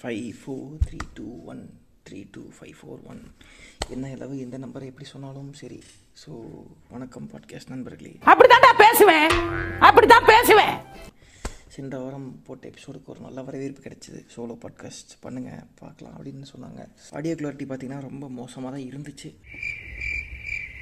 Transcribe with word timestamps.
Five 0.00 0.28
four 0.40 0.74
three 0.86 0.98
two 1.14 1.44
one 1.44 1.62
three 2.08 2.26
two 2.30 2.42
five 2.56 2.76
four 2.78 3.00
one 3.04 3.20
என்ன 3.88 4.10
அளவு 4.10 4.38
எந்த 4.38 4.58
நம்பரை 4.58 4.86
எப்படி 4.90 5.04
சொன்னாலும் 5.04 5.52
சரி. 5.52 5.82
ஸோ 6.22 6.30
வணக்கம் 6.88 7.30
பாட்காஸ்ட் 7.32 7.68
நண்பர்களே. 7.68 8.12
அப்படித்தான்டா 8.30 8.70
பேசுவேன். 8.78 9.34
அப்படித்தான் 9.78 10.24
பேசுவேன். 10.24 10.76
சென்ற 11.68 11.98
வாரம் 11.98 12.42
போட்ட 12.46 12.68
எபிசோடுக்கு 12.68 13.04
ஒரு 13.04 13.20
நல்ல 13.20 13.42
வரவேற்பு 13.42 13.82
கிடைச்சிது. 13.82 14.20
சோலோ 14.36 14.56
பாட்காஸ்ட் 14.64 15.12
பண்ணுங்கள் 15.24 15.66
பார்க்கலாம் 15.74 16.16
அப்படின்னு 16.18 16.46
சொன்னாங்க. 16.52 16.88
ஆடியோ 17.10 17.34
கிளாரிட்டி 17.34 17.68
பார்த்தீங்கன்னா 17.68 18.00
ரொம்ப 18.00 18.28
மோசமாக 18.28 18.72
தான் 18.76 18.88
இருந்துச்சு. 18.90 19.30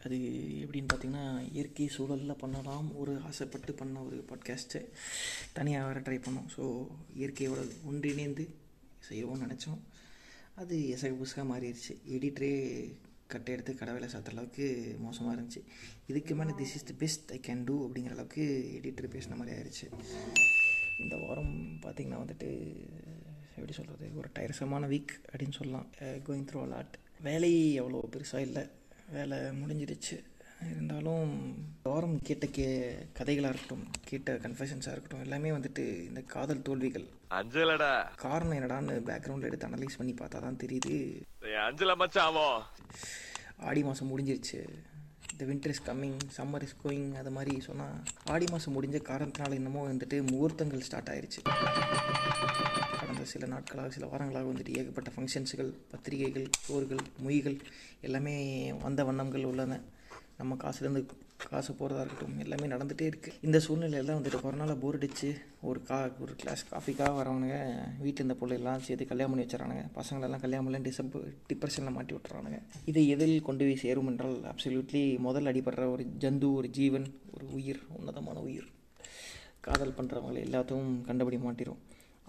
அது 0.05 0.19
எப்படின்னு 0.65 0.93
பார்த்தீங்கன்னா 0.93 1.53
இயற்கை 1.53 1.89
சூழலில் 1.97 2.41
பண்ணலாம். 2.45 2.97
ஒரு 2.97 3.21
ஆசைப்பட்டு 3.27 3.73
பண்ண 3.73 4.01
ஒரு 4.01 4.25
பாட்காஸ்ட்டு 4.31 4.89
தனியாக 5.53 5.87
வேறு 5.87 6.01
ட்ரை 6.01 6.21
பண்ணோம். 6.29 6.49
ஸோ 6.57 6.65
இயற்கையோட 7.21 7.61
ஒன்றிணைந்து 7.85 8.47
செய்வோம்னு 9.11 9.47
நினச்சோம். 9.47 9.81
அது 10.63 10.77
எசக 10.95 11.13
புசகாக 11.21 11.47
மாறிடுச்சு. 11.53 11.93
எடிட்டரே 12.15 12.53
கட்டை 13.33 13.55
எடுத்து 13.55 13.73
கடவுளை 13.81 14.09
சாத்துற 14.13 14.35
அளவுக்கு 14.35 14.67
மோசமாக 14.99 15.35
இருந்துச்சு. 15.37 15.61
இதுக்கு 16.07 16.35
மேலே 16.35 16.53
this 16.61 16.75
is 16.79 16.89
the 16.91 16.95
best 17.03 17.33
I 17.37 17.41
can 17.47 17.65
do 17.65 17.75
அப்படிங்கிற 17.89 18.15
அளவுக்கு 18.17 18.45
எடிட்டர் 18.79 19.13
பேசின 19.15 19.37
மாதிரி 19.41 19.57
ஆயிடுச்சு 19.57 19.87
இந்த 21.03 21.17
வாரம் 21.27 21.53
பார்த்திங்கன்னா 21.83 22.21
வந்துட்டு 22.23 22.49
எப்படி 23.59 23.73
சொல்கிறது 23.79 24.07
ஒரு 24.21 24.29
டயர்சமான 24.39 24.89
வீக் 24.95 25.13
அப்படின்னு 25.33 25.57
சொல்லலாம். 25.59 25.89
கோயிங் 26.27 26.47
த்ரூ 26.49 26.61
அலாட் 26.67 26.97
வேலை 27.29 27.53
அவ்வளோ 27.81 28.01
பெருசாக 28.15 28.47
இல்லை. 28.49 28.65
வேலை 29.17 29.39
முடிஞ்சிடுச்சு. 29.61 30.17
இருந்தாலும் 30.67 31.31
வாரம் 31.83 32.17
கேட்ட 32.29 32.47
கே 32.47 32.67
கதைகளாக 33.19 33.53
இருக்கட்டும் 33.53 33.85
கேட்ட 34.09 34.33
கன்ஃபெஷன்ஸாக 34.45 34.95
இருக்கட்டும் 34.95 35.25
எல்லாமே 35.27 35.51
வந்துட்டு 35.51 35.85
இந்த 36.09 36.21
காதல் 36.35 36.63
தோல்விகள். 36.63 37.07
அஞ்சலடா. 37.39 37.91
காரணம் 38.25 38.57
என்னடான்னு 38.59 38.95
பேக்ரவுண்டில் 39.09 39.49
எடுத்து 39.51 39.69
அனலைஸ் 39.69 39.99
பண்ணி 40.01 40.13
பார்த்தா 40.13 40.41
தான் 40.47 40.61
தெரியுது 40.65 40.97
அஞ்சல 41.67 41.95
மச்சாவோ 42.03 42.47
ஆடி 43.69 43.83
மாதம் 43.83 44.11
முடிஞ்சிருச்சு. 44.11 44.61
இந்த 45.33 45.45
winter 45.49 45.73
is 45.75 45.87
coming 45.87 46.19
summer 46.37 46.65
is 46.67 46.79
going 46.85 47.11
அது 47.21 47.31
மாதிரி 47.31 47.61
சொன்னால் 47.61 47.99
ஆடி 48.25 48.47
மாதம் 48.51 48.77
முடிஞ்ச 48.77 49.01
காரணத்தினால 49.11 49.59
என்னமோ 49.61 49.83
வந்துட்டு 49.89 50.17
முகூர்த்தங்கள் 50.31 50.87
ஸ்டார்ட் 50.89 51.11
ஆயிருச்சு. 51.15 51.43
கடந்த 53.01 53.25
சில 53.25 53.47
நாட்களாக 53.47 53.91
சில 53.97 54.07
வாரங்களாக 54.13 54.51
வந்துட்டு 54.53 54.77
ஏகப்பட்ட 54.81 55.13
ஃபங்க்ஷன்ஸுகள் 55.17 55.71
பத்திரிகைகள் 55.91 56.49
போர்கள் 56.67 57.05
மொய்கள் 57.19 57.59
எல்லாமே 58.01 58.37
வந்த 58.87 59.05
வண்ணங்கள் 59.05 59.45
உள்ளன. 59.45 59.81
நம்ம 60.39 60.57
காசுலேருந்து 60.63 61.03
காசு 61.51 61.71
போகிறதா 61.73 62.01
இருக்கட்டும் 62.01 62.39
எல்லாமே 62.39 62.67
நடந்துகிட்டே 62.67 63.07
இருக்குது 63.11 63.39
இந்த 63.41 63.59
சூழ்நிலையில் 63.65 64.13
வந்துட்டு 64.17 64.41
கொரோனாவில் 64.43 64.81
போர் 64.83 64.99
அடிச்சு 64.99 65.29
ஒரு 65.61 65.81
கா 65.83 65.99
ஒரு 66.19 66.33
கிளாஸ் 66.37 66.63
காஃபிக்காக 66.71 67.13
வரவனுங்க 67.19 67.57
வீட்டில் 68.01 68.27
இந்த 68.27 68.37
பிள்ளைலாம் 68.41 68.85
சேர்த்து 68.87 69.07
கல்யாணம் 69.07 69.33
பண்ணி 69.33 69.47
வச்சுறானுங்க 69.47 69.85
பசங்களெல்லாம் 69.99 70.43
கல்யாணம் 70.45 70.67
பண்ணி 70.67 70.81
டிசப் 70.89 71.17
டிப்ரெஷனில் 71.53 71.97
மாட்டி 71.97 72.15
விட்டுறானுங்க. 72.15 72.59
இதை 72.85 73.05
எதில் 73.09 73.43
கொண்டு 73.43 73.65
போய் 73.65 73.83
சேரும் 73.85 74.07
என்றால் 74.07 74.39
அப்சல்யூட்லி 74.53 75.03
முதல் 75.27 75.51
அடிபடுற 75.53 75.87
ஒரு 75.95 76.07
ஜந்து 76.25 76.49
ஒரு 76.55 76.71
ஜீவன் 76.71 77.09
ஒரு 77.35 77.47
உயிர் 77.59 77.81
உன்னதமான 77.99 78.39
உயிர். 78.41 78.69
காதல் 79.61 79.97
பண்ணுறவங்களை 79.99 80.41
எல்லாத்தையும் 80.49 80.93
கண்டபடி 81.07 81.41
மாட்டிடும் 81.47 81.83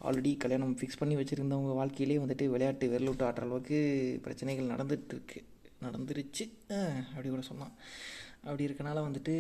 ஆல்ரெடி 0.07 0.31
கல்யாணம் 0.37 0.75
ஃபிக்ஸ் 0.79 0.99
பண்ணி 0.99 1.15
வச்சுருந்தவங்க 1.15 1.73
வாழ்க்கையிலே 1.79 2.19
வந்துட்டு 2.23 2.45
விளையாட்டு 2.55 2.87
விரலூட்டு 2.91 3.25
ஆடுற 3.29 3.45
அளவுக்கு 3.47 3.79
பிரச்சனைகள் 4.23 4.71
நடந்துகிட்ருக்கு 4.73 5.39
நடந்துருச்சு. 5.85 6.45
அப்படி 7.09 7.29
கூட 7.33 7.43
சொல்லலாம். 7.49 7.73
அப்படி 8.43 8.65
இருக்கனால 8.67 8.99
வந்துட்டு 9.07 9.33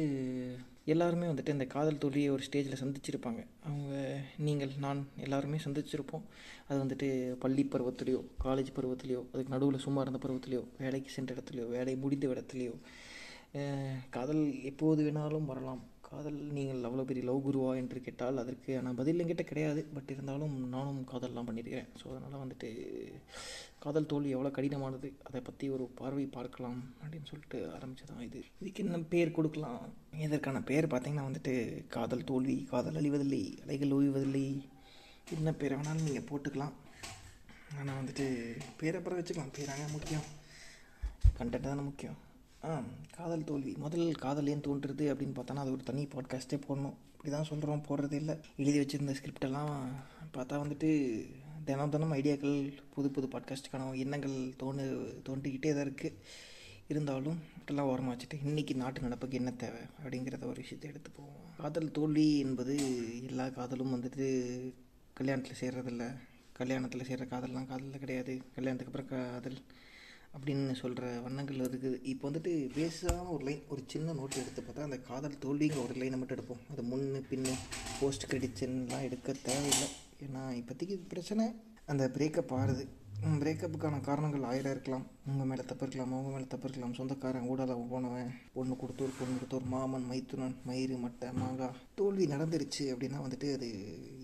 எல்லாருமே 0.93 1.25
வந்துட்டு 1.31 1.53
இந்த 1.55 1.65
காதல் 1.73 1.99
தோல்வியை 2.03 2.29
ஒரு 2.35 2.43
ஸ்டேஜில் 2.47 2.81
சந்திச்சிருப்பாங்க. 2.81 3.41
அவங்க 3.67 3.93
நீங்கள் 4.47 4.71
நான் 4.85 5.01
எல்லாருமே 5.25 5.57
சந்திச்சிருப்போம். 5.65 6.25
அது 6.67 6.77
வந்துட்டு 6.83 7.07
பள்ளி 7.43 7.63
பருவத்துலேயோ 7.73 8.21
காலேஜ் 8.43 8.71
பருவத்துலேயோ 8.77 9.21
அதுக்கு 9.33 9.53
நடுவில் 9.55 9.85
சும்மா 9.85 10.03
இருந்த 10.05 10.21
பருவத்துலேயோ 10.25 10.63
வேலைக்கு 10.83 11.11
சென்ற 11.17 11.35
இடத்துலையோ 11.35 11.67
வேலை 11.77 11.95
முடிந்த 12.03 12.27
இடத்துலையோ 12.33 12.75
காதல் 14.15 14.43
எப்போது 14.71 15.03
வேணாலும் 15.05 15.49
வரலாம். 15.51 15.81
காதல் 16.11 16.37
நீங்கள் 16.55 16.85
அவ்வளோ 16.87 17.03
பெரிய 17.09 17.23
லவ் 17.27 17.43
குருவா 17.45 17.71
என்று 17.79 17.99
கேட்டால் 18.05 18.41
அதற்கு 18.43 18.71
ஆனால் 18.77 18.95
பதில் 18.99 19.21
என்கிட்ட 19.23 19.43
கிடையாது. 19.49 19.81
பட் 19.95 20.11
இருந்தாலும் 20.13 20.55
நானும் 20.75 21.01
காதல்லாம் 21.11 21.47
பண்ணியிருக்கிறேன். 21.47 21.89
ஸோ 21.99 22.05
அதனால் 22.11 22.41
வந்துட்டு 22.43 22.69
காதல் 23.83 24.07
தோல்வி 24.11 24.29
எவ்வளோ 24.35 24.51
கடினமானது 24.55 25.09
அதை 25.27 25.41
பற்றி 25.49 25.65
ஒரு 25.75 25.85
பார்வை 25.99 26.25
பார்க்கலாம் 26.37 26.79
அப்படின்னு 27.01 27.29
சொல்லிட்டு 27.31 27.59
ஆரம்பித்ததான் 27.75 28.25
இது. 28.29 28.39
இதுக்கு 28.61 28.83
என்ன 28.85 28.99
பேர் 29.13 29.35
கொடுக்கலாம்? 29.37 29.83
இதற்கான 30.27 30.61
பேர் 30.71 30.91
பார்த்திங்கன்னா 30.93 31.27
வந்துட்டு 31.29 31.53
காதல் 31.97 32.27
தோல்வி 32.31 32.57
காதல் 32.73 32.99
அழிவதில்லை 33.01 33.43
அலைகள் 33.65 33.95
ஓய்வதில்லை. 33.99 34.45
என்ன 35.37 35.53
பேர் 35.61 35.75
வேணாலும் 35.77 36.07
நீங்கள் 36.07 36.27
போட்டுக்கலாம். 36.31 36.75
ஆனால் 37.79 37.99
வந்துட்டு 37.99 38.27
பேரை 38.81 38.97
அப்புறம் 38.99 39.19
வச்சுக்கலாம். 39.19 39.53
பேராங்க 39.59 39.85
முக்கியம். 39.97 40.27
கண்டென்ட் 41.39 41.69
தானே 41.69 41.85
முக்கியம். 41.89 42.17
காதல் 43.17 43.43
தோல்வி. 43.43 43.71
முதல் 43.77 44.07
காதல் 44.13 44.47
ஏன் 44.47 44.63
தோன்றுறது 44.67 45.05
அப்படின்னு 45.11 45.35
பார்த்தோன்னா 45.37 45.63
அது 45.63 45.71
ஒரு 45.71 45.83
தனி 45.83 46.01
பாட்காஸ்ட்டே 46.05 46.57
போடணும். 46.67 46.95
இப்படி 47.13 47.31
தான் 47.31 47.43
சொல்கிறோம் 47.43 47.85
போடுறது 47.87 48.13
இல்லை. 48.13 48.35
எழுதி 48.57 48.79
வச்சுருந்த 48.79 49.13
ஸ்கிரிப்டெல்லாம் 49.19 49.71
பார்த்தா 50.33 50.59
வந்துட்டு 50.63 50.89
தினம் 51.65 51.89
தினம் 51.89 52.13
ஐடியாக்கள் 52.13 52.57
புது 52.93 53.09
புது 53.09 53.27
பாட்காஸ்ட்டுக்கான 53.27 53.95
எண்ணங்கள் 53.95 54.35
தோணு 54.61 54.85
தோன்றிக்கிட்டே 55.27 55.71
தான் 55.73 55.85
இருக்குது 55.87 56.17
இருந்தாலும் 56.87 57.39
இதெல்லாம் 57.61 57.87
ஓரமாக 57.87 58.13
வச்சுட்டு 58.15 58.37
இன்றைக்கி 58.45 58.75
நாட்டு 58.75 59.01
நடப்புக்கு 59.01 59.39
என்ன 59.41 59.51
தேவை 59.51 59.81
அப்படிங்கிறத 60.03 60.45
ஒரு 60.45 60.61
விஷயத்தை 60.63 60.89
எடுத்து 60.89 61.11
போவோம். 61.11 61.43
காதல் 61.57 61.91
தோல்வி 61.91 62.39
என்பது 62.39 62.75
எல்லா 63.27 63.49
காதலும் 63.49 63.95
வந்துட்டு 63.95 64.27
கல்யாணத்தில் 65.19 65.61
சேர்றதில்ல. 65.61 66.05
கல்யாணத்தில் 66.59 67.07
சேர்கிற 67.09 67.27
காதல்லாம் 67.27 67.67
காதலில் 67.67 68.03
கிடையாது. 68.05 68.41
கல்யாணத்துக்கு 68.55 68.93
அப்புறம் 68.93 69.33
காதல் 69.33 69.59
அப்படின்னு 70.35 70.75
சொல்கிற 70.81 71.05
வண்ணங்கள் 71.25 71.63
இருக்குது. 71.67 71.97
இப்போ 72.11 72.25
வந்துட்டு 72.29 72.53
பேஸான 72.75 73.25
ஒரு 73.35 73.43
லைன் 73.47 73.63
ஒரு 73.73 73.81
சின்ன 73.93 74.13
நோட் 74.19 74.39
எடுத்து 74.43 74.61
பார்த்தா 74.67 74.87
அந்த 74.87 74.99
காதல் 75.09 75.41
தோல்விங்கிற 75.45 75.81
ஒரு 75.87 75.95
லைனை 76.01 76.19
மட்டும் 76.19 76.37
எடுப்போம். 76.37 76.63
அது 76.73 76.83
முன்னு 76.91 77.21
பின்னு 77.31 77.55
போஸ்ட் 77.99 78.29
கிரெடிட்ஸ்லாம் 78.29 79.07
எடுக்க 79.09 79.35
தேவையில்லை. 79.49 79.89
ஏன்னா 80.27 80.43
இப்போதைக்கு 80.61 80.97
பிரச்சனை 81.13 81.45
அந்த 81.91 82.05
பிரேக்கப் 82.15 82.55
ஆறுது 82.61 82.85
பிரேக்கப்புக்கான 83.43 83.95
காரணங்கள் 84.07 84.45
ஆயிரம் 84.49 84.73
இருக்கலாம். 84.73 85.05
உங்கள் 85.29 85.47
மேலே 85.49 85.63
தப்பு 85.69 85.83
இருக்கலாம் 85.85 86.13
அவங்க 86.15 86.29
மேலே 86.33 86.45
தப்பு 86.51 86.65
இருக்கலாம். 86.67 86.93
சொந்தக்காரன் 86.97 87.47
ஊடால 87.51 87.73
போனவன் 87.89 88.29
பொண்ணு 88.53 88.75
கொடுத்தோர் 88.81 89.17
பொண்ணு 89.17 89.33
கொடுத்தோர் 89.37 89.65
மாமன் 89.73 90.05
மைத்துனன் 90.11 90.55
மயிறு 90.69 90.97
மட்டை 91.03 91.29
மாங்காய் 91.41 91.75
தோல்வி 91.99 92.27
நடந்துருச்சு 92.33 92.85
அப்படின்னா 92.93 93.19
வந்துட்டு 93.25 93.49
அது 93.57 93.69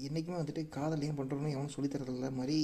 என்றைக்குமே 0.08 0.40
வந்துட்டு 0.42 0.64
காதல் 0.78 1.06
ஏன் 1.08 1.20
பண்ணுறோன்னு 1.20 1.54
எவனும் 1.56 1.76
சொல்லித்தரதில்ல 1.76 2.30
மாதிரி 2.40 2.60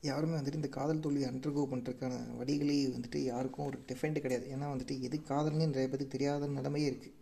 யாருமே 0.00 0.34
வந்துட்டு 0.36 0.60
இந்த 0.60 0.68
காதல் 0.68 1.00
தோல்வி 1.00 1.24
அண்டர்கோ 1.24 1.62
பண்ணுறதுக்கான 1.70 2.36
வழிகளே 2.36 2.76
வந்துட்டு 2.86 3.16
யாருக்கும் 3.16 3.66
ஒரு 3.66 3.78
டிஃபெண்ட் 3.88 4.22
கிடையாது. 4.24 4.46
ஏன்னா 4.54 4.66
வந்துட்டு 4.72 4.94
எது 5.06 5.16
காதல்னு 5.30 5.72
நிறைய 5.72 5.88
பேருக்கு 5.88 6.14
தெரியாத 6.16 6.46
நிலைமையே 6.46 6.88
இருக்குது 6.90 7.14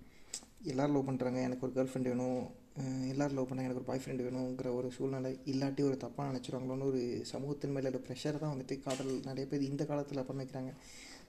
எல்லோரும் 0.71 0.95
லவ் 0.97 1.09
பண்ணுறாங்க 1.09 1.41
எனக்கு 1.49 1.65
ஒரு 1.67 1.75
கேர்ள் 1.77 1.91
ஃப்ரெண்ட் 1.91 2.11
வேணும் 2.13 2.41
எல்லோரும் 3.11 3.37
லவ் 3.39 3.49
பண்ணாங்க 3.51 3.69
எனக்கு 3.69 3.83
ஒரு 3.83 3.89
பாய் 3.89 4.01
ஃப்ரெண்ட் 4.05 4.25
வேணுங்கிற 4.27 4.71
ஒரு 4.75 4.89
சூழ்நிலை 4.97 5.31
இல்லாட்டி 5.53 5.83
ஒரு 5.83 5.97
தப்பாக 6.05 6.27
நினச்சிருவாங்களோன்னு 6.31 6.89
ஒரு 6.91 7.03
சமூகத்தின் 7.25 7.75
மேலே 7.77 7.91
ஒரு 7.93 8.01
ப்ரெஷர் 8.07 8.41
தான் 8.43 8.53
வந்துட்டு 8.55 8.77
காதல் 8.87 9.13
நிறைய 9.29 9.45
பேர் 9.51 9.69
இந்த 9.71 9.85
காலத்தில் 9.85 10.27
பண்ணிக்கிறாங்க 10.31 10.73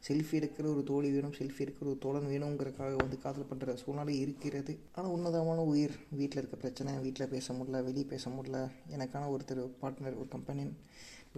செல்ஃபி 0.08 0.36
எடுக்கிற 0.40 0.66
ஒரு 0.74 0.84
தோழி 0.84 1.10
வேணும் 1.12 1.36
செல்ஃபி 1.38 1.62
எடுக்கிற 1.66 1.88
ஒரு 1.94 2.00
தோழன் 2.00 2.28
வேணுங்கிறக்காக 2.34 2.96
வந்து 3.04 3.18
காதல் 3.20 3.50
பண்ணுற 3.52 3.74
சூழ்நிலை 3.84 4.20
இருக்கிறது. 4.20 4.78
ஆனால் 4.96 5.12
உன்னதமான 5.12 5.62
உயிர் 5.62 5.96
வீட்டில் 6.10 6.42
இருக்க 6.42 6.58
பிரச்சனை 6.58 6.92
வீட்டில் 7.06 7.32
பேச 7.36 7.54
முடியல 7.54 7.84
வெளியே 7.84 8.06
பேச 8.06 8.30
முடியல 8.30 8.60
எனக்கான 8.96 9.30
ஒருத்தர் 9.36 9.64
பார்ட்னர் 9.82 10.20
ஒரு 10.22 10.28
கம்பெனியன் 10.36 10.74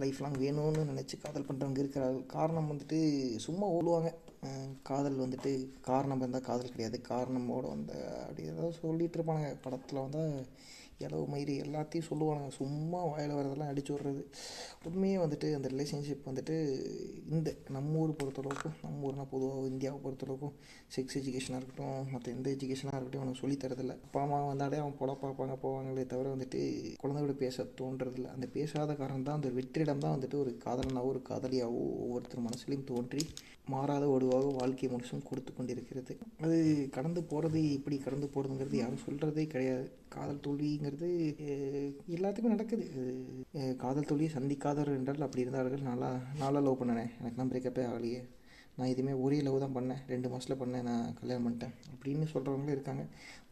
லைஃப் 0.02 0.20
லாங் 0.22 0.38
வேணும்னு 0.44 0.82
நினச்சி 0.90 1.16
காதல் 1.22 1.46
பண்ணுறவங்க 1.48 1.82
இருக்கிறார்கள் 1.82 2.26
காரணம் 2.36 2.70
வந்துட்டு 2.70 2.98
சும்மா 3.46 3.66
ஓடுவாங்க. 3.76 4.10
காதல் 4.82 5.18
வந்துட்டு 5.22 5.50
காரணம் 5.88 6.20
இருந்தால் 6.20 6.46
காதல் 6.48 6.72
கிடையாது. 6.74 6.98
காரணமோட 7.08 7.64
வந்த 7.74 7.92
அப்படி 8.20 8.46
ஏதாவது 8.52 8.76
சொல்லிகிட்டு 8.82 9.18
இருப்பானுங்க. 9.18 9.50
படத்தில் 9.64 10.02
வந்தால் 10.04 10.34
இளவு 11.04 11.24
மயிறு 11.32 11.52
எல்லாத்தையும் 11.64 12.08
சொல்லுவானுங்க. 12.10 12.50
சும்மா 12.58 13.00
வாயில் 13.10 13.36
வரதெல்லாம் 13.38 13.70
அடிச்சு 13.72 13.92
விட்றது. 13.94 14.22
உண்மையே 14.88 15.16
வந்துட்டு 15.16 15.48
அந்த 15.58 15.68
ரிலேஷன்ஷிப் 15.74 16.26
வந்துட்டு 16.28 16.54
இந்த 17.30 17.48
நம்ம 17.76 17.98
ஊர் 18.02 18.12
பொறுத்தளவுக்கும் 18.20 18.76
நம்ம 18.82 19.06
ஊர்னா 19.08 19.24
பொதுவாக 19.32 19.66
இந்தியாவை 19.66 19.98
பொறுத்தளவுக்கும் 20.04 20.54
செக்ஸ் 20.96 21.18
எஜுகேஷனாக 21.20 21.60
இருக்கட்டும் 21.60 22.10
மற்ற 22.12 22.26
எந்த 22.32 22.48
எஜுகேஷனாக 22.56 22.98
இருக்கட்டும் 22.98 23.22
அவனுக்கு 23.22 23.42
சொல்லித்தரதில்ல 23.42 23.96
அப்பா 24.06 24.22
அம்மா 24.22 24.38
வந்தாலே 24.46 24.80
அவன் 24.82 24.98
பொட 25.00 25.12
பார்ப்பாங்க 25.22 25.56
போவாங்களே 25.64 26.06
தவிர 26.06 26.34
வந்துட்டு 26.36 26.60
குழந்தையோட 27.02 27.36
பேச 27.44 27.66
தோன்றதில்ல. 27.80 28.28
அந்த 28.36 28.48
பேசாத 28.56 28.94
காரணம் 29.02 29.26
தான் 29.28 29.38
அந்த 29.40 29.50
வெற்றிடம் 29.58 30.04
தான் 30.04 30.16
வந்துட்டு 30.16 30.38
ஒரு 30.44 30.52
காதலனாவோ 30.66 31.10
ஒரு 31.14 31.22
காதலியாவோ 31.30 31.82
ஒவ்வொருத்தர் 32.04 32.46
மனசுலையும் 32.48 32.88
தோன்றி 32.92 33.22
மாறாத 33.72 34.04
ஒடுவாக 34.14 34.46
வாழ்க்கை 34.58 34.88
முழுசும் 34.92 35.26
கொடுத்து 35.28 35.50
கொண்டிருக்கிறது. 35.52 36.14
அது 36.44 36.56
கடந்து 36.96 37.20
போகிறது 37.30 37.60
எப்படி 37.76 37.96
கடந்து 38.06 38.26
போகிறதுங்கிறது 38.34 38.76
யாரும் 38.80 39.04
சொல்கிறதே 39.06 39.44
கிடையாது. 39.54 39.86
காதல் 40.14 40.42
தோல்விங்கிறது 40.46 41.08
எல்லாத்துக்குமே 42.16 42.54
நடக்குது. 42.54 42.86
காதல் 43.84 44.08
தோல்வியை 44.10 44.32
சந்திக்காதவர் 44.36 44.98
என்றால் 44.98 45.26
அப்படி 45.26 45.44
இருந்தார்கள். 45.44 45.88
நல்லா 45.90 46.10
நாளாக 46.42 46.64
லவ் 46.66 46.80
பண்ணினேன் 46.82 47.12
எனக்கு 47.20 47.40
தான் 47.40 47.52
பிரேக்கப்பே 47.52 47.84
ஆகலையே. 47.90 48.20
நான் 48.78 48.90
இதுவுமே 48.94 49.14
ஒரே 49.24 49.38
லவ் 49.46 49.62
தான் 49.64 49.76
பண்ணேன். 49.78 50.02
ரெண்டு 50.12 50.28
மாதத்தில் 50.32 50.60
பண்ணேன் 50.62 50.86
நான் 50.90 51.14
கல்யாணம் 51.20 51.46
பண்ணிட்டேன். 51.46 51.74
அப்படின்னு 51.94 52.26
சொல்கிறவங்களும் 52.34 52.76
இருக்காங்க. 52.76 53.04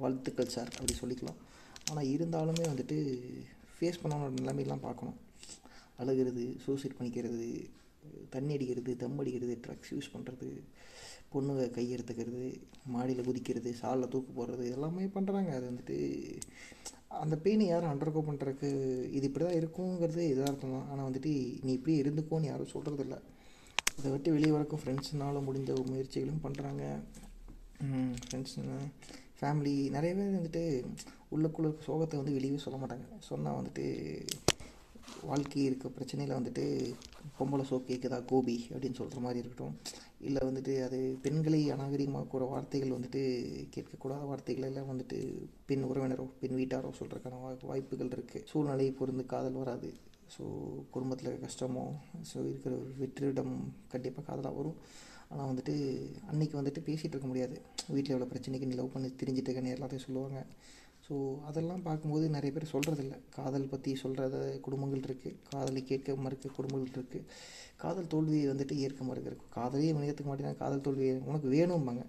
வாழ்த்துக்கள் 0.02 0.54
சார் 0.56 0.70
அப்படி 0.76 0.94
சொல்லிக்கலாம். 1.02 1.40
ஆனால் 1.88 2.10
இருந்தாலுமே 2.14 2.64
வந்துட்டு 2.72 2.98
ஃபேஸ் 3.76 4.00
பண்ணவனோட 4.02 4.32
நிலைமையெல்லாம் 4.42 4.86
பார்க்கணும். 4.86 5.18
அழுகிறது 6.02 6.42
சூசைட் 6.64 6.96
பண்ணிக்கிறது 6.96 7.46
தண்ணி 8.30 8.52
அடிக்கிறது 8.56 8.92
தம் 8.96 9.18
அடிக்கிறது 9.18 9.54
ட்ரக்ஸ் 9.64 9.92
யூஸ் 9.94 10.12
பண்ணுறது 10.14 10.48
பொண்ணுங்க 11.30 11.64
கை 11.70 11.86
எடுத்துக்கிறது 11.94 12.44
மாடியில் 12.86 13.26
குதிக்கிறது 13.26 13.70
சாலில் 13.80 14.10
தூக்கு 14.10 14.32
போடுறது 14.32 14.66
எல்லாமே 14.70 15.06
பண்ணுறாங்க 15.14 15.50
அது 15.56 15.66
வந்துட்டு 15.70 15.96
அந்த 17.22 17.34
பெயினை 17.44 17.66
யாரும் 17.66 17.90
அண்டர்கோ 17.90 18.20
பண்ணுறதுக்கு 18.20 18.70
இது 19.16 19.26
இப்படி 19.28 19.44
தான் 19.44 19.58
இருக்குங்கிறது 19.58 20.22
எதார்த்தம் 20.32 20.74
தான் 20.76 20.88
ஆனால் 20.90 21.06
வந்துட்டு 21.08 21.32
நீ 21.64 21.70
இப்படி 21.72 21.94
இருந்துக்கோன்னு 21.98 22.50
யாரும் 22.50 22.72
சொல்கிறதில்ல 22.74 23.16
அதை 23.98 24.08
விட்டு 24.10 24.32
வெளியே 24.32 24.52
வரக்கும் 24.52 24.82
ஃப்ரெண்ட்ஸ்னால 24.82 25.40
முடிஞ்ச 25.44 25.78
முயற்சிகளும் 25.88 26.44
பண்ணுறாங்க 26.44 26.82
ஃப்ரெண்ட்ஸுங்க 28.20 28.74
ஃபேமிலி 29.40 29.74
நிறைய 29.90 30.12
பேர் 30.14 30.38
வந்துட்டு 30.38 30.62
உள்ளக்குள்ள 31.30 31.68
சோகத்தை 31.86 32.16
வந்து 32.18 32.36
வெளியே 32.36 32.58
சொல்ல 32.58 32.78
மாட்டாங்க. 32.78 33.06
சொன்னால் 33.28 33.58
வந்துட்டு 33.58 33.84
வாழ்க்கை 35.24 35.60
இருக்க 35.64 35.88
பிரச்சனையில் 35.88 36.38
வந்துட்டு 36.38 36.64
பொம்பளை 37.38 37.64
சோ 37.70 37.76
கேட்குதா 37.88 38.18
கோபி 38.32 38.56
அப்படின்னு 38.72 38.98
சொல்கிற 39.00 39.20
மாதிரி 39.24 39.42
இருக்கட்டும். 39.42 39.74
இல்லை 40.28 40.42
வந்துட்டு 40.48 40.72
அது 40.86 40.98
பெண்களை 41.24 41.60
அநாகரிகமாக 41.74 42.28
கூற 42.32 42.44
வார்த்தைகள் 42.52 42.94
வந்துட்டு 42.96 43.22
கேட்கக்கூடாத 43.74 44.22
வார்த்தைகள் 44.30 44.68
எல்லாம் 44.70 44.90
வந்துட்டு 44.92 45.18
பெண் 45.70 45.86
உறவினரோ 45.90 46.26
பெண் 46.40 46.56
வீட்டாரோ 46.60 46.90
சொல்கிறதுக்கான 47.00 47.40
வா 47.44 47.50
வாய்ப்புகள் 47.70 48.14
இருக்குது 48.16 48.46
சூழ்நிலையை 48.52 48.94
பொருந்து 49.00 49.26
காதல் 49.34 49.60
வராது. 49.62 49.90
ஸோ 50.34 50.44
குடும்பத்தில் 50.94 51.42
கஷ்டமோ 51.44 51.84
ஸோ 52.30 52.38
இருக்கிற 52.48 52.72
ஒரு 52.80 52.90
வெற்றிடம் 53.02 53.54
கண்டிப்பாக 53.92 54.26
காதலாக 54.30 54.56
வரும். 54.60 54.78
ஆனால் 55.32 55.48
வந்துட்டு 55.50 55.74
அன்னைக்கு 56.30 56.54
வந்துட்டு 56.58 56.80
பேசிகிட்டு 56.88 57.14
இருக்க 57.14 57.28
முடியாது. 57.30 57.56
வீட்டில் 57.94 58.14
எவ்வளோ 58.14 58.28
பிரச்சனைக்கு 58.32 58.68
நீ 58.68 58.76
லவ் 58.80 58.94
பண்ணி 58.94 59.08
தெரிஞ்சிட்டு 59.22 59.48
இருக்கேன்னு 59.48 59.74
எல்லாத்தையும் 59.76 60.06
சொல்லுவாங்க. 60.06 60.40
ஸோ 61.08 61.16
அதெல்லாம் 61.48 61.84
பார்க்கும்போது 61.86 62.24
நிறைய 62.34 62.50
பேர் 62.54 62.72
சொல்கிறதில்ல 62.72 63.14
காதல் 63.36 63.70
பற்றி 63.70 63.90
சொல்கிறத 64.02 64.38
குடும்பங்கள் 64.64 65.04
இருக்குது 65.08 65.38
காதலை 65.52 65.80
கேட்க 65.90 66.16
மறுக்க 66.24 66.50
குடும்பங்கள் 66.56 66.96
இருக்குது 66.96 67.28
காதல் 67.82 68.10
தோல்வியை 68.14 68.46
வந்துட்டு 68.50 68.74
ஏற்க 68.84 69.02
மறுக்க 69.10 69.30
இருக்கும் 69.30 69.52
காதலையே 69.56 69.92
ஏற்றுக்க 70.08 70.28
மாட்டேன்னா 70.30 70.58
காதல் 70.62 70.84
தோல்வியை 70.86 71.14
உனக்கு 71.28 71.48
வேணும்பாங்க. 71.54 72.02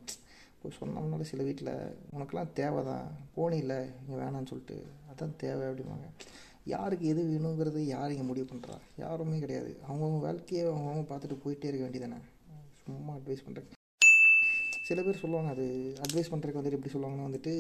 இப்போ 0.56 0.70
சொன்னோம்னால 0.80 1.26
சில 1.32 1.44
வீட்டில் 1.48 1.72
உனக்கெல்லாம் 2.16 2.52
தேவை 2.60 2.82
தான் 2.90 3.06
போனில்ல 3.36 3.76
இங்கே 4.00 4.18
வேணான்னு 4.22 4.50
சொல்லிட்டு. 4.52 4.78
அதான் 5.12 5.36
தேவை 5.44 5.64
அப்படிம்பாங்க. 5.70 6.08
யாருக்கு 6.74 7.06
எது 7.12 7.22
வேணுங்கிறது 7.30 7.82
யார் 7.96 8.14
இங்கே 8.16 8.28
முடிவு 8.32 8.48
பண்ணுறா 8.52 8.76
யாருமே 9.04 9.40
கிடையாது. 9.46 9.72
அவங்கவுங்க 9.88 10.20
வாழ்க்கையை 10.28 10.66
அவங்கவுங்க 10.74 11.06
பார்த்துட்டு 11.12 11.38
போயிட்டே 11.46 11.70
இருக்க 11.70 11.86
வேண்டியதானே 11.86 12.20
சும்மா 12.84 13.14
அட்வைஸ் 13.20 13.46
பண்ணுறேன் 13.48 13.72
சில 14.90 15.02
பேர் 15.06 15.24
சொல்லுவாங்க 15.24 15.50
அது 15.56 15.66
அட்வைஸ் 16.06 16.32
பண்ணுறதுக்கு 16.34 16.60
வந்துட்டு 16.60 16.78
எப்படி 16.78 16.94
சொல்லுவாங்கன்னா 16.94 17.30
வந்துட்டு 17.30 17.54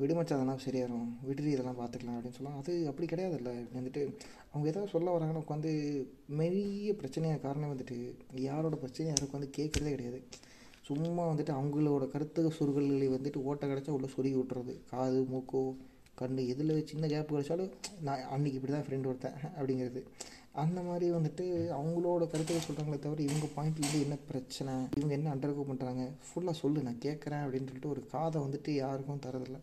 விடுமச்சா 0.00 0.36
அதெல்லாம் 0.36 0.62
சரியாயிரும் 0.64 1.08
விடுறி 1.26 1.50
இதெல்லாம் 1.54 1.78
பார்த்துக்கலாம் 1.80 2.16
அப்படின்னு 2.16 2.36
சொல்லலாம் 2.38 2.60
அது 2.60 2.72
அப்படி 2.90 3.06
கிடையாதுல்ல. 3.10 3.50
வந்துட்டு 3.76 4.00
அவங்க 4.52 4.70
ஏதாவது 4.70 4.92
சொல்ல 4.94 5.14
வராங்கன்னு 5.16 5.42
உட்காந்து 5.44 5.72
பெரிய 6.40 6.92
பிரச்சனையாக 7.00 7.42
காரணம் 7.44 7.72
வந்துட்டு 7.72 7.96
யாரோட 8.48 8.76
பிரச்சனையும் 8.82 9.12
யாருக்கு 9.12 9.38
வந்து 9.38 9.50
கேட்குறதே 9.58 9.92
கிடையாது. 9.94 10.20
சும்மா 10.88 11.24
வந்துட்டு 11.30 11.52
அவங்களோட 11.58 12.04
கருத்து 12.14 12.42
சுருள்களை 12.58 13.08
வந்துட்டு 13.14 13.42
ஓட்ட 13.48 13.66
கிடச்சா 13.66 13.94
உள்ள 13.96 14.08
சொருகி 14.16 14.36
விட்டுறது. 14.40 14.74
காது 14.90 15.20
மூக்கோ 15.32 15.62
கண் 16.20 16.38
எதில் 16.52 16.86
சின்ன 16.90 17.06
கேப் 17.06 17.32
கிடச்சாலும் 17.32 17.72
நான் 18.06 18.22
அன்றைக்கி 18.34 18.58
இப்படி 18.58 18.72
தான் 18.72 18.86
ஃப்ரெண்டு 18.86 19.08
ஒருத்தன் 19.10 19.38
அப்படிங்கிறது. 19.58 20.00
அந்த 20.62 20.80
மாதிரி 20.82 21.06
வந்துட்டு 21.16 21.44
அவங்களோட 21.78 22.22
கருத்துக்கள் 22.30 22.66
சொல்கிறாங்களே 22.66 22.98
தவிர 22.98 23.22
இவங்க 23.22 23.46
பாயிண்ட்லேருந்து 23.56 24.04
என்ன 24.06 24.16
பிரச்சனை? 24.30 24.74
இவங்க 24.98 25.14
என்ன 25.18 25.34
அண்டர்கோ 25.34 25.64
பண்ணுறாங்க 25.70 26.04
ஃபுல்லாக 26.28 26.60
சொல்லு 26.62 26.86
நான் 26.86 27.04
கேட்குறேன் 27.06 27.44
அப்படின்னு 27.44 27.68
சொல்லிட்டு 27.70 27.94
ஒரு 27.94 28.02
காதை 28.06 28.40
வந்துட்டு 28.42 28.72
யாருக்கும் 28.82 29.24
தரதில்லை 29.26 29.60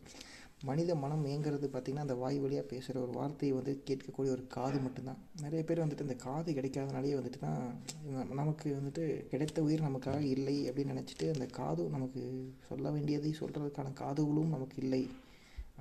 மனித 0.63 0.91
மனம் 0.95 1.25
ஏங்கிறது 1.25 1.67
பார்த்திங்கன்னா 1.71 2.05
அந்த 2.05 2.15
வாய் 2.15 2.37
வழியாக 2.39 2.65
பேசுகிற 2.67 3.01
ஒரு 3.01 3.11
வார்த்தையை 3.11 3.55
வந்து 3.57 3.73
கேட்கக்கூடிய 3.87 4.29
ஒரு 4.35 4.43
காது 4.47 4.77
மட்டும்தான். 4.79 5.19
நிறைய 5.41 5.61
பேர் 5.63 5.81
வந்துட்டு 5.83 6.05
இந்த 6.07 6.15
காது 6.23 6.53
கிடைக்காதனாலேயே 6.53 7.17
வந்துட்டு 7.17 7.39
தான் 7.39 7.59
நமக்கு 8.39 8.67
வந்துட்டு 8.79 9.03
கிடைத்த 9.31 9.61
உயிர் 9.61 9.87
நமக்காக 9.87 10.21
இல்லை 10.35 10.55
அப்படின்னு 10.69 10.93
நினச்சிட்டு 10.93 11.27
அந்த 11.33 11.45
காது 11.59 11.83
நமக்கு 11.89 12.23
சொல்ல 12.69 12.91
வேண்டியதை 12.91 13.33
சொல்கிறதுக்கான 13.41 13.93
காதுகளும் 14.03 14.55
நமக்கு 14.55 14.77
இல்லை. 14.81 15.03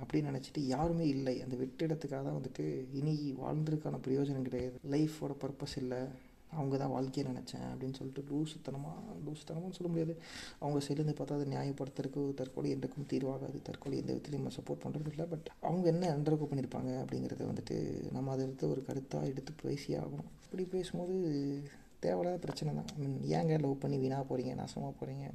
அப்படின்னு 0.01 0.31
நினச்சிட்டு 0.31 0.61
யாருமே 0.75 1.07
இல்லை. 1.15 1.35
அந்த 1.45 1.55
வெற்றிடத்துக்காக 1.63 2.23
தான் 2.27 2.39
வந்துட்டு 2.39 2.63
இனி 2.99 3.15
வாழ்ந்ததுக்கான 3.43 3.99
பிரயோஜனம் 4.07 4.47
கிடையாது. 4.49 4.77
லைஃபோட 4.93 5.35
பர்பஸ் 5.43 5.77
இல்லை. 5.83 5.99
அவங்க 6.55 6.75
தான் 6.81 6.91
வாழ்க்கையை 6.95 7.23
நினச்சேன் 7.29 7.65
அப்படின்னு 7.69 7.97
சொல்லிட்டு 7.99 8.21
லூசுத்தனமாக 8.27 9.15
லூசுத்தனமானு 9.25 9.77
சொல்ல 9.77 9.89
முடியாது. 9.93 10.13
அவங்க 10.61 10.79
சேர்ந்து 10.87 11.15
பார்த்தா 11.17 11.37
அதை 11.39 11.47
நியாயப்படுத்துறதுக்கு 11.53 12.21
தற்கொலை 12.41 12.69
என்றைக்கும் 12.75 13.07
தீர்வாகாது. 13.13 13.57
தற்கொலை 13.69 13.97
எந்த 14.01 14.11
விதத்துலையும் 14.11 14.43
நம்ம 14.43 14.55
சப்போர்ட் 14.57 14.83
பண்ணுறது 14.83 15.11
இல்லை. 15.13 15.25
பட் 15.33 15.49
அவங்க 15.69 15.85
என்ன 15.93 16.11
அண்டர்கோ 16.17 16.47
பண்ணியிருப்பாங்க 16.51 16.91
அப்படிங்கிறத 17.03 17.45
வந்துட்டு 17.51 17.77
நம்ம 18.17 18.31
அதை 18.35 18.43
எடுத்து 18.47 18.71
ஒரு 18.75 18.83
கருத்தாக 18.89 19.31
எடுத்து 19.33 19.53
பேசியே 19.63 19.97
ஆகணும். 20.03 20.29
இப்படி 20.45 20.65
பேசும்போது 20.75 21.15
தேவையில்லாத 22.05 22.39
பிரச்சனை 22.45 22.71
தான். 22.79 22.89
ஐ 22.95 22.99
மீன் 23.03 23.17
ஏங்க 23.37 23.53
லவ் 23.65 23.81
பண்ணி 23.83 23.97
வீணாக 24.03 24.25
போகிறீங்க 24.29 24.53
நாசமாக 24.61 24.93
போகிறீங்க 24.99 25.25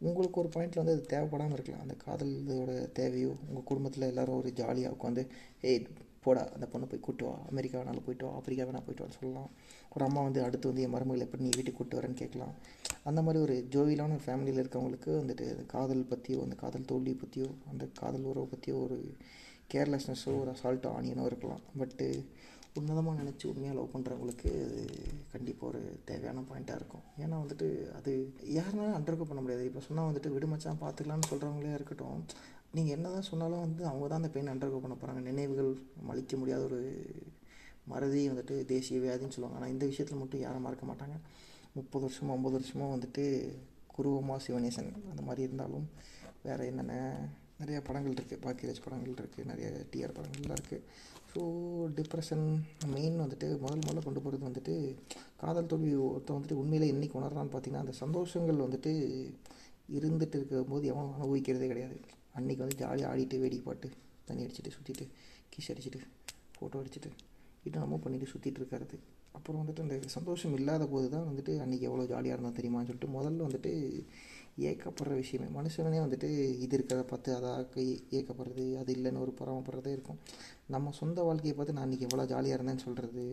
உங்களுக்கு 0.00 0.40
ஒரு 0.40 0.50
பாயிண்டில் 0.54 0.82
வந்து 0.82 0.94
அது 0.96 1.04
தேவைப்படாமல் 1.12 1.56
இருக்கலாம். 1.58 1.84
அந்த 1.84 1.94
காதலோட 2.06 2.72
தேவையோ 2.98 3.30
உங்கள் 3.48 3.68
குடும்பத்தில் 3.70 4.10
எல்லோரும் 4.10 4.40
ஒரு 4.40 4.50
ஜாலியாக 4.52 4.96
உட்காந்து 4.96 5.22
ஏய் 5.70 5.80
போடா 6.24 6.42
அந்த 6.54 6.66
பொண்ணை 6.72 6.86
போய் 6.90 7.02
கூட்டு 7.06 7.24
வா. 7.26 7.34
அமெரிக்கா 7.50 7.76
வேணாலும் 7.80 8.06
போயிட்டு 8.06 8.26
வா. 8.26 8.32
ஆப்பிரிக்கா 8.38 8.64
வேணால் 8.68 8.84
போயிட்டு 8.86 9.02
வான்னு 9.04 9.18
சொல்லலாம். 9.18 9.50
ஒரு 9.94 10.04
அம்மா 10.06 10.22
வந்து 10.22 10.40
அடுத்து 10.46 10.70
வந்து 10.70 10.84
என் 10.86 10.94
மருமகளை 10.94 11.24
எப்படி 11.26 11.44
நீ 11.46 11.50
வீட்டுக்கு 11.54 11.78
கூட்டு 11.80 11.98
வரேன்னு 11.98 12.20
கேட்கலாம். 12.22 12.54
அந்த 13.08 13.22
மாதிரி 13.22 13.42
ஒரு 13.44 13.56
ஜோவிலான 13.74 14.14
ஒரு 14.18 14.24
ஃபேமிலியில் 14.26 14.62
இருக்கவங்களுக்கு 14.62 15.10
வந்துட்டு 15.22 15.66
காதல் 15.66 16.08
பற்றியோ 16.12 16.38
அந்த 16.46 16.54
காதல் 16.54 16.88
தோல்வி 16.92 17.14
பற்றியோ 17.22 17.48
அந்த 17.72 17.88
காதல் 18.00 18.28
உறவை 18.30 18.48
பற்றியோ 18.54 18.76
ஒரு 18.86 18.98
கேர்லெஸ்னஸோ 19.74 20.32
ஒரு 20.42 20.50
அசால்ட்டோ 20.54 20.90
ஆனியனோ 20.98 21.24
இருக்கலாம். 21.30 21.62
பட்டு 21.78 22.08
உன்னதமாக 22.80 23.20
நினச்சி 23.22 23.44
உண்மையாக 23.50 23.76
லவ் 23.78 23.92
பண்ணுறவங்களுக்கு 23.94 24.50
அது 24.66 24.82
கண்டிப்பாக 25.32 25.70
ஒரு 25.70 25.80
தேவையான 26.08 26.42
பாயிண்ட்டாக 26.50 26.80
இருக்கும். 26.80 27.04
ஏன்னா 27.24 27.36
வந்துட்டு 27.42 27.68
அது 27.98 28.12
யாருனாலும் 28.56 28.96
அண்டர்கோ 28.98 29.26
பண்ண 29.30 29.42
முடியாது. 29.44 29.64
இப்போ 29.70 29.82
சொன்னால் 29.86 30.08
வந்துட்டு 30.10 30.32
விடுமச்சான் 30.36 30.82
பார்த்துக்கலான்னு 30.84 31.30
சொல்கிறவங்களே 31.30 31.76
இருக்கட்டும். 31.78 32.20
நீங்கள் 32.76 32.96
என்ன 32.96 33.10
தான் 33.16 33.28
சொன்னாலும் 33.30 33.64
வந்து 33.66 33.82
அவங்க 33.90 34.06
தான் 34.12 34.20
அந்த 34.22 34.30
பெயின் 34.34 34.52
அண்டர்கோ 34.54 34.80
பண்ண 34.84 34.96
போகிறாங்க 34.96 35.22
நினைவுகள் 35.30 35.70
மலிக்க 36.10 36.36
முடியாத 36.42 36.64
ஒரு 36.70 36.80
மறதி 37.92 38.20
வந்துட்டு 38.32 38.54
தேசிய 38.72 38.98
வியாதின்னு 39.04 39.34
சொல்லுவாங்க. 39.36 39.58
ஆனால் 39.60 39.72
இந்த 39.74 39.84
விஷயத்தில் 39.92 40.22
மட்டும் 40.22 40.44
யாரும் 40.44 40.66
மறக்க 40.68 40.86
மாட்டாங்க. 40.90 41.16
முப்பது 41.78 42.04
வருஷமோ 42.06 42.34
ஐம்பது 42.36 42.56
வருஷமோ 42.58 42.86
வந்துட்டு 42.94 43.24
குருவமா 43.96 44.36
சிவனேசன் 44.46 44.88
அந்த 45.10 45.22
மாதிரி 45.26 45.42
இருந்தாலும் 45.46 45.86
வேறு 46.46 46.64
என்னென்ன 46.70 46.94
நிறையா 47.60 47.80
படங்கள் 47.84 48.16
இருக்குது 48.16 48.42
பாக்கியராஜ் 48.44 48.82
படங்கள் 48.86 49.20
இருக்குது 49.20 49.48
நிறைய 49.50 49.68
டிஆர் 49.92 50.16
படங்கள்லாம் 50.16 50.58
இருக்குது 50.58 50.82
ஸோ 51.36 51.42
டிப்ரெஷன் 51.96 52.44
மெயின் 52.92 53.16
வந்துட்டு 53.22 53.46
முதல் 53.62 53.82
முதல்ல 53.82 54.02
கொண்டு 54.04 54.20
போகிறது 54.20 54.44
வந்துட்டு 54.48 54.74
காதல் 55.40 55.68
தோல்வி 55.70 55.90
ஒருத்தன் 56.04 56.36
வந்துட்டு 56.36 56.58
உண்மையில் 56.60 56.90
என்றைக்கு 56.92 57.18
உணர்றான்னு 57.20 57.52
பார்த்தீங்கன்னா 57.54 57.82
அந்த 57.84 57.94
சந்தோஷங்கள் 57.98 58.62
வந்துட்டு 58.64 58.92
இருந்துட்டு 59.96 60.36
இருக்கும்போது 60.38 60.86
எவன் 60.92 61.10
அனுபவிக்கிறதே 61.16 61.66
கிடையாது. 61.72 61.96
அன்றைக்கி 62.38 62.62
வந்து 62.64 62.78
ஜாலியாக 62.82 63.10
ஆடிட்டு 63.12 63.40
வேடிக்கை 63.42 63.66
பாட்டு 63.66 63.88
தண்ணி 64.28 64.44
அடிச்சுட்டு 64.44 64.72
சுற்றிட்டு 64.76 65.04
கிஷ் 65.54 65.70
அடிச்சுட்டு 65.72 66.00
ஃபோட்டோ 66.54 66.80
அடிச்சுட்டு 66.82 67.10
இன்னும் 67.66 67.84
நம்ம 67.84 67.98
பண்ணிட்டு 68.04 68.30
சுற்றிட்டு 68.32 68.60
இருக்கிறது. 68.62 68.96
அப்புறம் 69.32 69.60
வந்துட்டு 69.62 69.84
அந்த 69.86 69.96
சந்தோஷம் 70.16 70.56
இல்லாத 70.58 70.86
போது 70.94 71.06
தான் 71.16 71.28
வந்துட்டு 71.30 71.54
அன்றைக்கி 71.64 71.86
எவ்வளோ 71.90 72.06
ஜாலியாக 72.14 72.36
இருந்தால் 72.36 72.58
தெரியுமான்னு 72.60 72.90
சொல்லிட்டு 72.90 73.14
முதல்ல 73.18 73.46
வந்துட்டு 73.48 73.72
ஏக்கப்படுற 74.56 75.14
விஷயமே. 75.14 75.48
மனுஷனே 75.58 76.00
வந்துட்டு 76.02 76.28
இது 76.64 76.74
இருக்கிறத 76.76 77.04
பார்த்து 77.04 77.30
அதாக 77.36 77.80
ஏக்கப்படுறது 78.18 78.66
அது 78.80 78.92
இல்லைன்னு 78.96 79.22
ஒரு 79.24 79.34
பராமப்படுறதே 79.40 79.92
இருக்கும். 79.92 80.20
நம்ம 80.66 80.92
சொந்த 81.00 81.22
வாழ்க்கையை 81.22 81.54
பார்த்து 81.54 81.78
நான் 81.78 81.88
இன்றைக்கி 81.88 82.08
எவ்வளோ 82.08 82.26
ஜாலியாக 82.26 82.58
இருந்தேன்னு 82.58 82.86
சொல்கிறது 82.86 83.24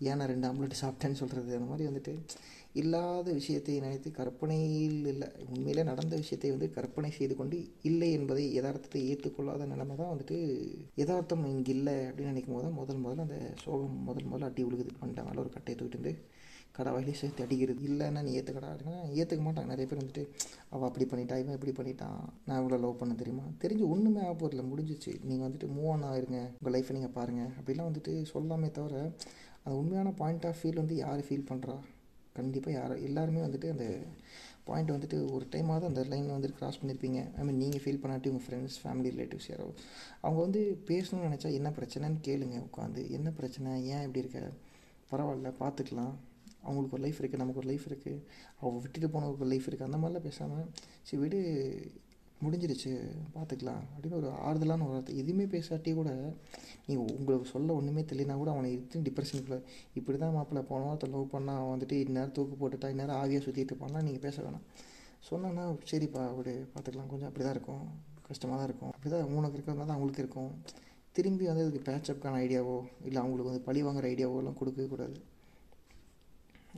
ஏன் 0.00 0.18
நான் 0.18 0.30
ரெண்டு 0.32 0.48
ஆம்லெட் 0.48 0.82
சாப்பிட்டேன்னு 0.82 1.20
சொல்கிறது 1.20 1.56
அந்த 1.56 1.66
மாதிரி 1.70 1.88
வந்துட்டு 1.88 2.12
இல்லாத 2.72 3.32
விஷயத்தை 3.32 3.74
நினைத்து 3.80 4.10
கற்பனையில் 4.10 5.06
இல்லை 5.06 5.28
உண்மையிலே 5.48 5.82
நடந்த 5.82 6.14
விஷயத்தை 6.16 6.50
வந்து 6.50 6.68
கற்பனை 6.76 7.10
செய்து 7.10 7.34
கொண்டு 7.36 7.56
இல்லை 7.82 8.08
என்பதை 8.12 8.44
யதார்த்தத்தை 8.54 9.00
ஏற்றுக்கொள்ளாத 9.10 9.66
நிலைமை 9.66 9.96
தான் 9.96 10.12
வந்துட்டு 10.12 10.38
யதார்த்தம் 10.96 11.44
இங்கே 11.46 11.72
இல்லை 11.72 11.96
அப்படின்னு 12.06 12.32
நினைக்கும் 12.32 12.56
போது 12.56 12.66
தான் 12.66 12.78
முதல் 12.78 13.02
முதல்ல 13.04 13.26
அந்த 13.26 13.38
சோகம் 13.64 13.98
முதல் 14.08 14.28
முதல்ல 14.30 14.50
அடி 14.50 14.64
உழுகுது 14.68 14.94
பண்ணிட்டேன் 15.00 15.28
மேலே 15.28 15.42
ஒரு 15.44 15.52
கட்டையை 15.56 15.76
தூக்கிட்டு 15.80 16.12
கடை 16.76 16.90
வகையிலே 16.94 17.18
சேர்த்து 17.20 17.44
அடிக்கிறது. 17.44 17.80
இல்லைன்னா 17.90 18.22
நீ 18.26 18.32
ஏற்றுக்கடா 18.40 18.68
அப்படின்னா 18.72 18.98
ஏற்றுக்க 19.20 19.42
மாட்டாங்க 19.46 19.70
நிறைய 19.74 19.86
பேர் 19.90 20.02
வந்துட்டு 20.02 20.24
அவள் 20.74 20.88
அப்படி 20.88 21.06
பண்ணிட்டா 21.12 21.36
இவன் 21.42 21.56
இப்படி 21.58 21.74
பண்ணிட்டான். 21.78 22.20
நான் 22.46 22.60
இவ்வளோ 22.62 22.78
லவ் 22.84 23.00
பண்ண 23.02 23.14
தெரியுமா? 23.22 23.46
தெரிஞ்சு 23.62 23.86
ஒன்றுமே 23.94 24.20
ஆக 24.26 24.34
போகிறதில்ல 24.34 24.64
முடிஞ்சிச்சு. 24.72 25.14
நீங்கள் 25.30 25.46
வந்துட்டு 25.48 25.68
மூவ் 25.76 25.90
ஆன் 25.94 26.08
ஆயிருங்க. 26.10 26.40
உங்கள் 26.60 26.74
லைஃப்பை 26.76 26.96
நீங்கள் 26.98 27.16
பாருங்கள் 27.18 27.52
அப்படிலாம் 27.60 27.90
வந்துட்டு 27.90 28.14
சொல்லாமே 28.34 28.70
தவிர 28.78 28.96
அந்த 29.62 29.74
உண்மையான 29.80 30.12
பாயிண்ட் 30.20 30.46
ஆஃப் 30.50 30.60
ஃபீல் 30.60 30.82
வந்து 30.82 30.96
யார் 31.04 31.26
ஃபீல் 31.28 31.48
பண்ணுறா 31.50 31.76
கண்டிப்பாக 32.38 32.76
யார்? 32.78 32.94
எல்லாருமே 33.08 33.40
வந்துட்டு 33.46 33.68
அந்த 33.74 33.86
பாயிண்ட் 34.68 34.92
வந்துட்டு 34.94 35.18
ஒரு 35.34 35.44
டைமாவது 35.52 35.84
அந்த 35.90 36.02
லைன் 36.10 36.26
வந்துட்டு 36.34 36.58
கிராஸ் 36.58 36.78
பண்ணியிருப்பீங்க 36.80 37.20
ஐ 37.38 37.44
மீன் 37.46 37.60
நீங்கள் 37.62 37.82
ஃபீல் 37.84 38.00
பண்ணாட்டி 38.02 38.30
உங்கள் 38.32 38.44
ஃப்ரெண்ட்ஸ் 38.46 38.76
ஃபேமிலி 38.82 39.10
ரிலேட்டிவ்ஸ் 39.14 39.48
யாரோ 39.50 39.66
அவங்க 40.20 40.40
வந்து 40.40 40.60
பேசணும்னு 40.90 41.28
நினச்சா 41.28 41.50
என்ன 41.58 41.68
பிரச்சனைன்னு 41.78 42.20
கேளுங்க 42.28 42.58
உட்காந்து. 42.68 43.02
என்ன 43.16 43.28
பிரச்சனை? 43.38 43.70
ஏன் 43.92 44.04
இப்படி 44.06 44.22
இருக்க? 44.24 44.40
பரவாயில்ல 45.12 45.52
பார்த்துக்கலாம். 45.62 46.14
அவங்களுக்கு 46.66 46.96
ஒரு 46.98 47.04
லைஃப் 47.06 47.20
இருக்குது 47.20 47.42
நமக்கு 47.42 47.62
ஒரு 47.62 47.70
லைஃப் 47.72 47.88
இருக்குது 47.90 48.22
அவள் 48.60 48.80
விட்டுட்டு 48.84 49.10
போனவங்களுக்கு 49.14 49.46
ஒரு 49.46 49.52
லைஃப் 49.54 49.68
இருக்குது 49.70 49.88
அந்த 49.90 50.00
மாதிரிலாம் 50.02 50.28
பேசாமல் 50.28 50.68
சரி 51.08 51.20
விடு 51.24 51.40
முடிஞ்சிருச்சு 52.44 52.90
பார்த்துக்கலாம் 53.34 53.80
அப்படின்னு 53.94 54.18
ஒரு 54.18 54.28
ஆறுதலான 54.48 54.84
ஒரு 54.86 54.94
வார்த்தை. 54.94 55.14
எதுவுமே 55.22 55.44
பேசாட்டி 55.54 55.90
கூட 55.98 56.10
நீங்கள் 56.86 57.10
உங்களுக்கு 57.16 57.48
சொல்ல 57.54 57.74
ஒன்றுமே 57.78 58.02
தெரியலனா 58.10 58.36
கூட 58.42 58.50
அவனை 58.54 58.68
எடுத்து 58.76 59.02
டிப்ரெஷனுக்குள்ள 59.08 59.58
இப்படி 59.98 60.18
தான் 60.22 60.32
மாப்பிள்ள 60.36 60.60
போன 60.70 60.86
வாரத்தில் 60.86 61.12
லவ் 61.14 61.26
பண்ணால் 61.34 61.58
அவன் 61.60 61.72
வந்துட்டு 61.74 61.96
இந்நேரம் 62.04 62.32
தூக்கு 62.36 62.56
போட்டுட்டா 62.60 62.90
இந்நேரம் 62.92 63.18
ஆவியாக 63.22 63.44
சுற்றிட்டு 63.46 63.72
இருப்பான்லாம் 63.72 64.06
நீங்கள் 64.06 64.24
பேச 64.26 64.36
வேணாம். 64.46 64.64
சொன்னேன்னா 65.28 65.64
சரிப்பா 65.90 66.22
அப்படி 66.30 66.54
பார்த்துக்கலாம் 66.74 67.10
கொஞ்சம் 67.12 67.28
அப்படி 67.30 67.44
தான் 67.46 67.56
இருக்கும். 67.56 67.84
கஷ்டமாக 68.28 68.58
தான் 68.60 68.68
இருக்கும். 68.70 68.92
அப்படி 68.94 69.10
தான் 69.14 69.36
உனக்கு 69.40 69.56
இருக்கிறது 69.58 69.80
தான் 69.82 69.96
அவங்களுக்கு 69.96 70.24
இருக்கும். 70.24 70.50
திரும்பி 71.18 71.44
வந்து 71.50 71.64
அதுக்கு 71.66 71.82
பேச்சப்கான 71.90 72.40
ஐடியாவோ 72.46 72.78
இல்லை 73.08 73.20
அவங்களுக்கு 73.22 73.50
வந்து 73.52 73.66
பழி 73.68 73.82
வாங்குற 73.88 74.06
ஐடியாவோ 74.14 74.38
எல்லாம் 74.42 74.58
கொடுக்கவே 74.60 74.88
கூடாது. 74.94 75.18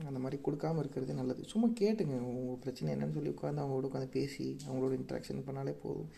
அந்த 0.09 0.19
மாதிரி 0.25 0.39
கொடுக்காம 0.47 0.83
இருக்கிறது 0.83 1.13
நல்லது. 1.21 1.43
சும்மா 1.53 1.69
கேட்டுங்க. 1.81 2.17
உங்கள் 2.31 2.61
பிரச்சனை 2.65 2.91
என்னென்னு 2.95 3.17
சொல்லி 3.19 3.33
உட்காந்து 3.35 3.63
அவங்களோட 3.63 3.89
உட்காந்து 3.91 4.15
பேசி 4.19 4.47
அவங்களோட 4.67 4.95
இன்ட்ராக்ஷன் 5.01 5.47
பண்ணாலே 5.49 5.75
போதும். 5.85 6.11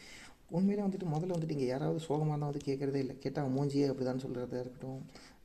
உண்மையிலே 0.57 0.83
வந்துட்டு 0.87 1.07
முதல்ல 1.13 1.35
வந்துட்டு 1.35 1.57
இங்கே 1.57 1.69
யாராவது 1.73 2.01
சோகமாக 2.07 2.37
தான் 2.41 2.51
வந்து 2.51 2.67
கேட்குறதே 2.67 3.01
இல்லை. 3.05 3.15
கேட்டால் 3.25 3.55
மூஞ்சியே 3.55 3.87
அப்படி 3.91 4.07
தான் 4.09 4.23
சொல்கிறதா 4.25 4.61
இருக்கட்டும் 4.65 5.01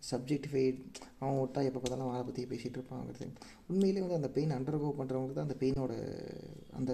சப்ஜெக்டிஃபைட் 0.10 0.80
அவன் 1.22 1.40
விட்டா 1.40 1.62
எப்போ 1.70 1.80
பார்த்தாலும் 1.80 2.10
அவனை 2.10 2.24
பற்றி 2.28 2.44
பேசிகிட்டு 2.52 2.78
இருப்பாங்கிறது 2.80 3.26
உண்மையிலே 3.72 4.04
வந்து 4.04 4.20
அந்த 4.20 4.30
பெயின் 4.36 4.54
அண்டர்கோ 4.58 4.90
பண்ணுறவங்களுக்கு 5.00 5.38
தான் 5.40 5.48
அந்த 5.50 5.58
பெயினோட 5.64 5.94
அந்த 6.80 6.92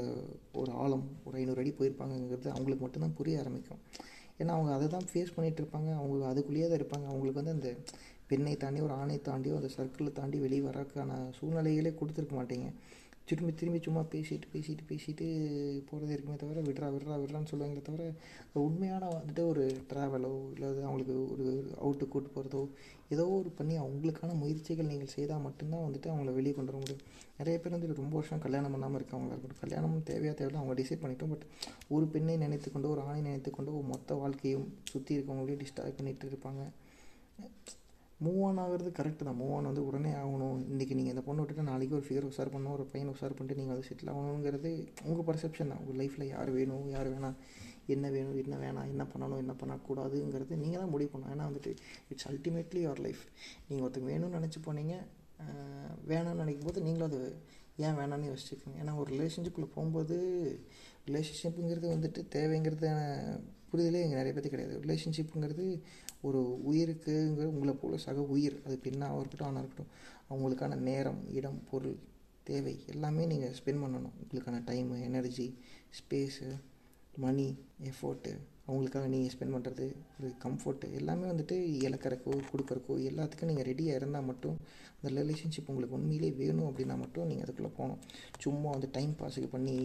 ஒரு 0.62 0.72
ஆழம் 0.84 1.06
ஒரு 1.28 1.36
ஐநூறு 1.42 1.62
அடி 1.64 1.74
போயிருப்பாங்கங்கிறது 1.80 2.50
அவங்களுக்கு 2.56 2.86
மட்டும்தான் 2.86 3.18
புரிய 3.20 3.42
ஆரம்பிக்கும். 3.44 3.82
ஏன்னா 4.42 4.54
அவங்க 4.58 4.72
அதை 4.78 4.88
தான் 4.96 5.08
ஃபேஸ் 5.12 5.36
பண்ணிகிட்டு 5.36 5.62
இருப்பாங்க. 5.64 5.90
அவங்க 6.00 6.26
அதுக்குள்ளேயே 6.32 6.68
தான் 6.70 6.80
இருப்பாங்க. 6.82 7.06
அவங்களுக்கு 7.12 7.42
வந்து 7.42 7.56
அந்த 7.58 7.70
பெண்ணை 8.30 8.54
தாண்டி 8.64 8.80
ஒரு 8.88 8.94
ஆணை 9.02 9.18
தாண்டியோ 9.30 9.56
அந்த 9.62 9.72
சர்க்கிளை 9.78 10.12
தாண்டி 10.20 10.38
வெளியே 10.46 10.64
வரக்கான 10.68 11.18
சூழ்நிலைகளே 11.40 11.94
கொடுத்துருக்க 12.02 12.36
மாட்டீங்க. 12.42 12.70
திரும்பி 13.30 13.52
திரும்பி 13.60 13.80
சும்மா 13.86 14.02
பேசிட்டு 14.12 14.48
பேசிட்டு 14.54 14.84
பேசிட்டு 14.90 15.28
போகிறதே 15.88 16.12
இருக்குமே 16.16 16.36
தவிர 16.42 16.60
விட்றா 16.66 16.88
விட்றா 16.96 17.16
விட்றான்னு 17.22 17.50
சொல்லுவாங்களே 17.52 17.82
தவிர 17.88 18.04
உண்மையான 18.66 19.08
வந்துட்டு 19.14 19.44
ஒரு 19.52 19.64
ட்ராவலோ 19.92 20.32
இல்லை 20.56 20.68
அவங்களுக்கு 20.88 21.16
ஒரு 21.34 21.46
அவுட்டு 21.84 22.08
கூட்டு 22.14 22.30
போகிறதோ 22.36 22.62
ஏதோ 23.16 23.24
ஒரு 23.38 23.50
பண்ணி 23.60 23.76
அவங்களுக்கான 23.84 24.36
முயற்சிகள் 24.42 24.92
நீங்கள் 24.92 25.12
செய்தால் 25.16 25.44
மட்டும்தான் 25.48 25.86
வந்துட்டு 25.86 26.12
அவங்கள 26.12 26.34
வெளியே 26.38 26.54
கொண்டு 26.58 26.72
வர 26.72 26.82
முடியும். 26.84 27.04
நிறைய 27.40 27.56
பேர் 27.64 27.76
வந்து 27.76 27.90
ரொம்ப 28.02 28.16
வருஷம் 28.20 28.44
கல்யாணம் 28.46 28.76
பண்ணாமல் 28.76 29.00
இருக்கவங்களா 29.00 29.34
இருக்கட்டும். 29.36 29.64
கல்யாணம் 29.64 29.96
தேவையா 30.12 30.34
தேவையில்ல 30.40 30.62
அவங்க 30.62 30.76
டிசைட் 30.82 31.04
பண்ணிட்டோம். 31.06 31.34
பட் 31.34 31.48
ஒரு 31.96 32.08
பெண்ணை 32.16 32.36
நினைத்து 32.46 32.72
கொண்டு 32.76 32.92
ஒரு 32.94 33.04
ஆணை 33.08 33.20
நினைத்து 33.30 33.54
கொண்டு 33.58 33.74
ஒரு 33.80 33.88
மொத்த 33.94 34.20
வாழ்க்கையும் 34.22 34.68
சுற்றி 34.92 35.18
இருக்கவங்களையும் 35.18 35.64
டிஸ்டர்ப் 35.64 35.98
பண்ணிகிட்டு 36.00 36.32
இருப்பாங்க. 36.34 36.64
மூவ் 38.24 38.42
ஆன் 38.48 38.60
ஆகிறது 38.64 38.90
கரெக்டு 38.98 39.24
தான். 39.28 39.38
மூவ் 39.40 39.54
ஆன் 39.56 39.68
வந்து 39.70 39.84
உடனே 39.88 40.12
ஆகணும். 40.20 40.60
இன்றைக்கி 40.74 40.94
நீங்கள் 40.98 41.14
இந்த 41.14 41.24
பொண்ணு 41.26 41.42
விட்டுட்டு 41.42 41.66
நாளைக்கு 41.70 41.96
ஒரு 41.98 42.06
ஃபிகர் 42.08 42.28
உசார் 42.30 42.52
பண்ணணும் 42.54 42.76
ஒரு 42.78 42.86
பையனை 42.92 43.10
உசார் 43.16 43.36
பண்ணிட்டு 43.38 43.58
நீங்கள் 43.60 43.76
வந்து 43.76 43.88
செட்டில் 43.90 44.12
ஆகணுங்கிறது 44.14 44.72
உங்கள் 45.08 45.28
பர்செப்ஷன் 45.30 45.72
தான். 45.72 45.82
உங்கள் 45.84 46.00
லைஃப்பில் 46.02 46.32
யார் 46.34 46.52
வேணும் 46.58 46.86
யார் 46.96 47.10
வேணாம் 47.14 47.36
என்ன 47.96 48.06
வேணும் 48.16 48.38
என்ன 48.44 48.56
வேணாம் 48.64 48.88
என்ன 48.94 49.04
பண்ணணும் 49.14 49.42
என்ன 49.44 49.56
பண்ணக்கூடாதுங்கிறது 49.62 50.62
நீங்கள் 50.64 50.82
தான் 50.84 50.94
முடிவு 50.94 51.12
பண்ணணும். 51.14 51.34
ஏன்னா 51.36 51.48
வந்துட்டு 51.50 51.74
இட்ஸ் 52.14 52.30
அல்டிமேட்லி 52.32 52.82
யுவர் 52.86 53.04
லைஃப் 53.08 53.26
நீங்கள் 53.68 53.86
ஒருத்தங்க 53.88 54.10
வேணும்னு 54.14 54.40
நினச்சி 54.40 54.62
போனீங்க 54.68 54.96
வேணாம்னு 56.12 56.42
நினைக்கும் 56.44 56.70
போது 56.70 56.86
நீங்களும் 56.88 57.10
அது 57.12 57.22
ஏன் 57.86 57.98
வேணாம்னு 58.00 58.30
யோசிச்சுக்கோங்க 58.32 58.78
ஏன்னா 58.82 58.94
ஒரு 59.02 59.10
ரிலேஷன்ஷிப்பில் 59.16 59.74
போகும்போது 59.76 60.18
ரிலேஷன்ஷிப்புங்கிறது 61.08 61.88
வந்துட்டு 61.96 62.22
தேவைங்கிறத 62.36 62.88
புரிதலே 63.70 64.02
எங்கள் 64.06 64.20
நிறைய 64.20 64.34
பேர்த்து 64.36 64.54
கிடையாது. 64.54 64.76
ரிலேஷன்ஷிப்புங்கிறது 64.86 65.66
ஒரு 66.28 66.42
உயிருக்குங்கிற 66.72 67.48
உங்களை 67.54 67.74
போல் 67.82 68.04
சக 68.06 68.22
உயிர் 68.36 68.58
அது 68.66 68.76
பெண்ணாக 68.86 69.20
இருக்கட்டும் 69.22 69.50
ஆனால் 69.50 69.64
இருக்கட்டும் 69.64 69.92
அவங்களுக்கான 70.30 70.80
நேரம் 70.90 71.22
இடம் 71.40 71.60
பொருள் 71.70 71.98
தேவை 72.50 72.74
எல்லாமே 72.94 73.24
நீங்கள் 73.32 73.56
ஸ்பெண்ட் 73.60 73.84
பண்ணணும். 73.84 74.16
உங்களுக்கான 74.24 74.58
time 74.70 74.98
energy 75.10 75.48
space 76.00 76.50
money 77.24 77.48
effort 77.90 78.32
அவங்களுக்காக 78.68 79.08
நீங்கள் 79.14 79.34
ஸ்பெண்ட் 79.34 79.56
பண்ணுறது 79.56 79.86
ஒரு 80.18 80.30
கம்ஃபர்ட்டு 80.44 80.88
எல்லாமே 81.00 81.26
வந்துட்டு 81.32 81.56
இழக்கிறக்கோ 81.86 82.34
கொடுக்குறக்கோ 82.52 82.94
எல்லாத்துக்கும் 83.10 83.52
நீங்கள் 83.52 83.68
ரெடியாக 83.70 84.00
இருந்தால் 84.00 84.28
மட்டும் 84.30 84.58
அந்த 84.98 85.10
ரிலேஷன்ஷிப் 85.18 85.70
உங்களுக்கு 85.72 85.98
உண்மையிலே 85.98 86.30
வேணும் 86.42 86.70
அப்படின்னா 86.70 86.96
மட்டும் 87.04 87.28
நீங்கள் 87.32 87.46
அதுக்குள்ளே 87.46 87.72
போகணும். 87.78 88.02
சும்மா 88.44 88.70
வந்து 88.76 88.90
டைம் 88.98 89.14
பாஸுக்கு 89.20 89.50
பண்ணி 89.56 89.76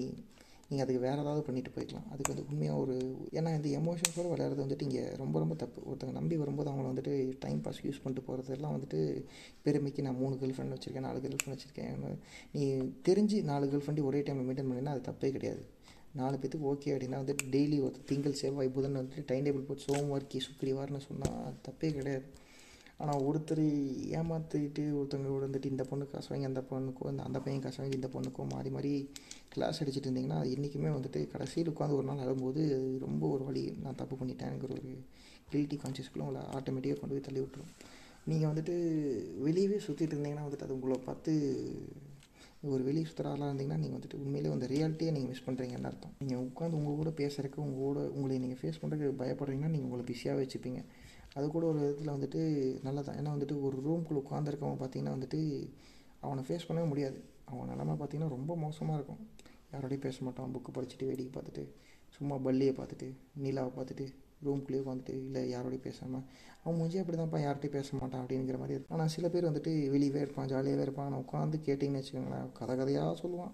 நீங்கள் 0.70 0.84
அதுக்கு 0.84 1.02
வேறு 1.04 1.22
ஏதாவது 1.22 1.42
பண்ணிட்டு 1.46 1.70
போய்க்கலாம். 1.76 2.04
அதுக்கு 2.12 2.32
வந்து 2.32 2.44
உண்மையாக 2.50 2.82
ஒரு 2.82 2.94
ஏன்னா 3.38 3.50
இந்த 3.58 3.68
எமோஷன்ஸோடு 3.78 4.28
விளையாடுறது 4.32 4.64
வந்துட்டு 4.64 4.86
இங்கே 4.88 5.02
ரொம்ப 5.22 5.36
ரொம்ப 5.42 5.54
தப்பு. 5.62 5.80
ஒருத்தங்க 5.88 6.14
நம்பி 6.18 6.36
வரும்போது 6.42 6.70
அவங்கள 6.72 6.90
வந்துட்டு 6.92 7.14
டைம் 7.44 7.60
பாஸ் 7.64 7.80
யூஸ் 7.86 8.00
பண்ணிட்டு 8.04 8.26
போகிறதெல்லாம் 8.28 8.74
வந்துட்டு 8.76 9.00
பெருமைக்கு 9.66 10.04
நான் 10.06 10.20
மூணு 10.22 10.36
கேர்ள் 10.42 10.54
ஃப்ரெண்ட் 10.56 10.76
வச்சுருக்கேன் 10.76 11.06
நாலு 11.08 11.20
கேர்ள் 11.24 11.36
ஃப்ரெண்ட் 11.40 11.56
வச்சுருக்கேன். 11.56 12.16
நீ 12.54 12.62
தெரிஞ்சு 13.08 13.38
நாலு 13.50 13.66
கேர்ள் 13.72 13.84
ஃப்ரெண்டு 13.86 14.06
ஒரே 14.10 14.22
டைமில் 14.28 14.48
மெயின்டைன் 14.50 14.70
பண்ணினா 14.72 14.94
அது 14.96 15.08
தப்பே 15.10 15.30
கிடையாது. 15.36 15.64
நாலு 16.20 16.36
பேத்துக்கு 16.42 16.68
ஓகே 16.72 16.92
அப்படின்னா 16.94 17.18
வந்துட்டு 17.22 17.44
டெய்லி 17.54 17.76
ஒரு 17.86 17.96
திங்கள் 18.10 18.38
செவ்வாய் 18.42 18.74
புதன் 18.76 18.98
வந்துட்டு 18.98 19.28
டைம் 19.28 19.44
டேபிள் 19.46 19.66
போட்டு 19.66 19.86
சோமவார் 19.88 20.30
கி 20.32 20.38
சுக்ரிவார்னு 20.46 21.02
சொன்னால் 21.08 21.58
தப்பே 21.66 21.90
கிடையாது. 21.98 22.26
ஆனால் 23.02 23.22
ஒருத்தர் 23.28 23.64
ஏமாற்றிட்டு 24.18 24.82
ஒருத்தவங்க 24.98 25.30
விழுந்துட்டு 25.34 25.70
இந்த 25.72 25.84
பொண்ணு 25.90 26.04
காசு 26.12 26.28
வாங்கி 26.32 26.48
அந்த 26.50 26.62
பொண்ணுக்கோ 26.70 27.04
இந்த 27.12 27.22
அந்த 27.28 27.38
பையன் 27.44 27.64
காசு 27.64 27.80
வாங்கி 27.82 27.98
இந்த 28.00 28.08
பொண்ணுக்கோ 28.14 28.44
மாறி 28.52 28.70
மாறி 28.76 28.92
கிளாஸ் 29.54 29.80
அடிச்சுட்டு 29.82 30.08
இருந்தீங்கன்னா 30.08 30.40
அது 30.40 30.52
என்றைக்குமே 30.56 30.90
வந்துட்டு 30.96 31.20
கடைசியில் 31.34 31.72
உட்காந்து 31.72 31.96
ஒரு 31.98 32.06
நாள் 32.10 32.22
அழும்போது 32.24 32.62
ரொம்ப 33.06 33.22
ஒரு 33.34 33.44
வழி 33.48 33.64
நான் 33.84 33.98
தப்பு 34.02 34.16
பண்ணிட்டேங்கிற 34.20 34.74
ஒரு 34.78 34.92
கில்ட்டி 35.52 35.76
கான்சியஸ்க்குள்ள 35.84 36.26
உங்களை 36.26 36.42
ஆட்டோமேட்டிக்காக 36.58 37.00
கொண்டு 37.00 37.14
போய் 37.16 37.26
தள்ளி 37.28 37.40
விட்டுரும். 37.42 37.72
நீங்கள் 38.30 38.50
வந்துட்டு 38.50 38.74
வெளியவே 39.46 39.78
சுற்றிட்டு 39.86 40.14
இருந்தீங்கன்னா 40.14 40.46
வந்துட்டு 40.46 40.66
அது 40.66 40.76
உங்களை 40.78 40.98
பார்த்து 41.08 41.32
ஒரு 42.72 42.82
வெளியே 42.88 43.04
சுற்றுறாலாம் 43.08 43.50
இருந்தீங்கன்னா 43.50 43.80
நீங்கள் 43.82 43.98
வந்துட்டு 43.98 44.18
உண்மையிலே 44.24 44.50
அந்த 44.56 44.66
ரியாலிட்டியை 44.72 45.12
நீங்கள் 45.16 45.32
மிஸ் 45.32 45.46
பண்ணுறீங்கன்னு 45.46 45.88
அர்த்தம். 45.90 46.12
நீங்கள் 46.24 46.42
உட்காந்து 46.48 46.78
உங்கள் 46.80 46.98
கூட 47.00 47.10
பேசுகிறக்கு 47.20 47.58
உங்கள் 47.64 47.84
கூட 47.86 48.00
உங்களை 48.16 48.36
நீங்கள் 48.44 48.60
ஃபேஸ் 48.62 48.80
பண்ணுறதுக்கு 48.82 49.20
பயப்படுறீங்கன்னா 49.22 49.72
நீங்கள் 49.74 49.90
உங்களை 49.90 50.04
பிஸியாக 50.10 50.38
வச்சுப்பீங்க. 50.42 50.82
அது 51.36 51.46
கூட 51.54 51.64
ஒரு 51.66 51.78
விதத்தில் 51.82 52.14
வந்துட்டு 52.14 52.40
நல்லதான் 52.86 53.18
ஏன்னா 53.20 53.32
வந்துட்டு 53.34 53.56
ஒரு 53.66 53.76
ரூம்குள்ளே 53.86 54.22
உட்காந்துருக்கவன் 54.24 54.80
பார்த்தீங்கன்னா 54.80 55.16
வந்துட்டு 55.16 55.40
அவனை 56.24 56.42
ஃபேஸ் 56.46 56.66
பண்ணவே 56.68 56.86
முடியாது. 56.92 57.18
அவன் 57.50 57.70
நிலமை 57.72 57.94
பார்த்தீங்கன்னா 58.00 58.34
ரொம்ப 58.36 58.56
மோசமாக 58.64 58.98
இருக்கும். 58.98 59.20
யாரோடையும் 59.72 60.04
பேச 60.06 60.16
மாட்டான். 60.26 60.50
புக்கு 60.54 60.70
படிச்சுட்டு 60.76 61.08
வேடிக்கை 61.10 61.32
பார்த்துட்டு 61.36 61.64
சும்மா 62.16 62.36
பல்லியை 62.46 62.72
பார்த்துட்டு 62.78 63.08
நிலாவை 63.44 63.70
பார்த்துட்டு 63.76 64.06
ரூம்குள்ளேயே 64.46 64.82
உட்காந்துட்டு 64.84 65.14
இல்லை 65.24 65.42
யாரோடையும் 65.54 65.86
பேசாமல் 65.86 66.24
அவன் 66.62 66.78
மூஞ்சி 66.78 66.98
அப்படி 67.00 67.16
தான்ப்பா 67.18 67.40
யார்கிட்டையும் 67.44 67.76
பேச 67.78 67.88
மாட்டான் 68.00 68.22
அப்படிங்கிற 68.22 68.56
மாதிரி 68.62 68.74
இருக்கும். 68.76 68.94
ஆனால் 68.96 69.12
சில 69.14 69.26
பேர் 69.34 69.48
வந்துட்டு 69.50 69.72
வெளியவே 69.94 70.20
இருப்பான் 70.24 70.50
ஜாலியாகவே 70.52 70.84
இருப்பான். 70.86 71.08
ஆனால் 71.08 71.22
உட்காந்து 71.24 71.58
கேட்டிங்கன்னு 71.66 72.00
வச்சுக்கோங்களேன் 72.00 72.48
கதை 72.58 72.74
கதையாக 72.80 73.14
சொல்லுவான். 73.22 73.52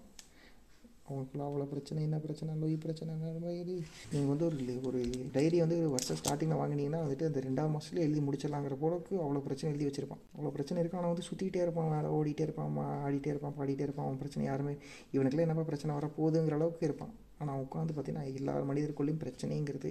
அவங்களுக்குள்ள 1.07 1.43
அவ்வளோ 1.47 1.65
பிரச்சனை 1.73 1.99
என்ன 2.07 2.17
பிரச்சனை 2.23 2.55
நோய் 2.63 2.73
பிரச்சனை 2.85 3.09
என்ன 3.15 3.31
மாதிரி 3.45 3.75
நீங்கள் 4.11 4.31
வந்து 4.31 4.45
ஒரு 4.49 4.77
ஒரு 4.89 5.01
டைரி 5.35 5.57
வந்து 5.63 5.77
ஒரு 5.83 5.91
வருஷம் 5.95 6.19
ஸ்டார்டிங்கில் 6.21 6.59
வாங்கினீங்கன்னா 6.61 7.01
வந்துட்டு 7.03 7.27
அந்த 7.29 7.41
ரெண்டாவது 7.47 7.73
மாதத்துல 7.75 8.03
எழுதி 8.07 8.23
முடிச்சிடலாங்கிற 8.27 8.77
போலக்கு 8.83 9.13
அவ்வளோ 9.25 9.43
பிரச்சனை 9.47 9.71
எழுதி 9.73 9.87
வச்சிருப்பான். 9.89 10.23
அவ்வளோ 10.35 10.51
பிரச்சனை 10.57 10.81
இருக்கும் 10.81 11.01
ஆனால் 11.01 11.13
வந்து 11.13 11.27
சுற்றிக்கிட்டே 11.29 11.63
இருப்பான் 11.65 11.93
வேலை 11.95 12.11
ஓடிட்டே 12.17 12.45
இருப்பான் 12.47 12.77
ஆடிட்டே 13.05 13.31
இருப்பான் 13.33 13.55
பாடிட்டே 13.59 13.87
இருப்பான் 13.87 14.07
அவன் 14.07 14.21
பிரச்சனை 14.23 14.45
யாருமே 14.49 14.75
இவனுக்குலாம் 15.15 15.47
என்னப்பா 15.47 15.65
பிரச்சனை 15.71 15.95
வரப்போகுதுங்கிற 15.99 16.59
அளவுக்கு 16.59 16.87
இருப்பான். 16.89 17.13
ஆனால் 17.41 17.59
உட்காந்து 17.63 17.93
பார்த்தீங்கன்னா 17.95 18.29
எல்லா 18.39 18.53
மனிதருக்குள்ளேயும் 18.69 19.19
பிரச்சனைங்கிறது 19.23 19.89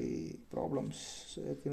ப்ராப்ளம்ஸ் 0.53 1.03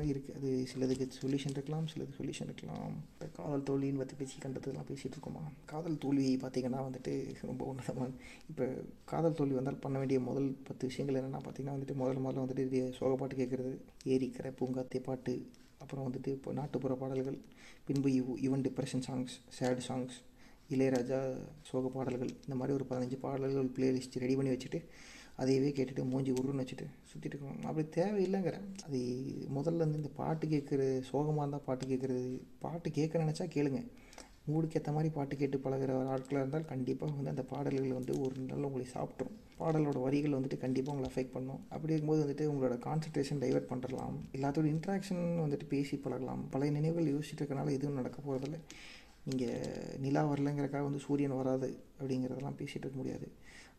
இருக்குது 0.09 0.33
அது 0.37 0.49
சிலதுக்கு 0.71 1.05
சொல்யூஷன் 1.21 1.55
இருக்கலாம் 1.57 1.87
சிலது 1.91 2.13
சொல்யூஷன் 2.17 2.49
இருக்கலாம். 2.49 2.91
இப்போ 3.13 3.27
காதல் 3.37 3.65
தோல்வின்னு 3.69 4.01
பற்றி 4.01 4.17
பேசி 4.19 4.35
கண்டதுலாம் 4.43 4.87
பேசிகிட்டு 4.89 5.17
இருக்கோமா? 5.17 5.43
காதல் 5.71 5.97
தோல்வி 6.03 6.27
பார்த்திங்கன்னா 6.43 6.81
வந்துட்டு 6.87 7.13
ரொம்ப 7.51 7.63
உன்னதமான 7.71 8.11
இப்போ 8.51 8.65
காதல் 9.11 9.37
தோல்வி 9.39 9.57
வந்தால் 9.59 9.81
பண்ண 9.85 9.97
வேண்டிய 10.03 10.19
முதல் 10.29 10.49
பத்து 10.67 10.89
விஷயங்கள் 10.91 11.19
என்னென்னா 11.21 11.41
பார்த்திங்கன்னா 11.45 11.77
வந்துட்டு 11.77 11.95
முதல் 12.01 12.21
முதல்ல 12.25 12.45
வந்துட்டு 12.45 12.83
சோக 12.99 13.15
பாட்டு 13.21 13.39
கேட்குறது 13.41 13.73
ஏரிக்கரை 14.15 14.51
பூங்காத்தே 14.61 15.01
பாட்டு 15.09 15.35
அப்புறம் 15.85 16.05
வந்துட்டு 16.07 16.29
இப்போ 16.37 16.51
நாட்டுப்புற 16.59 16.93
பாடல்கள் 17.01 17.39
பின்பு 17.87 18.09
இவ் 18.19 18.29
இவன் 18.47 18.65
depression 18.67 19.05
songs 19.07 19.33
sad 19.57 19.83
songs 19.87 20.17
Ilaiyaraaja 20.73 21.17
சோக 21.69 21.87
பாடல்கள் 21.95 22.31
இந்த 22.45 22.55
மாதிரி 22.59 22.75
ஒரு 22.77 22.85
பதினஞ்சு 22.91 23.17
பாடல்கள் 23.25 23.73
பிளேலிஸ்ட் 23.77 24.21
ரெடி 24.23 24.35
பண்ணி 24.35 24.53
வச்சுட்டு 24.53 24.79
அதையவே 25.41 25.69
கேட்டுட்டு 25.77 26.03
மூஞ்சி 26.11 26.31
உருன்னு 26.39 26.63
வச்சுட்டு 26.63 26.85
சுற்றிட்டு 27.09 27.35
இருக்கணும். 27.35 27.63
அப்படி 27.69 27.85
தேவையில்லைங்கிறேன் 27.99 28.67
அது 28.85 28.99
முதல்ல 29.57 29.81
இருந்து 29.83 30.01
இந்த 30.01 30.11
பாட்டு 30.19 30.47
கேட்குறது 30.53 30.97
சோகமாக 31.11 31.43
இருந்தால் 31.43 31.65
பாட்டு 31.67 31.85
கேட்குறது 31.91 32.25
பாட்டு 32.65 32.89
கேட்க 32.97 33.23
நினச்சா 33.23 33.47
கேளுங்க. 33.55 33.81
மூடுக்கு 34.51 34.77
ஏற்ற 34.77 34.91
மாதிரி 34.95 35.09
பாட்டு 35.15 35.33
கேட்டு 35.41 35.57
பழகிற 35.65 35.91
ஆட்களாக 36.13 36.43
இருந்தால் 36.43 36.69
கண்டிப்பாக 36.71 37.15
வந்து 37.17 37.33
அந்த 37.33 37.43
பாடல்கள் 37.51 37.97
வந்து 37.99 38.13
ஒரு 38.23 38.35
நாள் 38.47 38.67
உங்களை 38.69 38.85
சாப்பிட்ரும் 38.95 39.35
பாடலோட 39.59 39.97
வரிகள் 40.05 40.35
வந்துட்டு 40.37 40.57
கண்டிப்பாக 40.63 40.93
உங்களை 40.93 41.09
அஃபெக்ட் 41.11 41.35
பண்ணும். 41.35 41.61
அப்படி 41.73 41.93
இருக்கும்போது 41.93 42.23
வந்துட்டு 42.23 42.47
உங்களோட 42.51 42.75
கான்சன்ட்ரேஷன் 42.87 43.41
டைவெர்ட் 43.43 43.69
பண்ணுறலாம் 43.71 44.17
எல்லாத்தோட 44.37 44.67
இன்ட்ராக்ஷன் 44.73 45.23
வந்துட்டு 45.43 45.67
பேசி 45.73 45.97
பழகலாம். 46.05 46.43
பழைய 46.53 46.73
நினைவுகள் 46.79 47.11
யோசிச்சுட்டு 47.13 47.43
இருக்கனால 47.43 47.73
எதுவும் 47.77 47.99
நடக்க 48.01 48.19
போகிறதில்ல 48.27 48.59
நீங்கள் 49.29 49.99
நிலா 50.05 50.23
வரலைங்கிறக்காக 50.31 50.85
வந்து 50.89 51.05
சூரியன் 51.07 51.39
வராது 51.41 51.69
அப்படிங்கிறதெல்லாம் 51.99 52.59
பேசிகிட்டு 52.61 52.85
இருக்க 52.85 52.99
முடியாது. 53.01 53.27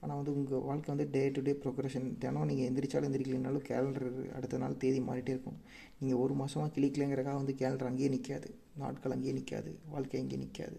ஆனால் 0.02 0.18
வந்து 0.20 0.34
உங்கள் 0.38 0.64
வாழ்க்கை 0.68 0.90
வந்து 0.94 1.06
டே 1.16 1.22
டு 1.36 1.42
டே 1.48 1.52
ப்ரொக்ரஷன் 1.64 2.08
தினம் 2.22 2.48
நீங்கள் 2.50 2.68
எந்திரிச்சாலும் 2.70 3.08
எந்திரிக்கலைனாலும் 3.10 3.66
கேலண்டர் 3.70 4.08
அடுத்த 4.38 4.62
நாள் 4.62 4.80
தேதி 4.84 5.02
மாறிட்டே 5.10 5.34
இருக்கும். 5.36 5.60
நீங்கள் 6.00 6.22
ஒரு 6.24 6.34
மாதமாக 6.40 6.72
கிளிக்கலைங்கிறக்காக 6.78 7.38
வந்து 7.42 7.54
கேலண்டர் 7.60 7.90
அங்கேயே 7.90 8.10
நிற்காது 8.16 8.50
நாட்கள் 8.82 9.14
அங்கேயே 9.16 9.36
நிற்காது 9.38 9.72
வாழ்க்கை 9.94 10.20
அங்கேயே 10.22 10.42
நிற்காது 10.44 10.78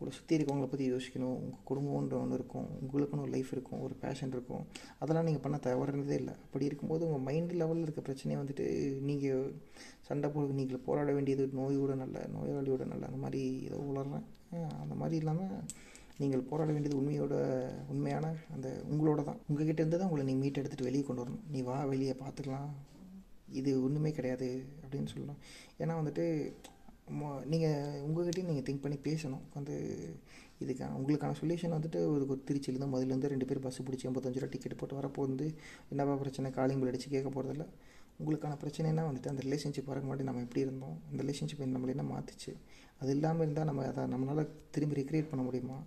கூட 0.00 0.10
சுற்றி 0.16 0.34
இருக்கவங்கள 0.36 0.66
பற்றி 0.72 0.84
யோசிக்கணும். 0.92 1.34
உங்கள் 1.40 1.64
குடும்பம்ன்ற 1.70 2.14
ஒன்று 2.20 2.36
இருக்கும். 2.38 2.68
உங்களுக்குன்னு 2.82 3.24
ஒரு 3.24 3.32
லைஃப் 3.34 3.50
இருக்கும். 3.56 3.80
ஒரு 3.86 3.94
பேஷன் 4.04 4.32
இருக்கும். 4.36 4.62
அதெல்லாம் 5.02 5.26
நீங்கள் 5.28 5.44
பண்ண 5.46 5.56
தவறுனதே 5.66 6.16
இல்லை. 6.20 6.34
அப்படி 6.44 6.68
இருக்கும்போது 6.68 7.04
உங்கள் 7.08 7.24
மைண்ட் 7.26 7.52
லெவலில் 7.62 7.84
இருக்க 7.86 8.02
பிரச்சனையை 8.06 8.38
வந்துட்டு 8.42 8.66
நீங்கள் 9.08 9.42
சண்டை 10.08 10.28
போட 10.36 10.54
நீங்கள் 10.60 10.84
போராட 10.86 11.10
வேண்டியது 11.16 11.46
நோயோட 11.60 11.94
நல்ல 12.02 12.22
நோயாளியோட 12.36 12.86
நல்ல. 12.92 13.04
அந்த 13.10 13.20
மாதிரி 13.24 13.42
ஏதோ 13.68 13.80
உளறேன் 13.90 14.26
அந்த 14.84 14.94
மாதிரி 15.02 15.18
இல்லாமல் 15.22 15.54
நீங்கள் 16.20 16.46
போராட 16.50 16.70
வேண்டியது 16.74 16.98
உண்மையோட 17.00 17.34
உண்மையான 17.92 18.26
அந்த 18.54 18.68
உங்களோட 18.92 19.20
தான். 19.28 19.38
உங்ககிட்ட 19.48 19.80
இருந்து 19.82 20.00
தான் 20.00 20.08
உங்களை 20.10 20.24
நீ 20.30 20.34
மீட் 20.42 20.60
எடுத்துகிட்டு 20.60 20.88
வெளியே 20.88 21.04
கொண்டு 21.06 21.22
வரணும். 21.22 21.44
நீ 21.54 21.60
வா 21.68 21.76
வெளியே 21.92 22.14
பார்த்துக்கலாம். 22.24 22.70
இது 23.60 23.70
ஒன்றுமே 23.86 24.10
கிடையாது 24.18 24.48
அப்படின்னு 24.82 25.12
சொல்லணும். 25.12 25.40
ஏன்னா 25.82 25.94
வந்துட்டு 26.00 26.24
நீங்கள் 27.52 28.02
உங்ககிட்டயும் 28.08 28.50
நீங்கள் 28.50 28.66
திங்க் 28.66 28.84
பண்ணி 28.84 28.98
பேசணும். 29.06 29.44
வந்து 29.56 29.76
இதுக்கான 30.64 30.96
உங்களுக்கான 30.98 31.36
சொல்யூஷன் 31.40 31.74
வந்துட்டு 31.76 32.00
ஒரு 32.14 32.24
திருச்சியிலேருந்து 32.48 32.92
முதல்லேருந்து 32.94 33.30
ரெண்டு 33.32 33.46
பேர் 33.50 33.62
பஸ் 33.66 33.78
பிடிச்சி 33.86 34.06
ஐம்பத்தஞ்சு 34.08 34.40
ரூபா 34.42 34.52
டிக்கெட் 34.54 34.80
போட்டு 34.80 34.98
வரப்போ 34.98 35.20
வந்து 35.28 35.46
என்னப்பா 35.92 36.14
பிரச்சனை? 36.22 36.50
காலிங் 36.58 36.80
பில் 36.80 36.90
அடித்து 36.90 37.14
கேட்க 37.14 37.28
போகிறதில்ல 37.36 37.66
உங்களுக்கான 38.22 38.56
பிரச்சனைனா 38.62 39.02
வந்துட்டு 39.08 39.30
அந்த 39.32 39.42
ரிலேஷன்ஷிப் 39.46 39.90
வர 39.90 40.00
முன்னாடி 40.06 40.24
நம்ம 40.28 40.42
எப்படி 40.46 40.62
இருந்தோம்? 40.66 40.96
அந்த 41.08 41.18
ரிலேஷன்ஷிப் 41.22 41.62
நம்மளை 41.76 41.94
என்ன 41.96 42.04
மாற்றிச்சு 42.12 42.52
அது 43.00 43.10
இல்லாமல் 43.16 43.44
இருந்தால் 43.46 43.68
நம்ம 43.70 43.86
அதை 43.90 44.02
நம்மளால் 44.14 44.50
திரும்பி 44.76 44.98
ரிக்ரியேட் 45.00 45.30
பண்ண 45.30 45.44
முடியுமா? 45.48 45.78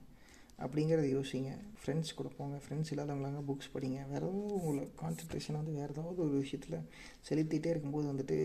அப்படிங்கிறத 0.60 1.08
யோசிங்க. 1.16 1.52
ஃப்ரெண்ட்ஸ் 1.82 2.16
கூட 2.18 2.30
போங்க. 2.38 2.58
ஃப்ரெண்ட்ஸ் 2.64 2.92
இல்லாதவங்களாங்க 2.94 3.42
புக்ஸ் 3.48 3.72
படிங்க. 3.74 4.00
வேறு 4.12 4.26
ஏதாவது 4.28 4.58
உங்களை 4.60 4.84
கான்சன்ட்ரேஷன் 5.02 5.60
வந்து 5.60 5.74
வேறு 5.80 5.94
ஏதாவது 5.96 6.22
ஒரு 6.26 6.36
விஷயத்தில் 6.44 6.78
செலுத்திட்டே 7.30 7.72
இருக்கும்போது 7.74 8.08
வந்துட்டு 8.12 8.38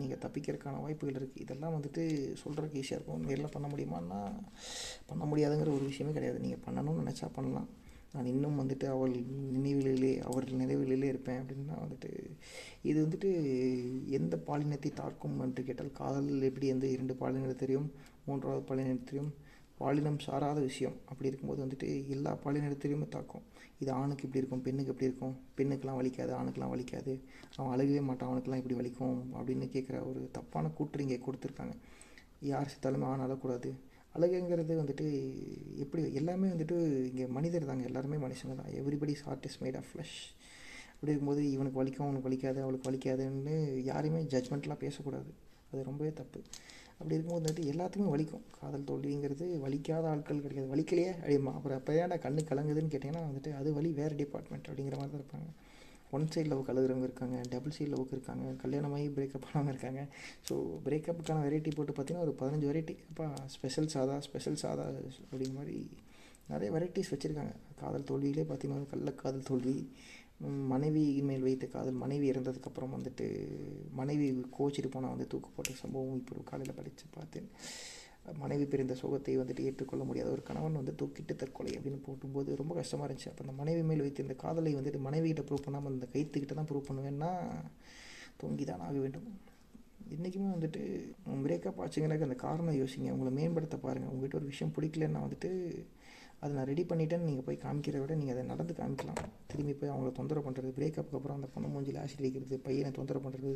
நீங்கள் 0.00 0.20
தப்பிக்கிறதுக்கான 0.24 0.82
வாய்ப்புகள் 0.84 1.18
இருக்குது 1.20 1.44
இதெல்லாம் 1.46 1.76
வந்துட்டு 1.76 2.02
சொல்கிறதுக்கு 2.42 2.80
ஈஸியாக 2.82 2.98
இருக்கும். 3.00 3.24
நேரில் 3.28 3.54
பண்ண 3.56 3.68
முடியுமான்னா 3.74 4.20
பண்ண 5.06 5.24
முடியாதுங்கிற 5.32 5.72
ஒரு 5.78 5.86
விஷயமே 5.92 6.12
கிடையாது. 6.12 6.44
நீங்கள் 6.46 6.64
பண்ணணும்னு 6.66 7.02
நினச்சா 7.04 7.28
பண்ணலாம். 7.38 7.70
நான் 8.14 8.28
இன்னும் 8.32 8.60
வந்துட்டு 8.60 8.86
அவள் 8.94 9.14
நினைவுகளிலே 9.54 10.10
அவர் 10.28 10.44
நினைவுகளிலே 10.60 11.08
இருப்பேன் 11.12 11.40
அப்படின்னா 11.40 11.76
வந்துட்டு 11.84 12.10
இது 12.82 13.06
வந்துட்டு 13.06 13.30
எந்த 14.18 14.34
பாலினத்தை 14.48 14.90
தாக்கும் 14.94 15.40
என்று 15.40 15.64
கேட்டால் 15.64 15.90
காதல் 15.92 16.28
எப்படி 16.48 16.66
எந்த 16.66 16.86
இரண்டு 16.86 17.14
பாலினத்தையும் 17.22 17.88
மூன்றாவது 18.26 18.62
பாலினத்தையும் 18.68 19.32
பாலினம் 19.84 20.20
சாராத 20.26 20.58
விஷயம். 20.68 20.98
அப்படி 21.10 21.30
இருக்கும்போது 21.30 21.60
வந்துட்டு 21.64 21.88
எல்லா 22.16 22.32
பாலினத்திலையுமே 22.44 23.08
தாக்கும். 23.16 23.46
இது 23.82 23.90
ஆணுக்கு 24.00 24.24
இப்படி 24.26 24.40
இருக்கும் 24.42 24.62
பெண்ணுக்கு 24.66 24.92
எப்படி 24.92 25.08
இருக்கும். 25.10 25.34
பெண்ணுக்கெல்லாம் 25.58 25.98
வலிக்காது 26.00 26.32
ஆணுக்கெல்லாம் 26.40 26.72
வலிக்காது. 26.74 27.12
அவன் 27.56 27.72
அழுகவே 27.74 28.02
மாட்டான் 28.08 28.28
அவனுக்கெல்லாம் 28.30 28.60
இப்படி 28.62 28.76
வலிக்கும் 28.80 29.18
அப்படின்னு 29.38 29.66
கேட்குற 29.74 29.96
ஒரு 30.10 30.20
தப்பான 30.36 30.70
கூற்று 30.78 31.04
இங்கே 31.06 31.18
கொடுத்துருக்காங்க. 31.26 31.74
யார் 32.52 32.70
செத்தாலுமே 32.72 33.06
ஆண் 33.10 33.24
அழக்கூடாது. 33.26 33.70
அழகுங்கிறது 34.16 34.74
வந்துட்டு 34.80 35.06
எப்படி 35.84 36.02
எல்லாமே 36.20 36.48
வந்துட்டு 36.52 36.76
இங்கே 37.10 37.26
மனிதர் 37.36 37.68
தாங்க. 37.70 37.84
எல்லாருமே 37.90 38.18
மனுஷங்க 38.26 38.54
தான். 38.60 38.72
Everybody 38.80 39.14
heart 39.26 39.46
is 39.48 39.58
made 39.64 39.78
of 39.80 39.88
flesh 39.90 40.18
அப்படி 40.94 41.12
இருக்கும்போது 41.12 41.42
இவனுக்கு 41.54 41.80
வலிக்கும் 41.80 42.06
அவனுக்கு 42.06 42.28
வலிக்காது 42.28 42.60
அவளுக்கு 42.64 42.88
வலிக்காதுன்னு 42.90 43.56
யாரையுமே 43.90 44.20
ஜட்ஜ்மெண்ட்லாம் 44.34 44.82
பேசக்கூடாது. 44.84 45.32
அது 45.70 45.80
ரொம்பவே 45.90 46.12
தப்பு. 46.20 46.40
அப்படி 46.98 47.14
இருக்கும்போது 47.14 47.42
வந்துட்டு 47.42 47.68
எல்லாத்துக்குமே 47.72 48.12
வலிக்கும். 48.14 48.44
காதல் 48.58 48.86
தோல்விங்கிறது 48.90 49.46
வலிக்காத 49.64 50.04
ஆட்கள் 50.12 50.42
கிடையாது. 50.46 50.68
வலிக்கலையே. 50.74 51.12
அப்படிமா 51.22 51.52
அப்புறம் 51.58 51.78
அப்போ 51.80 51.92
ஏன்டா 52.00 52.16
கண்ணு 52.24 52.42
கலங்குதுன்னு 52.50 52.92
கேட்டிங்கன்னா 52.94 53.24
வந்துட்டு 53.28 53.52
அது 53.60 53.68
வலி 53.78 53.90
வேறு 54.00 54.14
டிபார்ட்மெண்ட் 54.22 54.68
அப்படிங்கிற 54.70 54.98
மாதிரி 55.00 55.12
தான் 55.14 55.22
இருப்பாங்க. 55.22 55.48
ஒன் 56.16 56.26
சைட் 56.32 56.50
லவ் 56.50 56.66
கலகுறவங்க 56.68 57.06
இருக்காங்க 57.08 57.36
டபுள் 57.52 57.74
சைட் 57.76 57.92
லவ்க்கு 57.92 58.14
இருக்காங்க 58.16 58.44
கல்யாணமாகி 58.62 59.06
பிரேக்கப் 59.16 59.46
ஆனவங்க 59.48 59.72
இருக்காங்க. 59.74 60.02
ஸோ 60.48 60.54
பிரேக்கப்புக்கான 60.86 61.44
வெரைட்டி 61.46 61.70
போட்டு 61.76 61.92
பார்த்தீங்கன்னா 61.92 62.26
ஒரு 62.26 62.34
பதினஞ்சு 62.40 62.68
வெரைட்டி 62.70 62.94
அப்பா 63.10 63.26
ஸ்பெஷல் 63.54 63.90
சாதா 63.94 64.16
ஸ்பெஷல் 64.26 64.60
சாதா 64.64 64.84
அப்படிங்கிற 65.24 65.54
மாதிரி 65.60 65.76
நிறைய 66.52 66.68
வெரைட்டிஸ் 66.76 67.10
வச்சுருக்காங்க. 67.12 67.54
காதல் 67.80 68.08
தோல்வியிலே 68.10 68.44
பார்த்தீங்கன்னா 68.50 68.90
கள்ளக்காதல் 68.92 69.48
தோல்வி 69.50 69.76
மனைவி 70.72 71.02
மேல் 71.28 71.44
வைத்த 71.46 71.66
காதல் 71.74 72.00
மனைவி 72.04 72.26
இறந்ததுக்கப்புறம் 72.32 72.94
வந்துட்டு 72.96 73.26
மனைவி 74.00 74.26
கோச்சிட்டு 74.56 74.90
போனால் 74.94 75.14
வந்து 75.14 75.26
தூக்கு 75.32 75.50
போட்ட 75.56 75.74
சம்பவம் 75.82 76.18
இப்போ 76.20 76.42
காலையில் 76.50 76.78
படித்து 76.78 77.04
பார்த்தேன். 77.18 77.48
மனைவி 78.42 78.64
பிரிந்த 78.72 78.94
சோகத்தை 79.00 79.32
வந்துட்டு 79.40 79.64
ஏற்றுக்கொள்ள 79.68 80.02
முடியாத 80.08 80.28
ஒரு 80.34 80.42
கணவன் 80.48 80.78
வந்து 80.80 80.94
தூக்கிட்டு 81.00 81.34
தற்கொலை 81.42 81.72
அப்படின்னு 81.78 82.00
போட்டும்போது 82.06 82.58
ரொம்ப 82.60 82.74
கஷ்டமாக 82.74 83.06
இருந்துச்சு. 83.06 83.30
அப்போ 83.32 83.44
அந்த 83.46 83.54
மனைவி 83.60 83.82
மேல் 83.88 84.04
வைத்து 84.04 84.24
இந்த 84.26 84.36
காதலை 84.44 84.72
வந்துட்டு 84.76 85.00
மனைவிகிட்ட 85.08 85.42
ப்ரூவ் 85.48 85.66
பண்ணாமல் 85.66 85.96
அந்த 85.96 86.08
கைத்துக்கிட்ட 86.14 86.54
தான் 86.60 86.70
ப்ரூவ் 86.70 86.88
பண்ணுவேன்னா 86.90 87.32
தொங்கி 88.42 88.66
தான் 88.70 88.84
ஆக 88.86 88.96
வேண்டும். 89.04 89.26
இன்றைக்குமே 90.14 90.48
வந்துட்டு 90.56 90.80
பிரேக்கப் 91.44 91.82
ஆச்சுங்கிறக்கு 91.82 92.28
அந்த 92.28 92.38
காரணம் 92.46 92.80
யோசிங்க. 92.82 93.10
உங்களை 93.16 93.32
மேம்படுத்த 93.38 93.76
பாருங்கள் 93.84 94.12
உங்கள்கிட்ட 94.12 94.40
ஒரு 94.40 94.50
விஷயம் 94.52 94.74
பிடிக்கலன்னா 94.78 95.22
வந்துட்டு 95.26 95.50
அதை 96.44 96.52
நான் 96.56 96.68
ரெடி 96.70 96.82
பண்ணிட்டேன்னு 96.88 97.28
நீங்கள் 97.28 97.46
போய் 97.46 97.60
காமிக்கிறத 97.64 98.00
விட 98.02 98.14
நீங்கள் 98.20 98.34
அதை 98.34 98.42
நடந்து 98.50 98.72
காமிக்கலாம். 98.80 99.20
திரும்பி 99.50 99.74
போய் 99.80 99.92
அவங்கள 99.92 100.10
தொந்தரவு 100.18 100.46
பண்ணுறது 100.46 100.70
பிரேக்கப்புக்கு 100.78 101.18
அப்புறம் 101.18 101.38
அந்த 101.38 101.48
பொண்ணு 101.54 101.68
மூஞ்சில் 101.74 102.00
ஆசிட் 102.02 102.24
வைக்கிறது 102.24 102.56
பையனை 102.66 102.90
தொந்தரவு 102.98 103.24
பண்ணுறது 103.26 103.52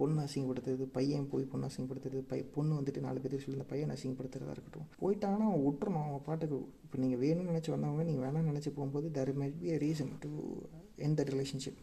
பொண்ணு 0.00 0.18
அசிங்கப்படுத்துறது 0.26 0.84
பையன் 0.96 1.28
போய் 1.32 1.48
பொண்ணு 1.52 1.68
அசிங்கப்படுத்துறது 1.68 2.22
பை 2.32 2.40
பொண்ணு 2.56 2.74
வந்துட்டு 2.78 3.04
நாலு 3.06 3.22
பேருக்கு 3.22 3.44
சொல்லி 3.44 3.58
அந்த 3.60 3.68
பையனை 3.72 3.94
அசிங்கப்படுத்துறதா 3.96 4.54
இருக்கட்டும். 4.56 4.88
போயிட்டாங்கன்னா 5.02 5.48
அவன் 5.50 5.64
விட்டுறணும் 5.68 6.04
அவன் 6.08 6.26
பாட்டுக்கு. 6.28 6.58
இப்போ 6.84 6.98
நீங்கள் 7.04 7.22
வேணும்னு 7.24 7.52
நினச்சி 7.52 7.72
வந்தவங்க 7.74 8.04
நீங்கள் 8.10 8.26
வேணாம்னு 8.26 8.52
நினச்சி 8.52 8.72
போகும்போது 8.76 9.08
there 9.18 9.32
might 9.40 9.58
be 9.62 9.70
a 9.76 9.78
reason 9.86 10.12
to 10.24 10.30
end 11.06 11.18
the 11.20 11.24
relationship 11.32 11.80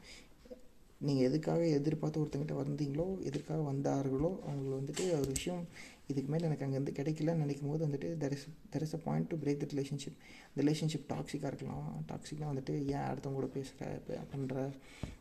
நீங்கள் 1.01 1.27
எதுக்காக 1.29 1.63
எதிர்பார்த்து 1.77 2.21
ஒருத்தங்கிட்ட 2.21 2.55
வந்தீங்களோ 2.61 3.07
எதற்காக 3.29 3.61
வந்தார்களோ 3.71 4.29
அவங்கள 4.45 4.73
வந்துட்டு 4.79 5.03
ஒரு 5.17 5.29
விஷயம் 5.31 5.63
இதுக்கு 6.11 6.29
மேலே 6.31 6.45
எனக்கு 6.47 6.65
அங்கேருந்து 6.65 6.93
கிடைக்கலன்னு 6.97 7.43
நினைக்கும் 7.43 7.69
போது 7.71 7.81
வந்துட்டு 7.87 8.09
there 8.23 8.33
is 8.35 8.45
there 8.73 8.83
is 8.85 8.95
a 8.97 8.99
point 9.05 9.27
to 9.31 9.37
break 9.43 9.61
the 9.63 9.67
relationship 9.73 10.17
இந்த 10.49 10.59
ரிலேஷன்ஷிப் 10.63 11.07
டாக்ஸிக்காக 11.13 11.51
இருக்கலாம். 11.51 11.87
டாக்ஸிக்காக 12.11 12.49
வந்துட்டு 12.51 12.73
ஏன் 12.95 13.05
அடுத்தவங்க 13.09 13.39
கூட 13.39 13.49
பேசுகிற 13.55 13.87
பண்ணுற 14.33 14.65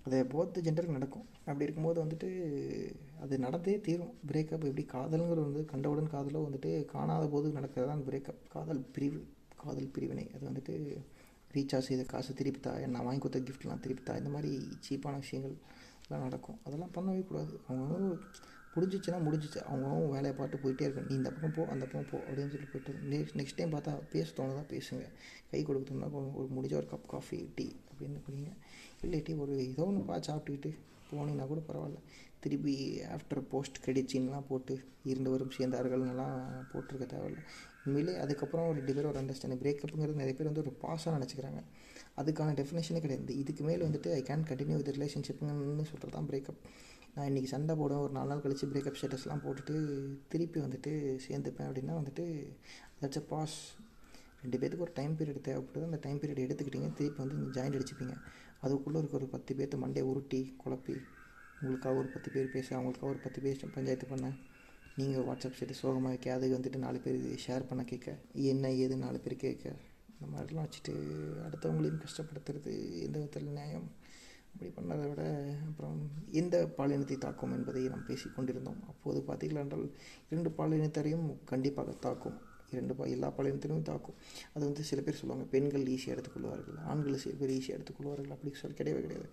அது 0.06 0.18
போத்து 0.34 0.64
ஜெண்டருக்கு 0.66 0.98
நடக்கும். 0.98 1.26
அப்படி 1.48 1.66
இருக்கும்போது 1.66 1.98
வந்துட்டு 2.04 2.28
அது 3.24 3.34
நடந்தே 3.46 3.76
தீரும். 3.86 4.14
பிரேக்கப் 4.30 4.68
எப்படி 4.70 4.86
காதலுங்கிறது 4.94 5.48
வந்து 5.48 5.64
கண்டவுடன் 5.72 6.12
காதலோ 6.14 6.42
வந்துட்டு 6.48 6.72
காணாத 6.94 7.26
போது 7.34 7.56
நடக்கிறது 7.58 7.90
தான் 7.92 8.04
பிரேக்கப் 8.08 8.42
காதல் 8.56 8.82
பிரிவு 8.96 9.20
காதல் 9.64 9.92
பிரிவினை. 9.96 10.26
அது 10.36 10.44
வந்துட்டு 10.50 10.74
ரீசார்ஜ் 11.56 11.88
செய்த 11.88 12.04
காசு 12.12 12.32
திருப்பித்தா 12.38 12.70
நான் 12.94 13.06
வாங்கி 13.06 13.22
கொடுத்த 13.24 13.40
கிஃப்ட்லாம் 13.48 13.82
திருப்பித்தா 13.84 14.14
இந்த 14.20 14.30
மாதிரி 14.36 14.50
சீப்பான 14.86 15.18
விஷயங்கள் 15.24 15.54
எல்லாம் 16.06 16.24
நடக்கும். 16.26 16.58
அதெல்லாம் 16.66 16.94
பண்ணவே 16.96 17.22
கூடாது. 17.28 17.52
அவங்க 17.68 18.16
முடிஞ்சிச்சுன்னா 18.76 19.18
முடிஞ்சிச்சு. 19.26 19.56
அவங்கவும் 19.56 20.08
வேலையை 20.08 20.32
பார்த்து 20.32 20.58
போயிட்டே 20.62 20.90
இருக்கணும் 20.90 21.08
நீ 21.08 21.14
இந்த 21.14 21.30
பக்கம் 21.30 21.52
போ 21.52 21.66
அந்த 21.66 21.86
பக்கம் 21.86 22.20
போ 22.20 22.30
அப்படின்னு 22.30 22.50
சொல்லி 22.50 22.66
போயிட்டு 22.66 23.16
நெக்ஸ்ட் 23.16 23.36
நெக்ஸ்ட் 23.36 23.56
டைம் 23.56 23.72
பார்த்தா 23.72 24.00
பேச 24.10 24.32
தோணுதான் 24.36 24.72
பேசுங்க. 24.72 25.08
கை 25.50 25.64
கொடுக்கணும்னா 25.64 26.34
ஒரு 26.34 26.48
முடிஞ்ச 26.56 26.74
ஒரு 26.74 26.86
கப் 26.90 27.06
காஃபி 27.06 27.52
டீ 27.54 27.66
அப்படின்னு 27.66 28.20
குடிங்க. 28.30 28.52
இல்லாட்டி 29.02 29.38
ஒரு 29.38 29.68
ஏதோ 29.68 29.84
ஒன்று 29.84 30.02
பா 30.02 30.18
சாப்பிட்டுக்கிட்டு 30.18 30.74
போனீங்கன்னா 31.12 31.46
கூட 31.46 31.60
பரவாயில்ல. 31.68 31.98
திருப்பி 32.40 33.00
ஆஃப்டர் 33.00 33.40
போஸ்ட் 33.40 33.80
கிரெடிட் 33.80 34.48
போட்டு 34.48 34.84
இருந்து 35.04 35.30
வரும் 35.30 35.52
சேர்ந்தார்கள்லாம் 35.58 36.42
போட்டிருக்க 36.72 37.02
தேவையில்ல. 37.02 37.38
உண்மையிலே 37.84 38.16
அதுக்கப்புறம் 38.16 38.68
ஒரு 38.68 38.80
பேரும் 38.80 39.10
ஒரு 39.10 39.20
அண்டர்ஸ்டாண்டிங் 39.20 39.62
பிரேக்கப்புங்கிறது 39.62 40.12
நிறைய 40.12 40.34
பேர் 40.34 40.50
வந்து 40.50 40.60
ஒரு 40.60 40.76
பாஸாக 40.82 41.08
நினச்சிக்கிறாங்க. 41.08 41.62
அதுக்கான 42.16 42.64
டெஃபினேஷனே 42.64 43.00
கிடையாது. 43.00 43.38
இதுக்கு 43.38 43.64
மேலே 43.64 43.84
வந்துட்டு 43.84 44.12
ஐ 44.12 44.22
கேன் 44.22 44.42
கண்டினியூ 44.42 44.76
வித் 44.76 44.88
ரிலேஷன்ஷிப்புங்கன்னு 44.88 45.84
சொல்கிறது 45.84 46.10
தான் 46.10 46.26
பிரேக்கப் 46.26 46.58
நான் 47.16 47.28
இன்றைக்கி 47.30 47.48
சண்டை 47.52 47.74
போடுவேன். 47.76 48.02
ஒரு 48.04 48.12
நாலு 48.12 48.28
நாள் 48.28 48.40
கழித்து 48.40 48.66
பிரேக்கப் 48.66 48.96
ஸ்டேட்டஸ்லாம் 49.00 49.42
போட்டுட்டு 49.44 49.74
திருப்பி 50.28 50.60
வந்துட்டு 50.60 50.92
சேர்ந்துப்பேன் 51.26 51.66
அப்படின்னா 51.68 51.94
வந்துட்டு 52.00 52.24
தட்ஸ் 53.00 53.16
அ 53.16 53.22
பாஸ் 53.28 53.56
ரெண்டு 54.42 54.58
பேத்துக்கு 54.58 54.84
ஒரு 54.86 54.92
டைம் 54.94 55.12
பீரியட் 55.18 55.44
தேவைப்படுது. 55.48 55.84
அந்த 55.88 55.98
டைம் 56.00 56.18
பீரியட் 56.20 56.42
எடுத்துக்கிட்டிங்க. 56.44 56.88
திருப்பி 56.92 57.20
வந்து 57.24 57.36
ஜாயின் 57.56 57.76
அடிச்சுப்பீங்க. 57.78 58.14
அதுக்குள்ளே 58.60 58.98
இருக்க 58.98 59.16
ஒரு 59.16 59.26
பத்து 59.26 59.54
பேர்த்து 59.54 59.80
மண்டே 59.84 60.00
உருட்டி 60.00 60.40
குழப்பி 60.64 60.96
உங்களுக்காக 61.60 61.96
ஒரு 61.96 62.08
பத்து 62.08 62.30
பேர் 62.30 62.50
பேச 62.50 62.76
அவங்களுக்காக 62.78 63.12
ஒரு 63.12 63.20
பத்து 63.24 63.40
பேர் 63.40 63.74
பஞ்சாயத்து 63.74 64.06
பண்ண 64.06 64.32
நீங்கள் 64.96 65.24
வாட்ஸ்அப் 65.24 65.56
ஸ்டேட்டஸ் 65.56 65.82
சோகமாக 65.82 66.08
வைக்க 66.08 66.32
அதுக்கு 66.32 66.56
வந்துட்டு 66.58 66.76
நாலு 66.76 66.98
பேர் 66.98 67.18
ஷேர் 67.46 67.68
பண்ண 67.68 67.84
கேட்க 67.84 68.08
என்ன 68.32 68.72
ஏது 68.72 68.96
நாலு 68.96 69.18
பேர் 69.18 69.36
கேட்க 69.36 69.64
இந்த 70.14 70.26
மாதிரிலாம் 70.32 70.66
வச்சுட்டு 70.66 70.94
அடுத்தவங்களையும் 71.46 72.02
கஷ்டப்படுத்துறது 72.04 72.74
எந்த 73.06 73.16
விதத்தில் 73.18 73.48
நியாயம்? 73.58 73.86
அப்படி 74.54 74.70
பண்ணதை 74.76 75.04
விட 75.10 75.22
அப்புறம் 75.68 75.96
எந்த 76.40 76.56
பாலினத்தை 76.78 77.16
தாக்கும் 77.18 77.54
என்பதை 77.56 77.82
நாம் 77.92 78.08
பேசி 78.10 78.26
கொண்டிருந்தோம். 78.36 78.80
அப்போது 78.90 79.20
பார்த்தீர்கள் 79.28 79.62
என்றால் 79.62 79.86
இரண்டு 80.30 80.50
பாலினத்தரையும் 80.58 81.26
கண்டிப்பாக 81.52 81.94
தாக்கும். 82.06 82.36
இரண்டு 82.72 82.94
பா 82.98 83.04
எல்லா 83.14 83.28
பாலினத்திலும் 83.36 83.88
தாக்கும். 83.90 84.16
அது 84.54 84.62
வந்து 84.68 84.84
சில 84.90 85.00
பேர் 85.00 85.18
சொல்லுவாங்க 85.20 85.44
பெண்கள் 85.54 85.84
ஈஸியாக 85.94 86.14
எடுத்துக்கொள்வார்கள் 86.16 86.78
ஆண்கள் 86.92 87.22
சில 87.24 87.34
பேர் 87.40 87.52
ஈஸியாக 87.56 87.78
எடுத்துக்கொள்வார்கள் 87.78 88.34
அப்படி 88.36 88.52
சொல்லி 88.62 88.78
கிடையவே 88.80 89.02
கிடையாது. 89.06 89.28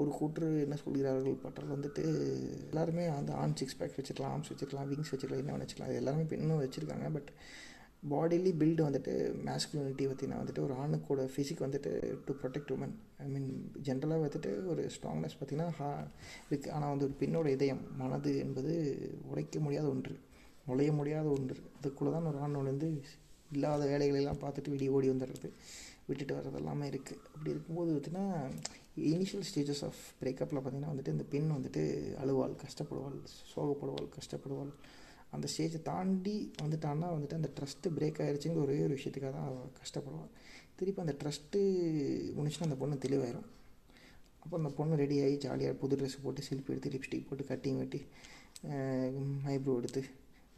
ஒரு 0.00 0.10
கூற்று 0.18 0.46
என்ன 0.64 0.76
சொல்கிறார்கள் 0.82 1.42
பட்டால் 1.44 1.72
வந்துட்டு 1.74 2.02
எல்லாருமே 2.68 3.04
அந்த 3.18 3.30
ஆன் 3.42 3.56
சிக்ஸ் 3.60 3.78
பேக் 3.80 3.98
வச்சுக்கலாம் 3.98 4.32
ஆர்ம்ஸ் 4.34 4.52
வச்சுக்கலாம் 4.52 4.88
விங்ஸ் 4.92 5.12
வச்சுக்கலாம் 5.14 5.42
என்ன 5.44 5.56
வச்சுக்கலாம் 5.62 5.90
அது 5.90 6.00
எல்லாமே 6.02 6.22
பெண்ணும் 6.32 6.62
வச்சுருக்காங்க 6.64 7.08
பட் 7.16 7.30
பாடிலி 8.10 8.50
பில்டு 8.60 8.82
வந்துட்டு 8.86 9.12
மேஸ்குலினிட்டி 9.46 10.04
பற்றினா 10.08 10.38
வந்துட்டு 10.40 10.64
ஒரு 10.66 10.74
ஆணுக்கோட 10.82 11.22
ஃபிசிக் 11.32 11.62
வந்துட்டு 11.64 11.90
to 12.26 12.32
protect 12.40 12.72
woman 12.74 12.94
I 13.24 13.26
mean 13.34 13.48
ஜென்ரலாக 13.86 14.24
வந்துட்டு 14.24 14.50
ஒரு 14.72 14.82
ஸ்ட்ராங்னஸ் 14.94 15.36
பார்த்திங்கன்னா 15.38 15.68
ஹா 15.78 15.88
இருக்குது 16.48 16.72
ஆனால் 16.76 16.92
வந்து 16.92 17.06
ஒரு 17.08 17.14
பெண்ணோட 17.20 17.48
இதயம் 17.56 17.82
மனது 18.02 18.32
என்பது 18.38 18.72
உழைக்க 19.30 19.60
முடியாத 19.60 19.88
ஒன்று. 19.88 20.14
நுழைய 20.68 20.92
முடியாத 20.92 21.26
ஒன்று. 21.28 21.56
அதுக்குள்ளே 21.78 22.12
தான் 22.12 22.28
ஒரு 22.30 22.38
ஆண் 22.38 22.58
வந்து 22.70 22.88
இல்லாத 23.56 23.82
வேலைகளெல்லாம் 23.92 24.42
பார்த்துட்டு 24.44 24.74
வெளியே 24.74 24.92
ஓடி 24.96 25.08
வந்துடுறது. 25.10 25.50
விட்டுட்டு 26.08 26.34
வர்றது 26.36 26.58
எல்லாமே 26.60 26.86
இருக்குது 26.88 27.20
அப்படி 27.32 27.50
இருக்கும்போது 27.50 27.90
பார்த்தீங்கன்னா 27.92 28.26
இனிஷியல் 29.12 29.46
ஸ்டேஜஸ் 29.50 29.82
ஆஃப் 29.88 30.02
பிரேக்கப்பில் 30.20 30.60
பார்த்தீங்கன்னா 30.60 30.92
வந்துட்டு 30.92 31.14
இந்த 31.16 31.24
பெண் 31.32 31.48
வந்துட்டு 31.56 31.82
அழுவாள் 32.22 32.54
கஷ்டப்படுவாள் 32.64 33.16
சோகப்படுவாள் 33.54 34.08
கஷ்டப்படுவாள். 34.16 34.72
அந்த 35.36 35.48
ஸ்டேஜை 35.52 35.80
தாண்டி 35.90 36.36
வந்துட்டான்னா 36.62 37.08
வந்துட்டு 37.14 37.38
அந்த 37.40 37.50
ட்ரஸ்ட்டு 37.58 37.94
பிரேக் 37.96 38.20
ஆகிடுச்சுங்கிற 38.24 38.64
ஒரே 38.66 38.78
ஒரு 38.86 38.96
விஷயத்துக்காக 38.98 39.32
தான் 39.36 39.48
அவள் 39.50 39.70
கஷ்டப்படுவாள். 39.80 40.32
திருப்பி 40.78 41.02
அந்த 41.04 41.14
ட்ரஸ்ட்டு 41.22 41.60
முடிச்சுன்னா 42.38 42.68
அந்த 42.68 42.78
பொண்ணு 42.82 43.04
தெளிவாயிரும். 43.06 43.48
அப்போ 44.44 44.54
அந்த 44.60 44.70
பொண்ணு 44.78 44.94
ரெடி 45.04 45.16
ஆகி 45.26 45.36
ஜாலியாக 45.44 45.76
புது 45.82 45.96
ட்ரெஸ் 46.00 46.22
போட்டு 46.24 46.40
செல்ஃபி 46.48 46.72
எடுத்து 46.74 46.92
லிப்ஸ்டிக் 46.94 47.28
போட்டு 47.28 47.44
கட்டிங் 47.52 47.80
வெட்டி 47.82 48.00
ஐப்ரோ 49.54 49.74
எடுத்து 49.80 50.02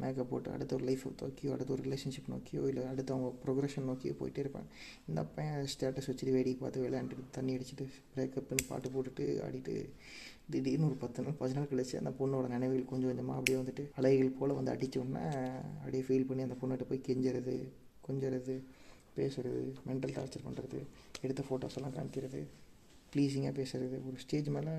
மேக்கப் 0.03 0.31
போட்டு 0.31 0.49
அடுத்த 0.55 0.73
ஒரு 0.77 0.85
லைஃப் 0.89 1.05
நோக்கியோ 1.21 1.51
அடுத்த 1.55 1.71
ஒரு 1.75 1.83
ரிலேஷன்ஷிப் 1.87 2.31
நோக்கியோ 2.33 2.63
இல்லை 2.71 2.83
அடுத்த 2.93 3.15
அவங்க 3.15 3.29
ப்ரொக்ரெஷன் 3.45 3.87
நோக்கியோ 3.91 4.15
போயிட்டே 4.19 4.41
இருப்பாங்க. 4.45 4.69
இந்த 5.09 5.21
பையன் 5.37 5.69
ஸ்டேட்டஸ் 5.75 6.09
வச்சுட்டு 6.11 6.35
வேடிக்கை 6.37 6.61
பார்த்து 6.63 6.83
விளையாண்டுட்டு 6.85 7.25
தண்ணி 7.37 7.53
அடிச்சுட்டு 7.57 7.85
பிரேக்கப்னு 8.15 8.67
பாட்டு 8.71 8.91
போட்டுட்டு 8.97 9.27
ஆடிட்டு 9.47 9.75
திடீர்னு 10.51 10.87
ஒரு 10.87 10.95
பத்து 10.95 11.23
நாள் 11.23 11.37
பதினஞ்சு 11.41 11.55
நாள் 11.55 11.71
கழிச்சு 11.71 11.97
அந்த 11.97 12.11
பொண்ணோட 12.19 12.49
நினைவுகள் 12.49 12.85
கொஞ்சம் 12.85 13.09
கொஞ்சமாக 13.09 13.39
அப்படியே 13.39 13.59
வந்துட்டு 13.59 13.91
அலைகள் 13.95 14.31
போல் 14.31 14.55
வந்து 14.55 14.73
அடித்தோடனே 14.73 15.25
அப்படியே 15.79 16.03
ஃபீல் 16.03 16.27
பண்ணி 16.27 16.43
அந்த 16.43 16.57
பொண்ணுகிட்ட 16.61 16.87
போய் 16.89 17.07
கெஞ்சுறது 17.09 17.55
கொஞ்சறது 18.09 18.55
பேசுறது 19.17 19.61
மென்டல் 19.87 20.15
டார்ச்சர் 20.17 20.47
பண்ணுறது 20.47 20.79
எடுத்த 21.21 21.45
ஃபோட்டோஸ் 21.49 21.75
எல்லாம் 21.75 21.95
காமிக்கிறது 21.95 22.41
ப்ளீஸிங்காக 23.13 23.55
பேசுகிறது 23.61 24.07
ஒரு 24.07 24.17
ஸ்டேஜ் 24.17 24.49
மேலே 24.49 24.73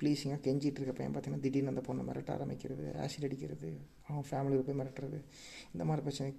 ப்ளீஸிங்காக 0.00 0.40
கெஞ்சிகிட்டு 0.46 0.80
இருக்க 0.80 0.92
பையன் 0.92 1.14
பார்த்தீங்கன்னா 1.14 1.40
திடீர்னு 1.40 1.68
அந்த 1.68 1.82
பொண்ணை 1.86 2.04
மிரட்ட 2.08 2.30
ஆரம்பிக்கிறது 2.36 2.84
ஆசிட் 3.04 3.24
அடிக்கிறது 3.24 3.70
அவன் 4.06 4.24
ஃபேமிலியில் 4.30 4.66
போய் 4.66 4.78
மிரட்டுறது 4.80 5.18
இந்த 5.72 5.84
மாதிரி 5.84 6.02
பிரச்சனை. 6.02 6.30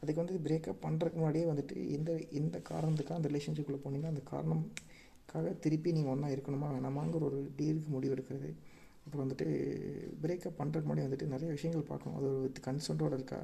அதுக்கு 0.00 0.24
வந்து 0.24 0.38
பிரேக்கப் 0.44 0.82
பண்ணுறதுக்கு 0.82 1.20
முன்னாடியே 1.22 1.44
வந்துட்டு 1.44 1.90
எந்த 1.90 2.12
எந்த 2.30 2.62
காரணத்துக்காக 2.70 3.14
அந்த 3.14 3.28
ரிலேஷன்ஷிப்பில் 3.28 3.82
போனீங்கன்னா 3.84 4.12
அந்த 4.14 4.24
காரணம் 4.24 4.64
காரணம்காக 5.34 5.60
திருப்பி 5.64 5.90
நீங்கள் 5.96 6.12
ஒன்றா 6.14 6.28
இருக்கணுமா 6.34 6.66
வேணாமாங்கிற 6.74 7.22
ஒரு 7.28 7.38
டீலுக்கு 7.58 7.88
முடிவு 7.94 8.14
எடுக்கிறது. 8.14 8.50
அப்புறம் 9.04 9.22
வந்துட்டு 9.24 9.46
பிரேக்கப் 10.22 10.58
பண்ணுறதுக்கு 10.60 10.88
முன்னாடி 10.90 11.06
வந்துட்டு 11.06 11.26
நிறைய 11.34 11.48
விஷயங்கள் 11.56 11.90
பார்க்கணும். 11.90 12.16
அது 12.18 12.26
ஒரு 12.32 12.40
வித் 12.44 12.60
கன்சென்ட்டோடு 12.66 13.16
இருக்கா? 13.18 13.40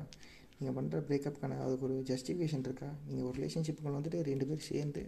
நீங்கள் 0.59 0.77
பண்ணுற 0.79 0.99
பிரேக்கப்புக்கான 1.09 1.59
அதுக்கு 1.67 1.87
ஒரு 1.89 1.97
ஜஸ்டிஃபிகேஷன் 2.11 2.67
இருக்கா? 2.69 2.89
நீங்கள் 3.09 3.27
ஒரு 3.29 3.37
ரிலேஷன்ஷிப்புகள் 3.41 3.97
வந்துட்டு 3.99 4.21
ரெண்டு 4.31 4.47
பேர் 4.51 4.69
சேர்ந்து 4.71 5.03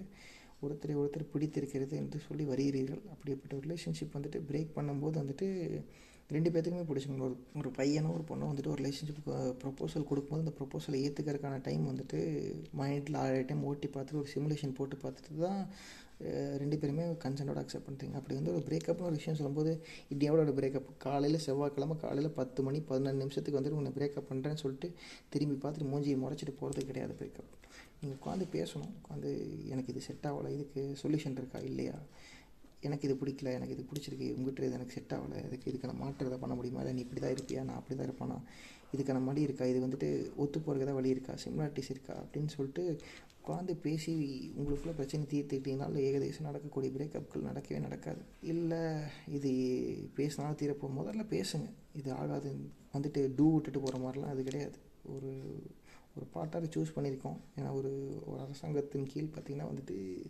ஒருத்தரை 0.64 0.94
ஒருத்தர் 1.02 1.30
பிடித்திருக்கிறது 1.32 1.94
என்று 2.02 2.18
சொல்லி 2.26 2.44
வருகிறீர்கள். 2.52 3.02
அப்படிப்பட்ட 3.14 3.62
ரிலேஷன்ஷிப் 3.66 4.16
வந்துட்டு 4.18 4.40
பிரேக் 4.50 4.76
பண்ணும்போது 4.78 5.16
வந்துட்டு 5.22 5.48
ரெண்டு 6.34 6.50
பேர்த்துக்குமே 6.52 6.84
பிடிச்சிக்கணும் 6.88 7.24
ஒரு 7.28 7.36
ஒரு 7.60 7.70
பையனோ 7.78 8.10
ஒரு 8.16 8.24
பொண்ணோ 8.28 8.44
வந்துட்டு 8.50 8.70
ஒரு 8.74 8.80
ரிலேஷன்ஷிப்புக்கு 8.82 9.32
ப்ரொப்போசல் 9.62 10.06
கொடுக்கும்போது 10.10 10.44
அந்த 10.44 10.54
ப்ரொப்போசலை 10.58 10.98
ஏற்றுக்கிறதுக்கான 11.06 11.56
டைம் 11.66 11.82
வந்துட்டு 11.90 12.18
மைண்டில் 12.80 13.18
ஆறு 13.22 13.40
டைம் 13.48 13.66
ஓட்டி 13.70 13.88
பார்த்துட்டு 13.88 14.20
ஒரு 14.22 14.30
சிமுலேஷன் 14.34 14.76
போட்டு 14.78 14.96
பார்த்துட்டு 15.02 15.42
தான் 15.46 15.60
ரெண்டு 16.62 16.78
பேருமே 16.82 17.04
கன்சென்டோட 17.24 17.60
அக்செப்ட் 17.64 17.88
பண்ணுறீங்க 17.88 18.16
அப்படி 18.20 18.34
வந்து 18.38 18.54
ஒரு 18.56 18.64
பிரேக்கப்னு 18.68 19.08
ஒரு 19.10 19.18
விஷயம் 19.20 19.38
சொல்லும்போது 19.40 19.72
இந்தியாவோட 20.14 20.42
ஒரு 20.46 20.54
பிரேக்கப் 20.58 20.90
காலையில் 21.06 21.44
செவ்வாய்க்கிழமை 21.46 21.96
காலையில் 22.04 22.36
பத்து 22.40 22.62
மணி 22.62 22.80
பதினஞ்சு 22.90 23.22
நிமிஷத்துக்கு 23.24 23.58
வந்துட்டு 23.60 23.80
உன்னை 23.80 23.92
பிரேக்கப் 23.98 24.28
பண்ணுறேன்னு 24.30 24.62
சொல்லிட்டு 24.64 24.90
திரும்பி 25.34 25.56
பார்த்துட்டு 25.64 25.90
மூஞ்சியை 25.92 26.18
முறைச்சிட்டு 26.24 26.54
போகிறது 26.60 26.86
கிடையாது 26.90 27.14
பிரேக்கப் 27.20 27.50
நீங்கள் 28.00 28.18
உட்காந்து 28.18 28.46
பேசணும். 28.56 28.92
உட்காந்து 29.00 29.30
எனக்கு 29.72 29.90
இது 29.92 30.00
செட் 30.06 30.26
ஆகலை 30.28 30.50
இதுக்கு 30.56 30.80
சொல்யூஷன் 31.02 31.36
இருக்கா 31.40 31.58
இல்லையா? 31.58 31.96
எனக்கு 32.86 33.06
இது 33.08 33.14
பிடிக்கல 33.20 33.50
எனக்கு 33.58 33.74
இது 33.76 33.82
பிடிச்சிருக்கு 33.90 34.28
உங்கள்கிட்ட 34.36 34.68
இது 34.68 34.78
எனக்கு 34.78 34.96
செட் 34.96 35.14
ஆகலை 35.16 35.36
இதுக்கு 35.48 35.70
இதுக்கான 35.72 35.94
மாற்றுறதை 36.02 36.38
பண்ண 36.44 36.54
முடியுமா? 36.54 36.80
இல்லை 36.80 36.94
நீ 36.96 37.02
இப்படி 37.06 37.20
தான் 37.20 37.34
இருப்பியா? 37.36 37.62
நான் 37.68 37.78
அப்படி 37.80 37.96
தான் 37.98 38.08
இருப்பேனா? 38.08 38.38
இதுக்கான 38.96 39.24
வழி 39.24 39.40
இருக்கா? 39.40 39.64
இது 39.64 39.86
வந்துட்டு 39.86 40.34
ஒத்து 40.36 40.58
போகிறதுக்கு 40.58 40.84
தான் 40.84 40.94
வழி 40.94 41.08
இருக்கா? 41.08 41.34
சிமிலாரிட்டிஸ் 41.44 41.90
இருக்கா? 41.90 42.24
அப்படின்னு 42.24 42.46
சொல்லிட்டு 42.46 42.96
உட்காந்து 43.46 43.80
பேசி 43.80 44.12
உங்களுக்குள்ள 44.58 44.92
பிரச்சனை 44.92 45.26
தீர்த்துக்கிட்டீங்கனால 45.30 45.96
ஏகதேசம் 46.08 46.40
நடக்கக்கூடிய 46.40 46.92
பிரேக்கப்கள் 46.98 47.46
நடக்கவே 47.50 47.80
நடக்காது. 47.80 48.22
இல்லை 48.42 48.78
இது 49.28 49.52
பேசினாலும் 50.14 50.56
தீரப்போ 50.56 50.90
முதல்ல 50.98 51.26
பேசுங்க. 51.30 51.68
இது 51.92 52.12
ஆகாது. 52.12 52.54
வந்துட்டு 52.92 53.32
டூ 53.36 53.52
விட்டுட்டு 53.52 53.80
போகிற 53.80 53.98
மாதிரிலாம் 53.98 54.32
அது 54.34 54.42
கிடையாது. 54.42 54.78
ஒரு 55.04 55.62
ஒரு 56.16 56.26
பாட்டாக 56.32 56.66
சூஸ் 56.66 56.92
பண்ணியிருக்கோம். 56.96 57.36
ஏன்னா 57.56 57.72
ஒரு 57.72 58.22
ஒரு 58.26 58.40
அரசாங்கத்தின் 58.40 59.06
கீழ் 59.06 59.32
பார்த்திங்கன்னா 59.34 59.66
வந்துட்டு 59.72 60.24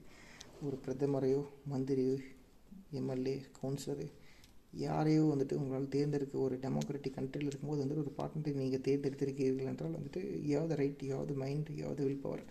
ஒரு 0.62 0.78
பிரதமரையோ 0.86 1.44
மந்திரியோ 1.70 2.18
எம்எல்ஏ 2.90 3.40
கவுன்சிலரு 3.62 4.06
யாரையோ 4.72 5.22
வந்துட்டு 5.22 5.52
உங்களால் 5.52 5.88
தேர்ந்தெடுக்க 5.88 6.38
ஒரு 6.38 6.56
டெமோக்ராட்டிக் 6.62 7.16
கண்ட்ரியில் 7.18 7.48
இருக்கும்போது 7.48 7.82
வந்துட்டு 7.82 8.04
ஒரு 8.04 8.14
பார்ட்னரை 8.16 8.54
நீங்கள் 8.54 8.80
தேர்ந்தெடுத்திருக்கிறீர்கள் 8.80 9.68
என்றால் 9.68 9.96
வந்துட்டு 9.96 10.22
யாவது 10.46 10.74
ரைட் 10.74 11.02
யாவது 11.02 11.34
மைண்ட் 11.34 11.70
யாவது 11.74 12.04
வில் 12.04 12.20
பவர் 12.20 12.44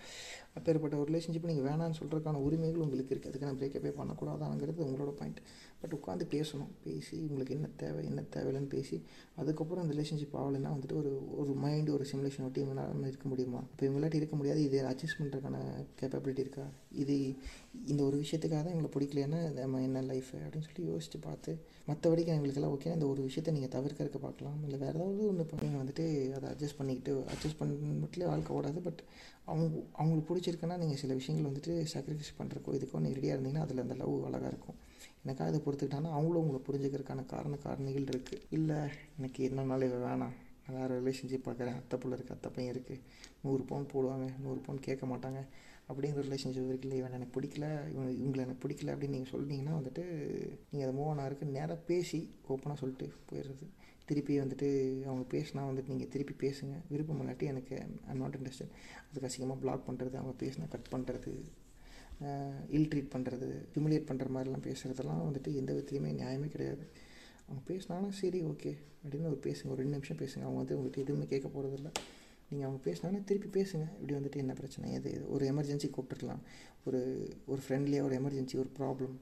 அப்பேற்பட்ட 0.55 0.95
ஒரு 1.01 1.09
ரிலேஷன்ஷிப் 1.11 1.49
நீங்கள் 1.49 1.67
வேணான்னு 1.69 1.97
சொல்கிறதுக்கான 1.99 2.41
உரிமைகள் 2.47 2.83
உங்களுக்கு 2.85 3.13
இருக்குது 3.15 3.31
அதுக்கான 3.31 3.55
பிரேக்கப்பே 3.59 3.91
பண்ணக்கூடாதாங்கிறது 3.99 4.85
உங்களோட 4.87 5.11
பாயிண்ட் 5.19 5.39
பட் 5.81 5.93
உட்காந்து 5.97 6.25
பேசணும். 6.33 6.71
பேசி 6.85 7.15
உங்களுக்கு 7.29 7.55
என்ன 7.57 7.67
தேவை 7.83 8.01
என்ன 8.09 8.23
தேவையில்லைன்னு 8.35 8.71
பேசி 8.73 8.97
அதுக்கப்புறம் 9.41 9.83
அந்த 9.83 9.93
ரிலேஷன்ஷிப் 9.95 10.35
ஆகலைன்னா 10.41 10.71
வந்துட்டு 10.75 10.97
ஒரு 11.01 11.11
ஒரு 11.41 11.53
மைண்டு 11.63 11.95
ஒரு 11.97 12.05
சிமுலேஷன் 12.11 12.45
ஒட்டி 12.47 12.61
இவங்களால 12.63 13.07
இருக்க 13.11 13.27
முடியுமா? 13.33 13.61
இப்போ 13.71 13.85
இவங்களாட்டி 13.87 14.19
இருக்க 14.21 14.35
முடியாது. 14.41 14.61
இது 14.67 14.77
அட்ஜஸ்ட் 14.91 15.19
பண்ணுறதுக்கான 15.19 15.57
கேப்பபிலிட்டி 16.01 16.43
இருக்கா? 16.45 16.65
இது 17.03 17.15
இந்த 17.91 18.01
ஒரு 18.09 18.15
விஷயத்துக்காக 18.23 18.61
தான் 18.65 18.73
எங்களை 18.75 18.91
பிடிக்கலைன்னா 18.97 19.39
நம்ம 19.59 19.81
என்ன 19.87 20.01
லைஃப் 20.11 20.31
அப்படின்னு 20.43 20.67
சொல்லி 20.69 20.85
யோசித்து 20.91 21.19
பார்த்து 21.27 21.51
மற்றபடிக்கு 21.89 22.33
எங்களுக்கெல்லாம் 22.37 22.73
ஓகே 22.77 22.93
இந்த 22.97 23.05
ஒரு 23.13 23.21
விஷயத்தை 23.29 23.51
நீங்கள் 23.57 23.73
தவிர்க்கறதுக்கு 23.77 24.19
பார்க்கலாம். 24.27 24.59
இல்லை 24.67 24.77
வேறு 24.85 24.97
ஏதாவது 24.99 25.27
ஒன்று 25.31 25.63
நீங்கள் 25.63 25.81
வந்துட்டு 25.83 26.05
அதை 26.37 26.47
அட்ஜஸ்ட் 26.53 26.79
பண்ணிக்கிட்டு 26.79 27.13
அட்ஜஸ்ட் 27.33 27.59
மட்டும் 27.61 28.29
வாழ்க்கை 28.31 28.51
ஓடாது. 28.59 28.81
பட் 28.87 29.01
அவங்க 29.49 29.65
அவங்களுக்கு 29.99 30.27
பிடிச்சிருக்குன்னா 30.29 30.77
நீங்கள் 30.77 30.99
சில 31.01 31.13
விஷயங்கள் 31.13 31.47
வந்துட்டு 31.49 31.73
சாக்ரிஃபைஸ் 31.93 32.37
பண்ணுறக்கோ 32.39 32.75
இதுக்கோ 32.77 32.99
நீங்கள் 33.05 33.19
ரெடியாக 33.19 33.35
இருந்தீங்கன்னா 33.37 33.65
அதில் 33.65 33.83
அந்த 33.85 33.95
லவ் 34.01 34.25
அழகாக 34.27 34.51
இருக்கும். 34.53 34.77
எனக்காக 35.23 35.49
இதை 35.51 35.59
பொறுத்துக்கிட்டாங்கன்னா 35.65 36.13
அவங்களும் 36.17 36.43
உங்களை 36.43 36.61
புரிஞ்சுக்கிறதுக்கான 36.67 37.25
காரண 37.25 37.57
காரணிகள் 37.65 38.07
இருக்குது 38.11 38.41
இல்லை 38.57 38.77
எனக்கு 39.17 39.49
என்னன்னாலும் 39.49 39.89
இவன் 39.89 40.05
வேணாம். 40.09 40.35
நான் 40.65 40.77
வேறு 40.79 40.97
ரிலேஷன்ஷிப் 41.01 41.47
பார்க்குறேன். 41.47 41.77
அத்தை 41.81 41.99
பிள்ளை 41.99 42.17
இருக்குது 42.17 42.37
அத்தை 42.37 42.51
பையன் 42.55 42.73
இருக்குது 42.73 43.01
நூறு 43.41 43.63
பவுன் 43.63 43.91
போடுவாங்க. 43.93 44.27
நூறு 44.45 44.59
பவுன் 44.59 44.85
கேட்க 44.87 45.05
மாட்டாங்க. 45.05 45.41
அப்படிங்கிற 45.89 46.21
ரிலேஷன்ஷிப் 46.27 46.71
இருக்குல்ல 46.71 46.97
இவன் 47.01 47.15
எனக்கு 47.17 47.35
பிடிக்கல. 47.37 47.65
இவன் 47.93 48.11
இவங்களை 48.21 48.41
எனக்கு 48.47 48.63
பிடிக்கல 48.65 48.93
அப்படின்னு 48.93 49.15
நீங்கள் 49.17 49.33
சொல்லிட்டீங்கன்னா 49.33 49.75
வந்துட்டு 49.79 50.03
நீங்கள் 50.71 50.87
அதை 50.87 50.93
மூவ் 50.99 51.09
ஆன் 51.13 51.53
நேராக 51.57 51.79
பேசி 51.91 52.19
ஓப்பனாக 52.47 52.77
சொல்லிட்டு 52.83 53.07
போயிடுறது. 53.31 53.67
திருப்பி 54.11 54.35
வந்துட்டு 54.41 54.69
அவங்க 55.09 55.25
பேசினா 55.33 55.61
வந்துட்டு 55.69 55.91
நீங்கள் 55.93 56.11
திருப்பி 56.13 56.35
பேசுங்க. 56.45 56.75
விருப்பம் 56.91 57.21
இல்லாட்டி 57.23 57.45
எனக்கு 57.53 57.75
ஐம் 58.11 58.21
நாட் 58.23 58.37
இன்ட்ரெஸ்டட் 58.37 58.73
அதுக்கு 59.09 59.27
அசிங்கமாக 59.29 59.59
பிளாக் 59.65 59.87
பண்ணுறது 59.89 60.15
அவங்க 60.21 60.35
பேசினா 60.43 60.67
கட் 60.75 60.91
பண்ணுறது 60.93 61.33
இல் 62.77 62.89
ட்ரீட் 62.91 63.13
பண்ணுறது 63.13 63.47
ஹியூமிலேட் 63.73 64.09
பண்ணுற 64.09 64.25
மாதிரிலாம் 64.33 64.65
பேசுகிறதெல்லாம் 64.67 65.21
வந்துட்டு 65.27 65.51
எந்த 65.59 65.71
விதத்துலையுமே 65.73 66.09
நியாயமே 66.21 66.47
கிடையாது. 66.55 66.83
அவங்க 67.45 67.61
பேசினாலும் 67.69 68.11
சரி 68.19 68.39
ஓகே 68.49 68.71
அப்படின்னு 69.03 69.29
ஒரு 69.31 69.39
பேசுங்க. 69.45 69.69
ஒரு 69.73 69.79
ரெண்டு 69.83 69.95
நிமிஷம் 69.97 70.19
பேசுங்க. 70.23 70.43
அவங்க 70.47 70.59
வந்து 70.61 70.75
உங்கள்கிட்ட 70.77 71.05
எதுவுமே 71.05 71.25
கேட்க 71.31 71.47
போகிறதில்ல 71.55 71.89
நீங்கள் 72.49 72.67
அவங்க 72.67 72.79
பேசினாலும் 72.87 73.25
திருப்பி 73.29 73.49
பேசுங்க. 73.57 73.85
இப்படி 73.99 74.13
வந்துட்டு 74.17 74.41
என்ன 74.43 74.53
பிரச்சனை? 74.53 74.87
எது 74.97 75.09
எது? 75.15 75.25
ஒரு 75.35 75.43
எமர்ஜென்சி 75.51 75.87
கூப்பிட்டுருக்கலாம். 75.95 76.43
ஒரு 76.87 76.99
ஒரு 77.51 77.61
ஃப்ரெண்ட்லியாக 77.65 78.07
ஒரு 78.07 78.15
எமர்ஜென்சி 78.19 78.55
ஒரு 78.63 78.71
ப்ராப்ளம் 78.79 79.15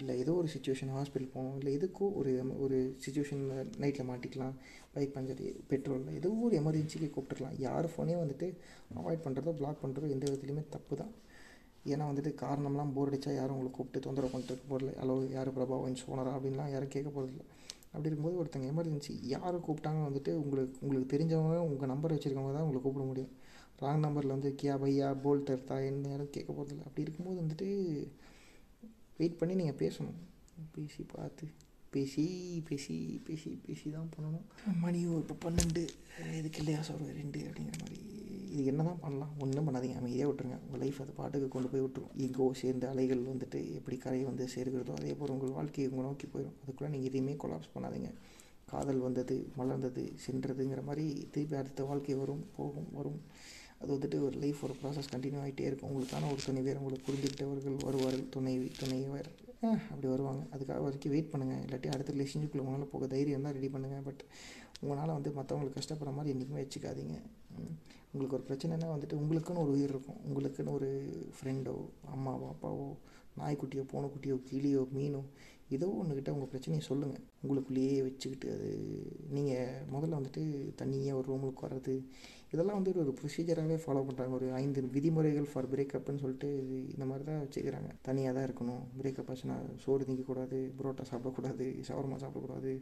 இல்லை 0.00 0.14
ஏதோ 0.22 0.32
ஒரு 0.40 0.48
சுச்சுவேஷன் 0.54 0.92
ஹாஸ்பிட்டல் 0.96 1.32
போகணும் 1.34 1.56
இல்லை 1.58 1.70
எதுக்கோ 1.78 2.06
ஒரு 2.20 2.32
ஒரு 2.64 2.76
சுச்சுவேஷன் 3.04 3.42
நைட்டில் 3.82 4.08
மாட்டிக்கலாம் 4.10 4.54
பைக் 4.94 5.14
பஞ்சர் 5.16 5.42
பெட்ரோலில் 5.70 6.16
ஏதோ 6.20 6.30
ஒரு 6.46 6.54
எமர்ஜென்சிக்கு 6.60 7.08
கூப்பிட்டுருக்கலாம். 7.14 7.58
யார் 7.66 7.86
ஃபோனே 7.92 8.16
வந்துட்டு 8.22 8.48
அவாய்ட் 9.00 9.24
பண்ணுறதோ 9.26 9.54
பிளாக் 9.60 9.82
பண்ணுறதோ 9.84 10.08
எந்த 10.14 10.24
விதத்துலையுமே 10.28 10.64
தப்பு 10.76 10.96
தான். 11.02 11.12
ஏன்னா 11.92 12.04
வந்துட்டு 12.10 12.32
காரணம்லாம் 12.42 12.92
போர் 12.96 13.10
அடித்தா 13.10 13.32
யாரும் 13.38 13.56
உங்களை 13.56 13.70
கூப்பிட்டு 13.76 14.04
தொந்தரவு 14.06 14.32
பண்ணிட்டு 14.34 14.68
போகிறல 14.70 14.92
ஹலோ 15.00 15.16
யார் 15.36 15.50
பிரபா? 15.56 15.78
ஒன்ஸ் 15.86 16.04
ஓனரா 16.10 16.34
அப்படின்லாம் 16.36 16.70
யாரும் 16.74 16.92
கேட்க 16.94 17.08
போகிறதில்ல 17.16 17.44
அப்படி 17.90 18.08
இருக்கும்போது 18.10 18.38
ஒருத்தங்க 18.42 18.68
எமர்ஜென்சி 18.72 19.12
யார் 19.32 19.56
கூப்பிட்டாங்க 19.66 20.00
வந்துட்டு 20.08 20.30
உங்களுக்கு 20.42 20.78
உங்களுக்கு 20.84 21.12
தெரிஞ்சவங்க 21.14 21.58
உங்கள் 21.68 21.90
நம்பர் 21.92 22.14
வச்சுருக்கவங்க 22.14 22.54
தான் 22.56 22.66
உங்களை 22.66 22.80
கூப்பிட 22.84 23.04
முடியும். 23.10 23.32
ராங் 23.82 24.04
நம்பரில் 24.06 24.34
வந்து 24.36 24.50
கியா 24.60 24.74
பையா? 24.82 25.08
போல் 25.22 25.46
தர்த்தா 25.48 25.76
என்ன 25.90 26.10
யாரும் 26.12 26.34
கேட்க 26.36 26.50
போகிறதில்ல 26.52 26.86
அப்படி 26.88 27.04
இருக்கும்போது 27.06 27.38
வந்துட்டு 27.42 27.68
வெயிட் 29.18 29.38
பண்ணி 29.40 29.54
நீங்கள் 29.60 29.80
பேசணும். 29.82 30.18
பேசி 30.76 31.02
பார்த்து. 31.14 31.46
பேசி 31.94 32.24
பேசி 32.68 32.94
பேசி 33.26 33.50
பேசி 33.66 33.86
தான் 33.96 34.08
பண்ணணும். 34.14 34.46
மணி 34.84 35.00
ஒரு 35.12 35.22
இப்போ 35.24 35.36
பன்னெண்டு. 35.44 35.82
இதுக்கு 36.38 36.60
இல்லையா 36.62 36.80
சார் 36.88 37.02
ரெண்டு 37.20 37.40
அப்படிங்கிற 37.48 37.76
மாதிரி. 37.82 37.98
இது 38.56 38.64
என்ன 38.72 38.82
தான் 38.88 39.00
பண்ணலாம்? 39.04 39.32
ஒன்றும் 39.44 39.66
பண்ணாதீங்க. 39.66 39.96
அமைதியாக 40.00 40.28
விட்டுருங்க. 40.30 40.58
உங்கள் 40.66 40.82
லைஃப் 40.82 41.00
அது 41.04 41.12
பாட்டுக்கு 41.20 41.48
கொண்டு 41.54 41.68
போய் 41.70 41.84
விட்டுரும். 41.84 42.12
ஈகோ 42.24 42.44
சேர்ந்து 42.62 42.86
அலைகள் 42.92 43.22
வந்துட்டு 43.30 43.60
எப்படி 43.78 43.96
கரையை 44.04 44.26
வந்து 44.30 44.44
சேர்க்கிறதோ 44.54 44.94
அதே 45.00 45.14
போல் 45.20 45.34
உங்கள் 45.36 45.56
வாழ்க்கையை 45.58 45.86
உங்களை 45.92 46.06
நோக்கி 46.10 46.28
போயிடும் 46.34 46.56
அதுக்குள்ளே 46.62 46.90
நீங்கள் 46.94 47.10
எதையுமே 47.10 47.34
கொலாப்ஸ் 47.44 47.74
பண்ணாதீங்க. 47.74 48.10
காதல் 48.72 49.00
வந்தது 49.06 49.36
மலர்ந்தது 49.58 50.04
சென்றதுங்கிற 50.26 50.82
மாதிரி 50.88 51.06
திருப்பி 51.32 51.56
அடுத்த 51.62 51.84
வாழ்க்கை 51.90 52.14
வரும் 52.22 52.44
போகும் 52.56 52.88
வரும். 52.98 53.20
அது 53.80 53.90
வந்துட்டு 53.94 54.18
ஒரு 54.26 54.36
லைஃப் 54.42 54.60
ஒரு 54.66 54.74
ப்ராசஸ் 54.80 55.10
கண்டினியூ 55.14 55.40
ஆகிட்டே 55.44 55.66
இருக்கும். 55.70 55.88
உங்களுக்கான 55.90 56.28
ஒரு 56.34 56.40
துணை 56.46 56.60
பேர் 56.66 56.80
உங்களுக்கு 56.80 57.06
புரிஞ்சுக்கிட்டவர்கள் 57.08 57.76
வருவார்கள். 57.88 58.26
துணை 58.36 58.54
துணைவர் 58.80 59.28
அப்படி 59.92 60.08
வருவாங்க. 60.14 60.42
அதுக்காக 60.54 60.80
வரைக்கும் 60.86 61.12
வெயிட் 61.14 61.32
பண்ணுங்கள் 61.32 61.62
இல்லாட்டி 61.66 61.90
அடுத்த 61.94 62.14
ரிலேஷன்ஷிப்பில் 62.16 62.62
உங்களால் 62.64 62.92
போக 62.94 63.06
தைரியம் 63.14 63.46
தான் 63.46 63.56
ரெடி 63.58 63.70
பண்ணுங்கள் 63.74 64.04
பட் 64.08 64.22
உங்களால் 64.82 65.16
வந்து 65.18 65.30
மற்றவங்களுக்கு 65.38 65.80
கஷ்டப்படுற 65.80 66.12
மாதிரி 66.16 66.32
என்றைக்குமே 66.34 66.62
வச்சுக்காதீங்க. 66.64 67.16
உங்களுக்கு 68.10 68.36
ஒரு 68.38 68.46
பிரச்சனைனா 68.48 68.88
வந்துட்டு 68.94 69.18
உங்களுக்குன்னு 69.22 69.64
ஒரு 69.64 69.72
உயிர் 69.76 69.92
இருக்கும். 69.94 70.20
உங்களுக்குன்னு 70.28 70.74
ஒரு 70.78 70.90
ஃப்ரெண்டோ 71.36 71.74
அம்மாவோ 72.14 72.48
அப்பாவோ 72.54 72.88
நாய்க்குட்டியோ 73.40 73.84
பூனைக்குட்டியோ 73.92 74.36
கிளியோ 74.48 74.82
மீனோ 74.96 75.22
ஏதோ 75.76 75.86
ஒன்றுக்கிட்ட 76.00 76.30
உங்கள் 76.34 76.50
பிரச்சனையை 76.52 76.82
சொல்லுங்கள் 76.88 77.24
உங்களுக்குள்ளேயே 77.42 77.96
வச்சுக்கிட்டு 78.06 78.48
அது 78.56 78.68
நீங்கள் 79.36 79.80
முதல்ல 79.94 80.18
வந்துட்டு 80.18 80.42
தனியாக 80.80 81.18
ஒரு 81.20 81.26
ரூமுக்கு 81.30 81.64
வர்றது 81.66 81.94
இதெல்லாம் 82.54 82.78
வந்து 82.78 82.92
ஒரு 83.02 83.12
ப்ரொசீஜராகவே 83.20 83.76
ஃபாலோ 83.84 84.02
பண்ணுறாங்க 84.08 84.34
ஒரு 84.38 84.48
ஐந்து 84.60 84.80
விதிமுறைகள் 84.94 85.48
ஃபார் 85.52 85.68
பிரேக்கப்னு 85.72 86.22
சொல்லிட்டு 86.24 86.48
இந்த 86.94 87.04
மாதிரி 87.10 87.24
தான் 87.30 87.40
வச்சுக்கிறாங்க. 87.44 87.90
தனியாக 88.08 88.34
தான் 88.36 88.46
இருக்கணும். 88.48 88.82
பிரேக்கப் 89.00 89.30
ஆச்சுன்னா 89.32 89.56
சோறு 89.84 90.04
திங்கக்கூடாது 90.08 90.58
புரோட்டா 90.78 91.04
சாப்பிடக்கூடாது 91.12 91.66
ஷவர்மா 91.88 92.18
சாப்பிடக்கூடாது. 92.24 92.72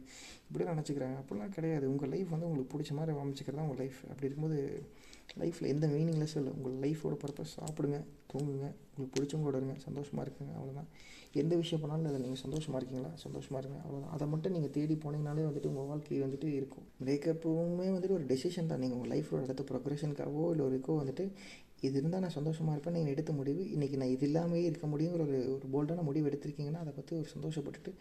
இப்படிலாம் 0.49 0.77
நினச்சிக்கிறாங்க. 0.79 1.17
அப்படிலாம் 1.23 1.55
கிடையாது. 1.57 1.87
உங்கள் 1.93 2.13
லைஃப் 2.15 2.33
வந்து 2.35 2.49
உங்களுக்கு 2.49 2.73
பிடிச்ச 2.75 2.93
மாதிரி 2.99 3.17
அமைச்சிக்கிறது 3.23 3.59
தான் 3.61 3.67
உங்கள் 3.67 3.81
லைஃப் 3.83 3.99
அப்படி 4.11 4.29
இருக்கும்போது 4.29 4.59
லைஃப்பில் 5.41 5.71
எந்த 5.73 5.85
மீனிங்லெஸ்ஸும் 5.87 6.41
இல்லை. 6.41 6.53
உங்கள் 6.57 6.77
லைஃபோட 6.83 7.15
பர்பஸ் 7.25 7.53
சாப்பிடுங்க 7.59 7.99
தூங்குங்க. 8.33 8.67
உங்களுக்கு 8.93 9.15
பிடிச்சவங்களோட 9.17 9.57
இருங்க. 9.61 9.77
சந்தோஷமாக 9.87 10.25
இருக்குங்க. 10.27 10.53
அவ்வளோதான் 10.59 10.89
எந்த 11.41 11.53
விஷயம் 11.61 11.81
பண்ணாலும் 11.83 12.07
அதில் 12.09 12.23
நீங்கள் 12.25 12.41
சந்தோஷமாக 12.43 12.79
இருக்கீங்களா? 12.79 13.11
சந்தோஷமாக 13.23 13.61
இருங்க 13.61 13.77
அவ்வளோதான் 13.83 14.13
அதை 14.15 14.25
மட்டும் 14.33 14.53
நீங்கள் 14.55 14.73
தேடி 14.77 14.95
போனீங்கனாலே 15.03 15.45
வந்துட்டு 15.49 15.69
உங்கள் 15.71 15.87
வாழ்க்கை 15.91 16.19
வந்துட்டு 16.25 16.47
இருக்கும். 16.59 16.85
பிரேக்கப்புமே 17.03 17.87
வந்துட்டு 17.95 18.17
ஒரு 18.19 18.25
டெசிஷன் 18.31 18.69
தான். 18.71 18.81
நீங்கள் 18.83 18.97
உங்கள் 18.97 19.11
லைஃப்பில் 19.13 19.45
அடுத்த 19.45 19.65
ப்ரொக்ரெஷனுக்காகவோ 19.71 20.45
இல்லை 20.53 20.65
ஒரு 20.67 20.75
இருக்கோ 20.77 20.95
வந்துட்டு 21.01 21.25
இது 21.87 21.97
இருந்தால் 22.01 22.23
நான் 22.25 22.35
சந்தோஷமாக 22.37 22.75
இருப்பேன் 22.75 22.95
நீங்கள் 22.97 23.13
எடுத்த 23.13 23.31
முடிவு 23.39 23.61
இன்றைக்கி 23.75 23.97
நான் 24.01 24.13
இது 24.15 24.25
இல்லாமல் 24.29 24.65
இருக்க 24.67 24.87
முடியுங்கிற 24.93 25.23
ஒரு 25.29 25.39
ஒரு 25.55 25.67
போல்டான 25.73 26.03
முடிவு 26.09 26.29
எடுத்திருக்கீங்கன்னா 26.29 26.83
அதை 26.83 26.93
பற்றி 26.99 27.13
ஒரு 27.21 27.27
சந்தோஷப்பட்டுட்டு 27.35 27.91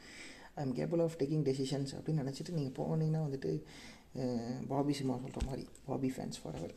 I 0.58 0.62
am 0.64 0.74
capable 0.78 1.00
of 1.04 1.16
taking 1.22 1.44
decisions 1.48 1.92
அப்படின்னு 1.96 2.22
நினச்சிட்டு 2.24 2.56
நீங்கள் 2.58 2.76
போனீங்கன்னா 2.78 3.22
வந்துட்டு 3.26 3.50
பாபி 4.72 4.94
சிம்மா 4.98 5.16
சொல்கிற 5.24 5.42
மாதிரி 5.48 5.64
பாபி 5.88 6.08
ஃபேன்ஸ் 6.14 6.40
ஃபார் 6.40 6.58
அவர் 6.60 6.74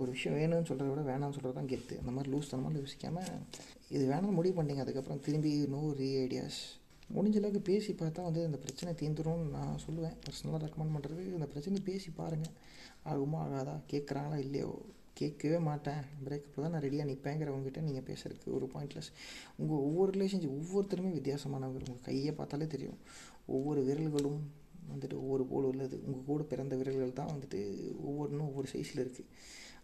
ஒரு 0.00 0.10
விஷயம் 0.16 0.36
வேணும்னு 0.40 0.68
சொல்கிறத 0.70 0.90
விட 0.92 1.02
வேணாம்னு 1.10 1.36
சொல்கிறது 1.36 1.58
தான் 1.58 1.70
கெத்து. 1.72 1.94
அந்த 2.02 2.12
மாதிரி 2.16 2.30
லூஸ் 2.34 2.50
தனமாக 2.50 2.82
யோசிக்காமல் 2.82 3.30
இது 3.94 4.04
வேணாலும் 4.10 4.38
முடிவு 4.38 4.54
பண்ணிங்க. 4.58 4.84
அதுக்கப்புறம் 4.84 5.22
திரும்பி 5.26 5.50
நோ 5.74 5.82
ரீ 6.00 6.08
ஐடியாஸ் 6.24 6.60
முடிஞ்ச 7.14 7.36
அளவுக்கு 7.40 7.60
பேசி 7.70 7.90
பார்த்தா 8.00 8.20
வந்து 8.26 8.42
இந்த 8.48 8.58
பிரச்சனை 8.64 8.90
தீந்துரும்னு 9.00 9.46
நான் 9.56 9.82
சொல்லுவேன். 9.84 10.16
பர்சனலாக 10.24 10.60
ரெக்கமெண்ட் 10.64 10.94
பண்ணுறது 10.94 11.22
இந்த 11.38 11.46
பிரச்சனை 11.52 11.80
பேசி 11.88 12.10
பாருங்கள் 12.20 12.54
ஆகுமா 13.10 13.38
ஆகாதா 13.46 13.74
கேட்குறாங்களா 13.92 14.38
இல்லையோ? 14.44 14.70
கேட்கவே 15.18 15.58
மாட்டேன். 15.66 16.02
பிரேக்கப்பில் 16.26 16.64
தான் 16.64 16.72
நான் 16.74 16.84
ரெடியாக 16.84 17.08
நிற்பேங்கிறவங்ககிட்ட 17.10 17.80
நீங்கள் 17.88 18.06
பேசுறதுக்கு 18.10 18.48
ஒரு 18.58 18.66
பாயிண்ட்லெஸ் 18.74 19.10
உங்கள் 19.60 19.82
ஒவ்வொரு 19.88 20.10
ரிலேஷன்ஷிப் 20.16 20.56
ஒவ்வொருத்தருமே 20.58 21.10
வித்தியாசமானவர் 21.18 21.86
உங்கள் 21.86 22.06
கையை 22.08 22.32
பார்த்தாலே 22.38 22.68
தெரியும். 22.74 22.98
ஒவ்வொரு 23.56 23.80
விரல்களும் 23.88 24.40
வந்துட்டு 24.92 25.16
ஒவ்வொரு 25.22 25.44
போல் 25.50 25.68
உள்ளது. 25.72 25.96
உங்கள் 26.06 26.28
கூட 26.30 26.44
பிறந்த 26.52 26.76
விரல்கள் 26.80 27.18
தான் 27.20 27.32
வந்துட்டு 27.34 27.60
ஒவ்வொன்றும் 28.08 28.48
ஒவ்வொரு 28.50 28.68
சைஸில் 28.74 29.02
இருக்குது 29.04 29.28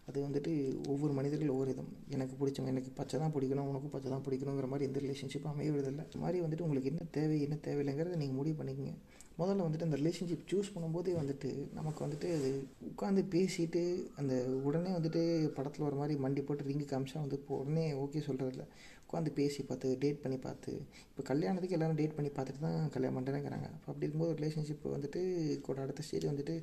அது 0.09 0.19
வந்துட்டு 0.27 0.51
ஒவ்வொரு 0.93 1.13
மனிதர்கள் 1.19 1.53
ஒவ்வொரு 1.55 1.71
விதம். 1.71 1.89
எனக்கு 2.15 2.35
பிடிச்சவங்க 2.39 2.73
எனக்கு 2.75 2.91
பச்சை 2.99 3.15
தான் 3.23 3.33
பிடிக்கணும் 3.35 3.69
உனக்கும் 3.71 3.93
பச்சை 3.95 4.09
தான் 4.13 4.23
பிடிக்கணுங்கிற 4.27 4.67
மாதிரி 4.73 4.87
எந்த 4.89 4.99
ரிலேஷன்ஷிப்பும் 5.05 5.53
அமையறதில்லை. 5.53 6.05
இந்த 6.09 6.21
மாதிரி 6.25 6.37
வந்துட்டு 6.45 6.65
உங்களுக்கு 6.67 6.91
என்ன 6.93 7.07
தேவை 7.17 7.37
என்ன 7.47 7.57
தேவையில்லைங்கிறத 7.67 8.19
நீங்கள் 8.23 8.39
முடிவு 8.41 8.57
பண்ணிக்கங்க. 8.61 8.95
முதல்ல 9.39 9.65
வந்துட்டு 9.65 9.87
அந்த 9.87 9.99
ரிலேஷன்ஷிப் 10.01 10.47
சூஸ் 10.51 10.73
பண்ணும்போதே 10.75 11.15
வந்துட்டு 11.21 11.49
நமக்கு 11.79 12.03
வந்துட்டு 12.05 12.29
அது 12.37 12.51
உட்காந்து 12.91 13.23
பேசிட்டு 13.35 13.83
அந்த 14.21 14.33
உடனே 14.67 14.93
வந்துட்டு 14.97 15.23
படத்தில் 15.57 15.87
வர 15.87 15.97
மாதிரி 16.01 16.15
மண்டி 16.25 16.43
போட்டு 16.45 16.69
ரிங்கு 16.69 16.87
காமிச்சா 16.93 17.19
வந்து 17.25 17.39
இப்போ 17.41 17.57
உடனே 17.63 17.87
ஓகே 18.03 18.25
சொல்கிறதில்ல 18.29 18.65
உட்காந்து 19.09 19.31
பேசி 19.37 19.61
பார்த்து 19.63 19.91
டேட் 20.01 20.19
பண்ணி 20.23 20.35
பார்த்து. 20.37 20.71
இப்போ 21.09 21.21
கல்யாணத்துக்கு 21.29 21.75
எல்லோரும் 21.75 21.99
டேட் 21.99 22.15
பண்ணி 22.17 22.29
பார்த்துட்டு 22.33 22.61
தான் 22.65 22.91
கல்யாணம் 22.95 23.17
பண்ணுறேங்கிறாங்க 23.17 23.67
அப்போ 23.75 23.87
அப்படி 23.91 24.05
இருக்கும்போது 24.05 24.35
ரிலேஷன்ஷிப் 24.39 24.83
வந்துட்டு 24.95 25.21
கூட 25.67 25.77
அடுத்த 25.81 26.03
ஸ்டேஜ் 26.07 26.27
வந்துட்டு 26.31 26.55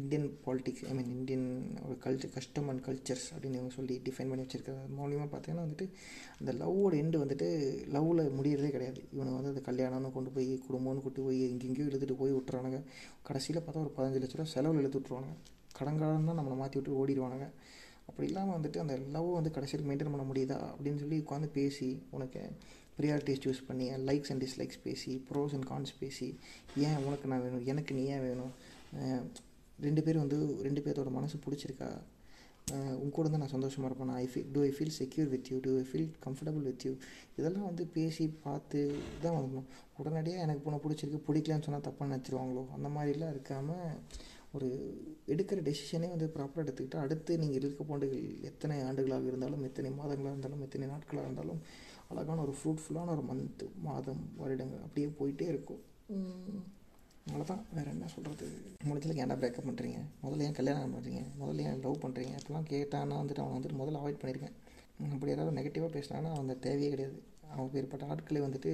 Indian 0.00 0.26
politics 0.44 0.84
I 0.90 0.94
mean 0.98 1.10
Indian 1.16 1.44
ஒரு 1.86 1.96
கல்ச்சர் 2.04 2.32
கஸ்டம் 2.36 2.68
அண்ட் 2.72 2.82
கல்ச்சர்ஸ் 2.86 3.26
அப்படின்னு 3.32 3.58
இவங்க 3.60 3.74
சொல்லி 3.78 3.96
டிஃபைன் 4.06 4.30
பண்ணி 4.30 4.44
வச்சிருக்கிறது 4.44 4.96
மூலியமாக 5.00 5.28
பார்த்தீங்கன்னா 5.34 5.66
வந்துட்டு 5.66 5.88
அந்த 6.40 6.52
லவ்வோட 6.62 6.94
எண்டு 7.02 7.22
வந்துட்டு 7.24 7.48
லவ்வில் 7.96 8.24
முடியறதே 8.38 8.70
கிடையாது. 8.76 9.02
இவனை 9.16 9.34
வந்து 9.38 9.52
அந்த 9.54 9.64
கல்யாணம்னு 9.68 10.14
கொண்டு 10.16 10.32
போய் 10.36 10.50
குடும்பம்னு 10.68 11.04
கூட்டு 11.06 11.26
போய் 11.28 11.40
எங்கெங்கேயோ 11.50 11.88
இழுத்துட்டு 11.90 12.11
போய் 12.20 12.32
விட்டுறானுங்க 12.36 12.78
கடைசியில் 13.28 13.62
பார்த்தா 13.64 13.82
ஒரு 13.84 13.92
பதினஞ்சு 13.96 14.20
லட்ச 14.22 14.36
ரூபா 14.38 14.50
செலவில் 14.54 14.80
இழுத்து 14.82 15.00
விட்ருவானுங்க 15.00 15.36
கடன்காரன் 15.78 16.28
தான் 16.30 16.38
நம்மளை 16.40 16.56
மாற்றி 16.60 16.78
விட்டு 16.78 16.98
ஓடிடுவானுங்க. 17.00 17.46
அப்படி 18.08 18.26
இல்லாமல் 18.28 18.56
வந்துட்டு 18.56 18.78
அந்த 18.78 18.94
லவ் 19.14 19.28
வந்து 19.38 19.50
கடைசியில் 19.56 19.86
மெயின்டைன் 19.88 20.12
பண்ண 20.14 20.24
முடியுதா 20.30 20.58
அப்படின்னு 20.72 21.02
சொல்லி 21.02 21.18
உட்காந்து 21.24 21.48
பேசி 21.58 21.88
உனக்கு 22.16 22.40
ப்ரியாரிட்டிஸ் 22.96 23.42
சூஸ் 23.44 23.60
பண்ணி 23.68 23.86
லைக்ஸ் 24.08 24.30
அண்ட் 24.32 24.42
டிஸ்லைக்ஸ் 24.44 24.80
பேசி 24.86 25.12
ப்ரோஸ் 25.28 25.54
அண்ட் 25.56 25.66
கான்ஸ் 25.70 25.92
பேசி 26.00 26.28
ஏன் 26.86 26.98
உனக்கு 27.06 27.30
நான் 27.32 27.44
வேணும் 27.44 27.64
எனக்கு 27.72 27.94
நீ 27.98 28.02
ஏன் 28.14 28.24
வேணும்? 28.28 28.52
ரெண்டு 29.86 30.02
பேரும் 30.06 30.24
வந்து 30.24 30.38
ரெண்டு 30.66 30.80
பேர்த்தோட 30.84 31.10
மனசு 31.18 31.38
பிடிச்சிருக்கா? 31.44 31.88
உன் 33.02 33.14
கூட 33.16 33.26
தான் 33.28 33.42
நான் 33.42 33.52
சந்தோஷமாக 33.54 33.88
இருப்பேன். 33.88 34.12
I 34.22 34.26
feel 34.32 34.50
do 34.54 34.60
I 34.66 34.70
feel 34.76 34.94
secure 34.98 35.30
with 35.32 35.48
you 35.52 35.56
do 35.64 35.72
I 35.80 35.84
feel 35.88 36.08
comfortable 36.26 36.66
with 36.68 36.84
you 36.86 36.92
இதெல்லாம் 37.38 37.66
வந்து 37.70 37.84
பேசி 37.96 38.24
பார்த்து 38.44 38.80
தான் 39.22 39.34
வாங்கணும் 39.36 39.66
உடனடியாக 40.00 40.44
எனக்கு 40.44 40.64
பொண்ணை 40.66 40.78
பிடிச்சிருக்கு 40.84 41.26
பிடிக்கலன்னு 41.28 41.66
சொன்னால் 41.66 41.86
தப்பாக 41.88 42.10
நினச்சிருவாங்களோ? 42.10 42.62
அந்த 42.76 42.90
மாதிரிலாம் 42.96 43.32
இருக்காமல் 43.34 43.98
ஒரு 44.56 44.68
எடுக்கிற 45.32 45.58
டெசிஷனே 45.68 46.08
வந்து 46.14 46.26
ப்ராப்பராக 46.34 46.64
எடுத்துக்கிட்டால் 46.64 47.04
அடுத்து 47.06 47.38
நீங்கள் 47.42 47.58
இருக்க 47.60 47.84
போண்டுகள் 47.90 48.24
எத்தனை 48.50 48.76
ஆண்டுகளாக 48.88 49.30
இருந்தாலும் 49.30 49.64
எத்தனை 49.68 49.90
மாதங்களாக 50.00 50.34
இருந்தாலும் 50.34 50.64
எத்தனை 50.66 50.88
நாட்களாக 50.92 51.26
இருந்தாலும் 51.28 51.60
அழகான 52.12 52.42
ஒரு 52.46 52.54
ஃப்ரூட்ஃபுல்லான 52.58 53.12
ஒரு 53.16 53.24
மந்த்து 53.30 53.66
மாதம் 53.88 54.22
வருடங்கள் 54.40 54.84
அப்படியே 54.86 55.08
போயிட்டே 55.20 55.46
இருக்கும். 55.52 55.82
அவ்வளோதான் 57.26 57.62
வேறு 57.74 57.90
என்ன 57.90 58.06
சொல்கிறது 58.06 58.46
முடிஞ்சதுக்கு 58.88 59.22
ஏன்டா 59.24 59.36
பிரேக்கப் 59.42 59.68
பண்ணுறீங்க 59.68 59.98
முதல்ல 60.22 60.46
ஏன் 60.46 60.58
கல்யாணம் 60.58 60.94
பண்ணுறீங்க 60.94 61.20
முதல்ல 61.40 61.66
ஏன் 61.68 61.82
லவ் 61.84 62.02
பண்ணுறீங்க 62.04 62.32
இப்போலாம் 62.40 62.68
கேட்டானா 62.72 63.18
வந்துட்டு 63.22 63.42
அவனை 63.42 63.56
வந்துட்டு 63.58 63.80
முதல்ல 63.82 64.00
அவாய்ட் 64.00 64.20
பண்ணியிருக்கேன் 64.22 64.56
அப்படி 65.12 65.32
ஏதாவது 65.34 65.56
நெகட்டிவாக 65.58 65.90
பேசினாங்கன்னா 65.96 66.32
அந்த 66.40 66.54
தேவையே 66.66 66.90
கிடையாது. 66.94 67.16
அவன் 67.54 67.70
பேர்பட்ட 67.74 68.08
ஆட்களை 68.12 68.40
வந்துட்டு 68.40 68.70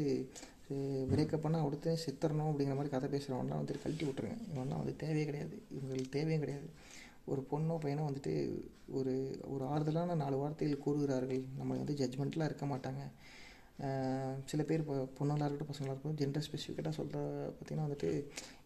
பிரேக்கப் 1.13 1.45
பண்ணால் 1.45 1.67
அடுத்து 1.67 1.91
சித்தரணும் 2.05 2.51
அப்படிங்கிற 2.51 2.75
மாதிரி 2.79 2.93
கதை 2.95 3.09
பேசுகிறவன்லாம் 3.15 3.61
வந்துட்டு 3.61 3.83
கழட்டி 3.85 4.07
விட்ருங்க 4.09 4.37
இவன்லாம் 4.53 4.81
வந்து 4.83 4.95
தேவையே 5.05 5.25
கிடையாது. 5.25 5.55
இவங்களுக்கு 5.77 6.11
தேவையும் 6.17 6.43
கிடையாது. 6.45 6.69
ஒரு 7.33 7.41
பொண்ணோ 7.51 7.75
பையனோ 7.85 8.03
வந்துட்டு 8.11 8.35
ஒரு 8.99 9.15
ஒரு 9.55 9.65
ஆறுதலான 9.65 10.17
நாலு 10.23 10.37
வார்த்தைகள் 10.37 10.85
கூறுகிறார்கள். 10.85 11.43
நம்மளை 11.59 11.79
வந்து 11.83 11.97
ஜட்ஜ்மெண்ட்லாம் 12.01 12.49
இருக்க 12.51 12.67
மாட்டாங்க. 12.67 13.03
சில 14.51 14.63
பேர் 14.69 14.83
இப்போ 14.83 14.95
பொண்ணுங்களாக 15.19 15.49
இருக்கட்டும் 15.49 15.73
பசங்களாக 15.73 15.93
இருக்கட்டும் 15.93 16.21
ஜென்டர் 16.21 16.45
ஸ்பெசிஃபிக்காக 16.47 16.95
சொல்கிற 17.01 17.19
பார்த்திங்கன்னா 17.57 17.87
வந்துட்டு 17.87 18.09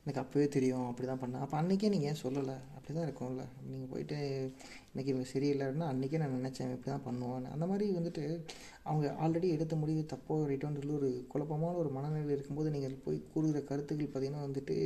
எனக்கு 0.04 0.20
அப்போவே 0.22 0.46
தெரியும் 0.54 0.86
அப்படி 0.90 1.06
தான் 1.08 1.20
பண்ணேன். 1.22 1.42
அப்போ 1.44 1.56
அன்றைக்கே 1.58 1.88
நீங்கள் 1.94 2.10
ஏன் 2.12 2.20
சொல்லலை? 2.22 2.54
அப்படி 2.76 2.92
தான் 2.96 3.06
இருக்கும்ல. 3.06 3.42
நீங்கள் 3.70 3.90
போயிட்டு 3.92 4.16
இன்றைக்கி 4.92 5.10
சரியில்லை 5.10 5.28
சரியில்லைன்னா 5.32 5.88
அன்றைக்கே 5.92 6.20
நான் 6.22 6.36
நினச்சேன் 6.38 6.72
இப்படி 6.76 6.90
தான் 6.92 7.04
பண்ணுவான்னு. 7.08 7.52
அந்த 7.56 7.66
மாதிரி 7.70 7.86
வந்துட்டு 7.98 8.22
அவங்க 8.90 9.06
ஆல்ரெடி 9.24 9.48
எடுத்த 9.56 9.74
முடிவு 9.82 10.00
தப்போ 10.12 10.36
ரைட்டோன்னு 10.50 10.80
சொல்லி 10.80 10.96
ஒரு 11.00 11.10
குழப்பமான 11.32 11.76
ஒரு 11.82 11.92
மனநிலையில் 11.96 12.34
இருக்கும்போது 12.36 12.72
நீங்கள் 12.76 12.96
போய் 13.04 13.20
கூறுகிற 13.34 13.60
கருத்துக்கள் 13.70 14.10
பார்த்திங்கன்னா 14.14 14.46
வந்துட்டு 14.48 14.76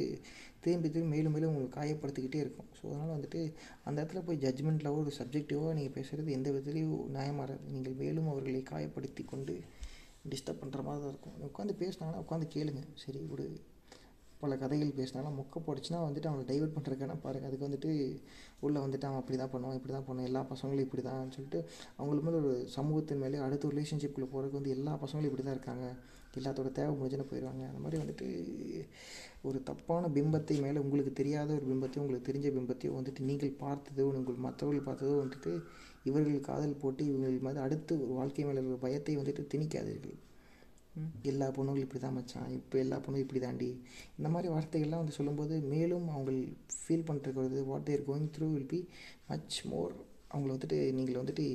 திரும்பி 0.65 0.89
திரும்பி 0.91 1.15
மேலும் 1.15 1.35
மேலும் 1.35 1.51
உங்களுக்கு 1.51 1.79
காயப்படுத்திக்கிட்டே 1.81 2.43
இருக்கும். 2.45 2.69
ஸோ 2.79 2.85
அதனால் 2.91 3.17
வந்துட்டு 3.17 3.41
அந்த 3.87 3.97
இடத்துல 4.01 4.23
போய் 4.29 4.43
ஜட்ஜ்மெண்ட்டில் 4.45 4.97
ஒரு 5.01 5.13
சப்ஜெக்டிவாக 5.21 5.75
நீங்கள் 5.79 5.97
பேசுகிறது 5.99 6.37
எந்த 6.39 6.49
விதத்துலேயும் 6.55 7.05
நியாயமாக 7.17 7.59
நீங்கள் 7.75 7.99
மேலும் 8.03 8.31
அவர்களை 8.35 8.63
காயப்படுத்தி 8.73 9.25
கொண்டு 9.33 9.57
டிஸ்டர்ப் 10.31 10.61
பண்ணுற 10.63 10.83
மாதிரி 10.83 11.05
தான் 11.05 11.13
இருக்கும். 11.15 11.37
உட்காந்து 11.49 11.75
பேசினாங்கன்னா 11.83 12.23
உட்காந்து 12.25 12.47
கேளுங்க. 12.55 12.83
சரி 12.95 13.19
விடு. 13.19 13.47
பல 14.47 14.57
கதைகள் 14.65 14.97
பேசினாலும் 14.99 15.39
மொக்க 15.41 15.63
போடுச்சுன்னா 15.67 16.01
வந்துட்டு 16.07 16.31
அவங்களை 16.31 16.47
டைவெர்ட் 16.51 16.77
பண்ணுறதுக்கான 16.77 17.19
பாருங்கள் 17.23 17.49
அதுக்கு 17.51 17.69
வந்துட்டு 17.69 17.91
உள்ளே 18.67 18.81
வந்துட்டு 18.85 19.07
அவன் 19.09 19.21
அப்படி 19.23 19.39
தான் 19.39 19.53
பண்ணுவான் 19.55 19.79
இப்படி 19.79 19.95
தான் 19.95 20.07
பண்ணுவான் 20.09 20.29
எல்லா 20.31 20.43
பசங்களும் 20.51 20.87
இப்படி 20.87 21.03
தான் 21.03 21.33
சொல்லிட்டு 21.37 21.59
அவங்களுக்கு 21.97 22.27
மேலே 22.29 22.41
ஒரு 22.43 22.53
சமூகத்தின் 22.77 23.23
மேலே 23.25 23.39
அடுத்த 23.47 23.73
ரிலேஷன்ஷிப்பில் 23.75 24.31
போகிறதுக்கு 24.33 24.61
வந்து 24.61 24.75
எல்லா 24.77 24.93
பசங்களும் 25.03 25.31
இப்படி 25.31 25.45
தான் 25.49 25.57
இருக்காங்க. 25.57 25.87
எல்லாத்தோட 26.39 26.71
தேவை 26.77 26.95
முடிஞ்சுன்னு 26.97 27.27
போயிடுவாங்க 27.29 27.63
அந்த 27.69 27.79
மாதிரி 27.83 28.01
வந்துட்டு 28.03 28.27
ஒரு 29.49 29.59
தப்பான 29.63 30.09
பிம்பத்தை 30.09 30.57
மேலே 30.65 30.79
உங்களுக்கு 30.79 31.13
தெரியாத 31.13 31.49
ஒரு 31.53 31.67
பிம்பத்தையும் 31.71 32.05
உங்களுக்கு 32.05 32.29
தெரிஞ்ச 32.31 32.49
பிம்பத்தையும் 32.57 32.99
வந்துட்டு 32.99 33.23
நீங்கள் 33.29 33.55
பார்த்ததோ 33.63 34.07
உங்கள் 34.11 34.45
மற்றவர்கள் 34.47 34.87
பார்த்ததோ 34.89 35.15
வந்துட்டு 35.23 35.53
இவர்கள் 36.09 36.47
காதல் 36.51 36.81
போட்டு 36.83 37.05
இவர்கள் 37.05 37.45
மாதிரி 37.47 37.63
அடுத்து 37.63 37.95
ஒரு 38.05 38.13
வாழ்க்கை 38.21 38.45
மேலே 38.45 38.59
இருக்கிற 38.59 38.81
பயத்தை 38.85 39.17
வந்துட்டு 39.19 39.45
திணிக்காதீர்கள். 39.55 40.17
எல்லா 41.23 41.47
பொண்ணுங்களும் 41.49 41.85
இப்படி 41.85 42.01
தான் 42.01 42.17
மச்சான். 42.17 42.49
இப்போ 42.59 42.77
எல்லா 42.79 42.97
பொண்ணும் 43.05 43.23
இப்படி 43.25 43.41
தாண்டி 43.41 43.69
இந்த 44.19 44.29
மாதிரி 44.29 44.49
வார்த்தைகள்லாம் 44.55 45.03
வந்து 45.03 45.19
சொல்லும்போது 45.19 45.55
மேலும் 45.73 46.07
அவங்க 46.09 46.31
feel 46.81 47.07
பண்ணிருக்கிறது 47.09 47.65
what 47.71 47.89
they're 47.91 48.07
going 48.09 48.31
through 48.37 48.49
will 48.53 48.71
be 48.75 48.81
much 49.31 49.59
more 49.73 49.95
அவங்கள 50.31 50.51
வந்துட்டு 50.55 50.79
நீங்கள் 50.93 51.21
வந்துட்டு 51.23 51.47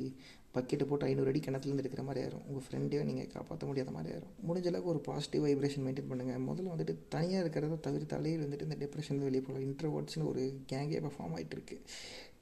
பக்கெட்டு 0.55 0.85
போட்டு 0.87 1.07
ஐநூறு 1.09 1.29
அடி 1.31 1.41
கிணத்துலேருந்து 1.45 1.83
எடுக்கிற 1.83 2.03
மாதிரி 2.07 2.21
ஆயிரும். 2.23 2.45
உங்கள் 2.47 2.65
ஃப்ரெண்டையும் 2.65 3.09
நீங்கள் 3.09 3.29
காப்பாற்ற 3.35 3.65
முடியாத 3.69 3.91
மாதிரி 3.97 4.13
ஆயிரும். 4.15 4.33
முடிஞ்ச 4.47 4.67
அளவுக்கு 4.71 4.93
ஒரு 4.93 5.01
பாசிட்டிவ் 5.09 5.45
வைப்ரேஷன் 5.47 5.85
மெயின்டைன் 5.85 6.09
பண்ணுங்கள் 6.11 6.47
முதல்ல 6.49 6.73
வந்துட்டு 6.73 6.95
தனியாக 7.15 7.43
இருக்கிறத 7.43 7.77
தவிர்த்தாலே 7.87 8.33
வந்துட்டு 8.45 8.67
இந்த 8.69 8.77
டிப்ரெஷன் 8.83 9.23
வெளியே 9.27 9.43
போகலாம். 9.45 9.65
இன்ட்ரவர்ட்ஸ்னு 9.69 10.27
ஒரு 10.33 10.43
கேங்கே 10.73 10.97
இப்போ 11.01 11.13
ஃபார்ம் 11.17 11.35
ஆகிட்டு 11.37 11.57
இருக்கு. 11.57 11.77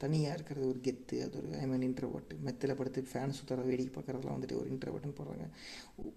தனியாக 0.02 0.36
இருக்கிறது 0.36 0.66
ஒரு 0.72 0.78
கெத்து 0.86 1.16
அது 1.24 1.34
ஒரு 1.40 1.48
ஐ 1.62 1.64
மீன் 1.70 1.82
இன்ட்ரவர்ட் 1.88 2.30
மெத்தில் 2.46 2.76
படுத்து 2.78 3.00
ஃபேன் 3.10 3.34
சுற்றுற 3.38 3.64
வேடிக்கை 3.70 3.92
பார்க்குறதுலாம் 3.96 4.36
வந்துட்டு 4.36 4.56
ஒரு 4.60 4.68
இன்ட்ரவர்ட்னு 4.74 5.16
போடுறாங்க. 5.18 5.46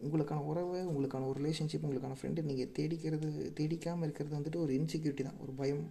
உங்களுக்கான 0.07 0.45
உறவை 0.51 0.79
உங்களுக்கான 0.91 1.27
ஒரு 1.31 1.39
ரிலேஷன்ஷிப் 1.43 1.85
உங்களுக்கான 1.87 2.17
ஃப்ரெண்டு 2.19 2.47
நீங்கள் 2.49 2.71
தேடிக்கிறது 2.77 3.29
தேடிக்காமல் 3.59 4.05
இருக்கிறது 4.07 4.37
வந்துட்டு 4.39 4.61
ஒரு 4.65 4.73
இன்செக்யூரிட்டி 4.79 5.25
தான். 5.29 5.41
ஒரு 5.45 5.53
பயம் 5.61 5.83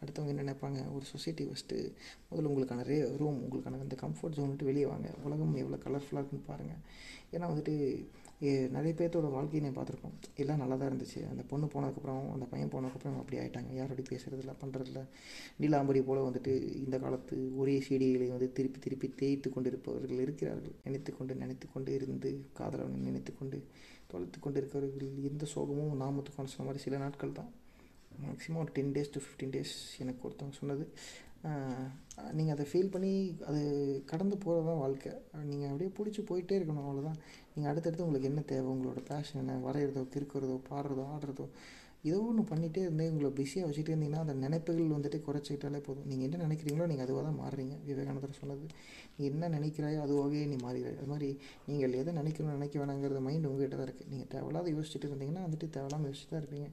அடுத்தவங்க 0.00 0.32
என்ன 0.32 0.42
நினைப்பாங்க? 0.42 0.80
ஒரு 0.92 1.04
சொசைட்டி 1.06 1.44
ஃபஸ்ட்டு 1.46 1.76
முதல்ல 2.26 2.50
உங்களுக்கான 2.50 2.84
ரே 2.84 2.98
ரூம் 3.16 3.38
உங்களுக்கான 3.42 3.80
அந்த 3.80 3.96
கம்ஃபர்ட் 4.00 4.36
ஜோன் 4.36 4.50
விட்டு 4.50 4.64
வெளியே 4.64 4.86
வாங்க. 4.86 5.08
உலகம் 5.24 5.54
எவ்வளோ 5.56 5.78
கலர்ஃபுல்லாக 5.84 6.22
இருக்குன்னு 6.22 6.48
பாருங்கள் 6.48 6.82
ஏன்னா 7.32 7.48
வந்துட்டு 7.50 7.74
ஏ, 8.42 8.68
நிறைய 8.68 8.92
பேர்த்தோட 8.94 9.28
வாழ்க்கையை 9.30 9.60
நான் 9.62 9.76
பார்த்துருக்கோம் 9.76 10.12
எல்லாம் 10.36 10.60
நல்லா 10.60 10.76
தான் 10.76 10.90
இருந்துச்சு. 10.90 11.20
அந்த 11.30 11.42
பொண்ணு 11.48 11.66
போனதுக்கப்புறம் 11.66 12.28
அந்த 12.34 12.46
பையன் 12.46 12.70
போனதுக்கப்புறம் 12.70 13.18
அப்படி 13.18 13.38
ஆகிட்டாங்க 13.38 13.70
யாரோடய 13.74 14.06
பேசுகிறதில்ல 14.10 14.52
பண்ணுறதில்ல 14.60 15.00
நீலாம்பரி 15.58 16.02
போல் 16.02 16.26
வந்துட்டு 16.26 16.52
இந்த 16.80 16.98
காலத்து 16.98 17.36
ஒரே 17.56 17.74
செடிகளை 17.80 18.28
வந்து 18.28 18.48
திருப்பி 18.52 18.80
திருப்பி 18.80 19.08
தேய்த்து 19.16 19.50
கொண்டு 19.50 19.70
இருப்பவர்கள் 19.72 20.22
இருக்கிறார்கள். 20.24 20.76
நினைத்து 20.84 21.12
கொண்டு 21.12 21.34
நினைத்து 21.34 21.68
கொண்டு 21.68 21.92
இருந்து 21.98 22.30
காதலவனை 22.60 23.00
நினைத்து 23.08 23.34
கொண்டு 23.34 23.58
தொலைத்து 24.12 24.38
கொண்டு 24.38 24.60
இருக்கிறவர்கள் 24.60 25.10
எந்த 25.26 25.46
சோகமும் 25.52 26.00
நாமத்துக்கான 26.00 26.50
சொன்ன 26.50 26.66
மாதிரி 26.66 26.84
சில 26.84 26.98
நாட்கள் 26.98 27.32
தான் 27.32 27.50
மேக்ஸிமம் 28.26 28.60
ஒரு 28.64 28.72
ten 28.76 28.92
days 28.96 29.14
to 29.14 29.22
fifteen 29.24 29.54
days 29.56 29.74
எனக்கு 30.04 30.22
ஒருத்தவங்க 30.26 30.56
சொன்னது. 30.60 30.84
நீங்கள் 32.36 32.54
அதை 32.56 32.64
ஃபீல் 32.70 32.92
பண்ணி 32.94 33.10
அது 33.48 33.60
கடந்து 34.12 34.36
போகிறது 34.44 34.68
தான் 34.70 34.80
வாழ்க்கை. 34.84 35.12
நீங்கள் 35.50 35.70
அப்படியே 35.72 35.90
பிடிச்சி 35.98 36.22
போயிட்டே 36.30 36.56
இருக்கணும் 36.58 36.86
அவ்வளோதான் 36.86 37.18
நீங்கள் 37.52 37.70
அடுத்தடுத்து 37.72 38.06
உங்களுக்கு 38.06 38.30
என்ன 38.30 38.42
தேவை? 38.52 38.68
உங்களோட 38.74 39.02
பேஷன் 39.10 39.42
என்ன? 39.42 39.58
வரைகிறதோ 39.66 40.02
கிறுக்கிறதோ 40.14 40.56
பாடுறதோ 40.70 41.04
ஆடுறதோ 41.16 41.46
ஏதோ 42.08 42.18
ஒன்று 42.30 42.42
பண்ணிகிட்டே 42.50 42.80
இருந்தே 42.86 43.06
உங்களை 43.12 43.30
பிஸியாக 43.38 43.68
வச்சுட்டே 43.68 43.92
இருந்தீங்கன்னா 43.92 44.20
அந்த 44.24 44.34
நினைப்புகள் 44.42 44.92
வந்துட்டு 44.96 45.18
குறைச்சிக்கிட்டாலே 45.26 45.80
போதும். 45.86 46.06
நீங்கள் 46.10 46.26
என்ன 46.28 46.42
நினைக்கிறீங்களோ 46.46 46.84
நீங்கள் 46.90 47.06
அதுவாக 47.06 47.22
தான் 47.28 47.40
மாறுறீங்க. 47.40 47.74
விவேகானந்தர் 47.88 48.38
சொன்னது. 48.40 48.66
நீ 49.16 49.22
என்ன 49.30 49.48
நினைக்கிறாயோ 49.56 49.98
அதுவாகவே 50.04 50.44
நீ 50.52 50.56
மாறிடுற 50.66 50.92
அது 50.98 51.08
மாதிரி 51.12 51.30
நீங்கள் 51.70 51.96
எதை 52.02 52.12
நினைக்கணும் 52.20 52.56
நினைக்க 52.58 52.78
வேணாங்கிறது 52.82 53.22
மைண்ட் 53.26 53.48
உங்கள்கிட்ட 53.50 53.78
தான் 53.80 53.88
இருக்குது 53.88 54.10
நீங்கள் 54.12 54.30
தேவையில்லாத 54.34 54.70
யோசிச்சுட்டு 54.76 55.10
இருந்தீங்கன்னா 55.10 55.44
வந்துட்டு 55.46 55.68
தேவையில்லாமல் 55.76 56.10
யோசிச்சுட்டு 56.10 56.34
தான் 56.36 56.44
இருப்பீங்க. 56.44 56.68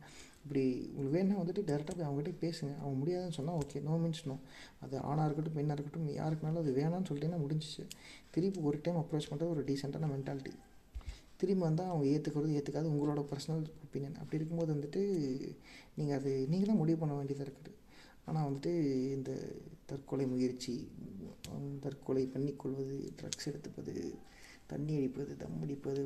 இப்படி 0.45 0.63
உங்களுக்கு 0.95 1.15
வேணும்னா 1.17 1.38
வந்துட்டு 1.41 1.62
டேரெக்டாக 1.69 1.93
போய் 1.97 2.08
அவங்ககிட்ட 2.08 2.34
பேசுங்க. 2.43 2.71
அவங்க 2.81 2.97
முடியாதுன்னு 3.01 3.38
சொன்னால் 3.38 3.58
ஓகே 3.62 3.81
நோ 3.88 3.93
மீன்ஸ் 4.01 4.25
நோ 4.31 4.36
அது 4.86 4.95
ஆணாக 5.10 5.25
இருக்கட்டும் 5.27 5.58
பெண்ணாக 5.58 5.75
இருக்கட்டும் 5.77 6.10
யாருக்குனாலும் 6.19 6.62
அது 6.63 6.73
வேணாம்னு 6.79 7.08
சொல்லிட்டேன்னா 7.10 7.39
முடிஞ்சிச்சு. 7.45 7.84
திருப்பி 8.36 8.62
ஒரு 8.69 8.79
டைம் 8.86 8.99
அப்ரோச் 9.01 9.29
பண்ணுறது 9.31 9.53
ஒரு 9.55 9.63
டீசெண்டான 9.69 10.10
மென்டாலிட்டி 10.13 10.53
திரும்பி 11.41 11.63
வந்தால் 11.67 11.89
அவங்க 11.93 12.05
ஏற்றுக்கிறது 12.13 12.58
ஏற்றுக்காது 12.58 12.91
உங்களோட 12.93 13.21
பர்சனல் 13.31 13.65
ஒப்பீனியன் 13.86 14.19
அப்படி 14.21 14.39
இருக்கும்போது 14.39 14.71
வந்துட்டு 14.75 15.01
நீங்கள் 15.97 16.17
அது 16.19 16.31
நீங்கள் 16.51 16.69
தான் 16.71 16.81
முடிவு 16.81 16.99
பண்ண 17.01 17.15
வேண்டியதாக 17.17 17.47
இருக்குது. 17.47 17.73
ஆனால் 18.27 18.45
வந்துட்டு 18.47 18.71
இந்த 19.15 19.31
தற்கொலை 19.89 20.25
முயற்சி 20.36 20.75
தற்கொலை 21.86 22.23
பண்ணிக்கொள்வது 22.36 22.95
ட்ரக்ஸ் 23.19 23.49
எடுத்துப்பது 23.51 23.93
தண்ணி 24.71 24.93
அடிப்பது 24.99 25.34
தம் 25.41 25.60
அடிப்பது 25.65 26.03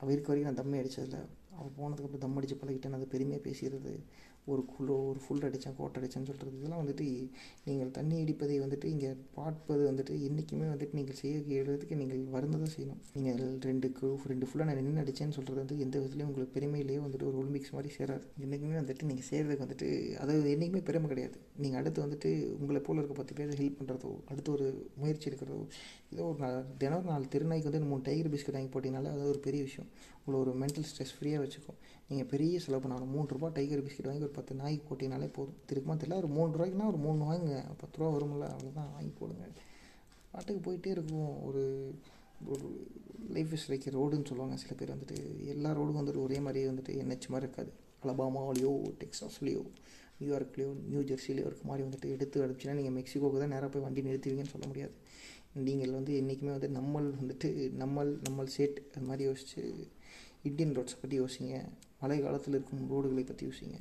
அவள் 0.00 0.12
இருக்க 0.14 0.30
வரைக்கும் 0.30 0.50
நான் 0.50 0.60
தம்மே 0.60 0.80
அடித்ததில்ல 0.80 1.20
அவன் 1.58 1.76
போனதுக்கப்புறம் 1.80 2.24
தம் 2.24 2.38
அடித்து 2.40 2.56
பழகிட்டேன். 2.62 2.96
அதை 2.98 3.08
பெருமையாக 3.14 3.42
பேசுகிறது 3.48 3.92
ஒரு 4.52 4.62
குழு 4.72 4.92
ஒரு 5.08 5.20
ஃபுல் 5.22 5.42
அடித்தேன் 5.46 5.74
கோட்டை 5.78 5.98
அடித்தேன்னு 6.00 6.28
சொல்கிறது 6.28 6.58
இதெல்லாம் 6.58 6.80
வந்துட்டு 6.82 7.06
நீங்கள் 7.66 7.90
தண்ணி 7.96 8.14
அடிப்பதை 8.22 8.54
வந்துட்டு 8.62 8.86
இங்கே 8.92 9.10
பார்ப்பது 9.34 9.82
வந்துட்டு 9.88 10.14
என்றைக்குமே 10.26 10.66
வந்துட்டு 10.70 10.96
நீங்கள் 10.98 11.18
செய்ய 11.20 11.34
எழுதுறதுக்கு 11.58 11.98
நீங்கள் 12.02 12.22
வருந்த 12.34 12.60
தான் 12.62 12.72
செய்யணும். 12.76 13.00
நீங்கள் 13.16 13.40
ரெண்டு 13.68 13.88
ரெண்டு 14.32 14.46
ஃபுல்லாக 14.48 14.68
நான் 14.68 14.80
நின்று 14.80 15.02
அடித்தேன்னு 15.04 15.36
சொல்கிறது 15.38 15.62
வந்து 15.64 15.76
எந்த 15.86 15.94
விதத்துலையும் 15.98 16.30
உங்களுக்கு 16.30 16.54
பெருமையிலேயே 16.56 17.00
வந்துட்டு 17.06 17.28
ஒரு 17.30 17.38
ஒலிம்பிக்ஸ் 17.42 17.74
மாதிரி 17.76 17.92
சேராது. 17.98 18.24
என்றைக்குமே 18.44 18.78
வந்துட்டு 18.80 19.08
நீங்கள் 19.10 19.28
செய்கிறதுக்கு 19.30 19.66
வந்துட்டு 19.66 19.88
அதாவது 20.22 20.48
என்றைக்குமே 20.54 20.82
பெருமை 20.88 21.10
கிடையாது. 21.12 21.36
நீங்கள் 21.64 21.80
அடுத்து 21.82 22.06
வந்துட்டு 22.06 22.30
உங்களை 22.60 22.82
போல் 22.88 23.00
இருக்க 23.02 23.16
பத்து 23.20 23.36
பேர் 23.40 23.54
ஹெல்ப் 23.62 23.78
பண்ணுறதோ 23.80 24.12
அடுத்து 24.30 24.50
ஒரு 24.56 24.68
முயற்சி 25.02 25.28
எடுக்கிறதோ 25.30 25.60
ஏதோ 26.14 26.24
ஒரு 26.30 26.40
நாள் 26.44 26.58
தினம் 26.82 27.06
நாள் 27.08 27.12
நாலு 27.12 27.32
திருநாய்க்கு 27.34 27.70
வந்து 27.70 27.88
மூணு 27.92 28.04
டைகர் 28.08 28.32
பிஸ்கட் 28.34 28.58
வாங்கி 28.58 28.72
போட்டிங்கனால 28.74 29.12
அது 29.16 29.30
ஒரு 29.34 29.40
பெரிய 29.48 29.62
விஷயம். 29.68 29.90
உங்களை 30.28 30.40
ஒரு 30.46 30.52
மென்டல் 30.62 30.86
ஸ்ட்ரெஸ் 30.88 31.12
ஃப்ரீயாக 31.16 31.42
வச்சுக்கும் 31.42 31.78
நீங்கள் 32.08 32.26
பெரிய 32.32 32.56
செலவு 32.64 32.82
பண்ணாலும் 32.82 33.12
மூணு 33.14 33.26
ரூபா 33.34 33.48
டைகர் 33.56 33.82
பிஸ்கட் 33.84 34.08
வாங்கி 34.08 34.24
ஒரு 34.26 34.34
பத்து 34.38 34.52
நாய்க்கு 34.58 34.88
போட்டிங்கனாலே 34.88 35.28
போதும். 35.36 35.56
திருக்குமா 35.68 35.94
தெரியல 36.00 36.16
ஒரு 36.22 36.28
மூணு 36.36 36.50
ரூபாய்க்குனா 36.56 36.88
ஒரு 36.92 37.00
மூணு 37.04 37.20
வாங்குங்க. 37.28 37.58
பத்து 37.82 37.96
ரூபா 38.00 38.10
வரும்ல 38.16 38.46
அவ்வளோதான் 38.54 38.90
வாங்கி 38.96 39.12
போடுங்க. 39.20 39.46
பாட்டுக்கு 40.32 40.60
போயிட்டே 40.66 40.90
இருக்கும். 40.96 41.32
ஒரு 41.48 41.62
ஒரு 42.52 42.66
லைஃப் 43.36 43.52
இஸ் 43.56 43.66
லைக் 43.70 43.86
ரோடுன்னு 43.98 44.28
சொல்லுவாங்க. 44.30 44.56
சில 44.62 44.74
பேர் 44.80 44.94
வந்துட்டு 44.96 45.16
எல்லா 45.54 45.70
ரோடும் 45.78 46.00
வந்துட்டு 46.00 46.24
ஒரே 46.26 46.40
மாதிரியே 46.46 46.68
வந்துட்டு 46.72 46.92
என்ஹெச் 47.02 47.32
மாதிரி 47.34 47.46
இருக்காது. 47.46 47.72
அலபாமாவிலையோ 48.02 48.72
டெக்ஸாஸ்லேயோ 49.02 49.62
நியூயார்க்லேயோ 50.20 50.70
நியூ 50.92 51.02
ஜெர்சிலேயோ 51.10 51.46
இருக்க 51.50 51.64
மாதிரி 51.70 51.82
வந்துட்டு 51.88 52.08
எடுத்து 52.16 52.38
அடிச்சுன்னா 52.46 52.78
நீங்கள் 52.80 52.96
மெக்சிகோக்கு 52.98 53.40
தான் 53.42 53.54
நேராக 53.54 53.70
போய் 53.74 53.86
வண்டி 53.86 54.02
நிறுத்துவீங்கன்னு 54.08 54.54
சொல்ல 54.54 54.66
முடியாது. 54.70 54.94
நீங்கள் 55.68 55.94
வந்து 55.98 56.12
என்றைக்குமே 56.20 56.52
வந்து 56.56 56.68
நம்மள் 56.78 57.06
வந்துட்டு 57.20 57.48
நம்மள் 57.82 58.10
நம்மள் 58.28 58.50
சேட் 58.56 58.78
அது 58.94 59.06
மாதிரி 59.06 59.22
யோசிச்சு 59.28 59.62
இந்தியன் 60.48 60.74
ரோட்ஸை 60.78 60.98
பற்றி 61.02 61.16
யோசிங்க. 61.22 61.54
மழை 62.02 62.18
காலத்தில் 62.26 62.56
இருக்கும் 62.56 62.84
ரோடுகளை 62.92 63.24
பற்றி 63.30 63.44
யோசிங்க. 63.48 63.78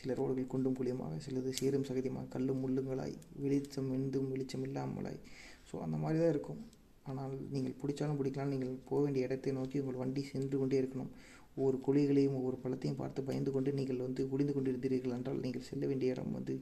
சில 0.00 0.14
ரோடுகள் 0.20 0.52
குண்டும் 0.52 0.76
குழியமாக 0.78 1.18
சிலது 1.24 1.50
சீரும் 1.58 1.86
சகதியமாக 1.88 2.26
கல்லும் 2.34 2.62
முள்ளுங்களாய் 2.62 3.14
வெளிச்சம் 3.44 3.90
வெந்தும் 3.94 4.30
வெளிச்சம் 4.32 4.64
இல்லாமலாய். 4.68 5.20
ஸோ 5.68 5.74
அந்த 5.84 5.96
மாதிரி 6.04 6.18
தான் 6.22 6.32
இருக்கும். 6.34 6.62
ஆனால் 7.10 7.34
நீங்கள் 7.54 7.76
பிடிச்சாலும் 7.80 8.18
பிடிக்கலாம். 8.20 8.52
நீங்கள் 8.54 8.72
போக 8.90 9.00
வேண்டிய 9.04 9.28
இடத்தை 9.28 9.52
நோக்கி 9.60 9.78
உங்கள் 9.82 10.00
வண்டி 10.02 10.22
சென்று 10.32 10.58
கொண்டே 10.62 10.78
இருக்கணும். 10.82 11.12
ஒவ்வொரு 11.58 11.78
குழிகளையும் 11.86 12.36
ஒவ்வொரு 12.38 12.56
பழத்தையும் 12.62 13.00
பார்த்து 13.00 13.26
பயந்து 13.26 13.50
கொண்டு 13.56 13.70
நீங்கள் 13.78 14.00
வந்து 14.04 14.22
குடிந்து 14.30 14.52
கொண்டிருந்தீர்கள் 14.54 15.14
என்றால் 15.16 15.42
நீங்கள் 15.44 15.66
செல்ல 15.68 15.84
வேண்டிய 15.90 16.14
இடம் 16.14 16.32
வந்து 16.36 16.54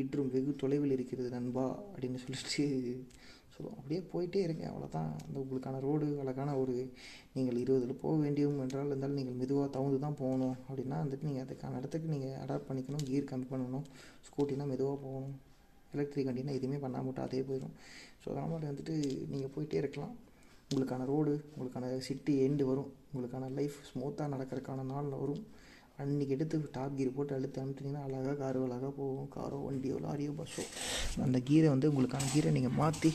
இன்றும் 0.00 0.30
வெகு 0.34 0.52
தொலைவில் 0.62 0.94
இருக்கிறது 0.96 1.30
நண்பா 1.36 1.64
அப்படின்னு 1.92 2.20
சொல்லிட்டு 2.24 2.66
சொல்லுவோம். 3.56 3.78
அப்படியே 3.80 4.00
போயிட்டே 4.12 4.40
இருங்க 4.46 4.64
அவ்வளோதான் 4.70 5.10
அந்த 5.24 5.36
உங்களுக்கான 5.42 5.80
ரோடு 5.86 6.06
அழகான 6.22 6.56
ஒரு 6.62 6.74
நீங்கள் 7.36 7.60
இருபதில் 7.62 8.00
போக 8.02 8.14
வேண்டியும் 8.24 8.58
என்றால் 8.64 8.90
இருந்தாலும் 8.92 9.18
நீங்கள் 9.20 9.38
மெதுவாக 9.40 9.68
தகுந்து 9.76 9.98
தான் 10.04 10.18
போகணும். 10.22 10.56
அப்படின்னா 10.68 10.98
வந்துட்டு 11.04 11.28
நீங்கள் 11.30 11.44
அதுக்கான 11.46 11.78
இடத்துக்கு 11.80 12.12
நீங்கள் 12.14 12.38
அடாப்ட் 12.44 12.68
பண்ணிக்கணும் 12.70 13.04
கியர் 13.08 13.30
கம்மி 13.32 13.48
பண்ணணும் 13.52 13.86
ஸ்கூட்டினா 14.28 14.66
மெதுவாக 14.72 14.98
போகணும். 15.06 15.34
எலக்ட்ரிக் 15.94 16.28
வண்டினா 16.28 16.54
எதுவுமே 16.58 16.78
பண்ணாம 16.84 17.06
மட்டும் 17.08 17.26
அதே 17.26 17.42
போயிடும் 17.48 17.74
ஸோ 18.22 18.26
அதனால் 18.30 18.52
மாதிரி 18.52 18.70
வந்துட்டு 18.70 18.94
நீங்கள் 19.32 19.52
போயிட்டே 19.56 19.78
இருக்கலாம். 19.82 20.14
உங்களுக்கான 20.70 21.04
ரோடு 21.10 21.32
உங்களுக்கான 21.54 21.88
சிட்டி 22.06 22.32
எண்டு 22.46 22.64
வரும். 22.70 22.90
உங்களுக்கான 23.10 23.50
லைஃப் 23.58 23.76
ஸ்மூத்தாக 23.90 24.32
நடக்கிறதுக்கான 24.32 24.86
நாள் 24.92 25.12
வரும். 25.22 25.42
அன்றைக்கி 26.02 26.32
எடுத்து 26.34 26.56
டாப் 26.72 26.96
கீர் 26.96 27.12
போட்டு 27.16 27.34
அழுத்து 27.34 27.58
அனுப்பிட்டீங்கன்னா 27.62 28.02
அழகாக 28.06 28.34
காரு 28.40 28.58
அழகாக 28.64 28.90
போகும். 28.96 29.28
காரோ 29.36 29.58
வண்டியோ 29.66 29.94
லாரியோ 30.06 30.32
பஸ்ஸோ. 30.40 30.64
அந்த 31.26 31.38
கீரை 31.48 31.68
வந்து 31.68 31.90
உங்களுக்கான 31.92 32.26
கீரை 32.32 32.50
நீங்கள் 32.52 32.76
மாற்றி 32.80 33.10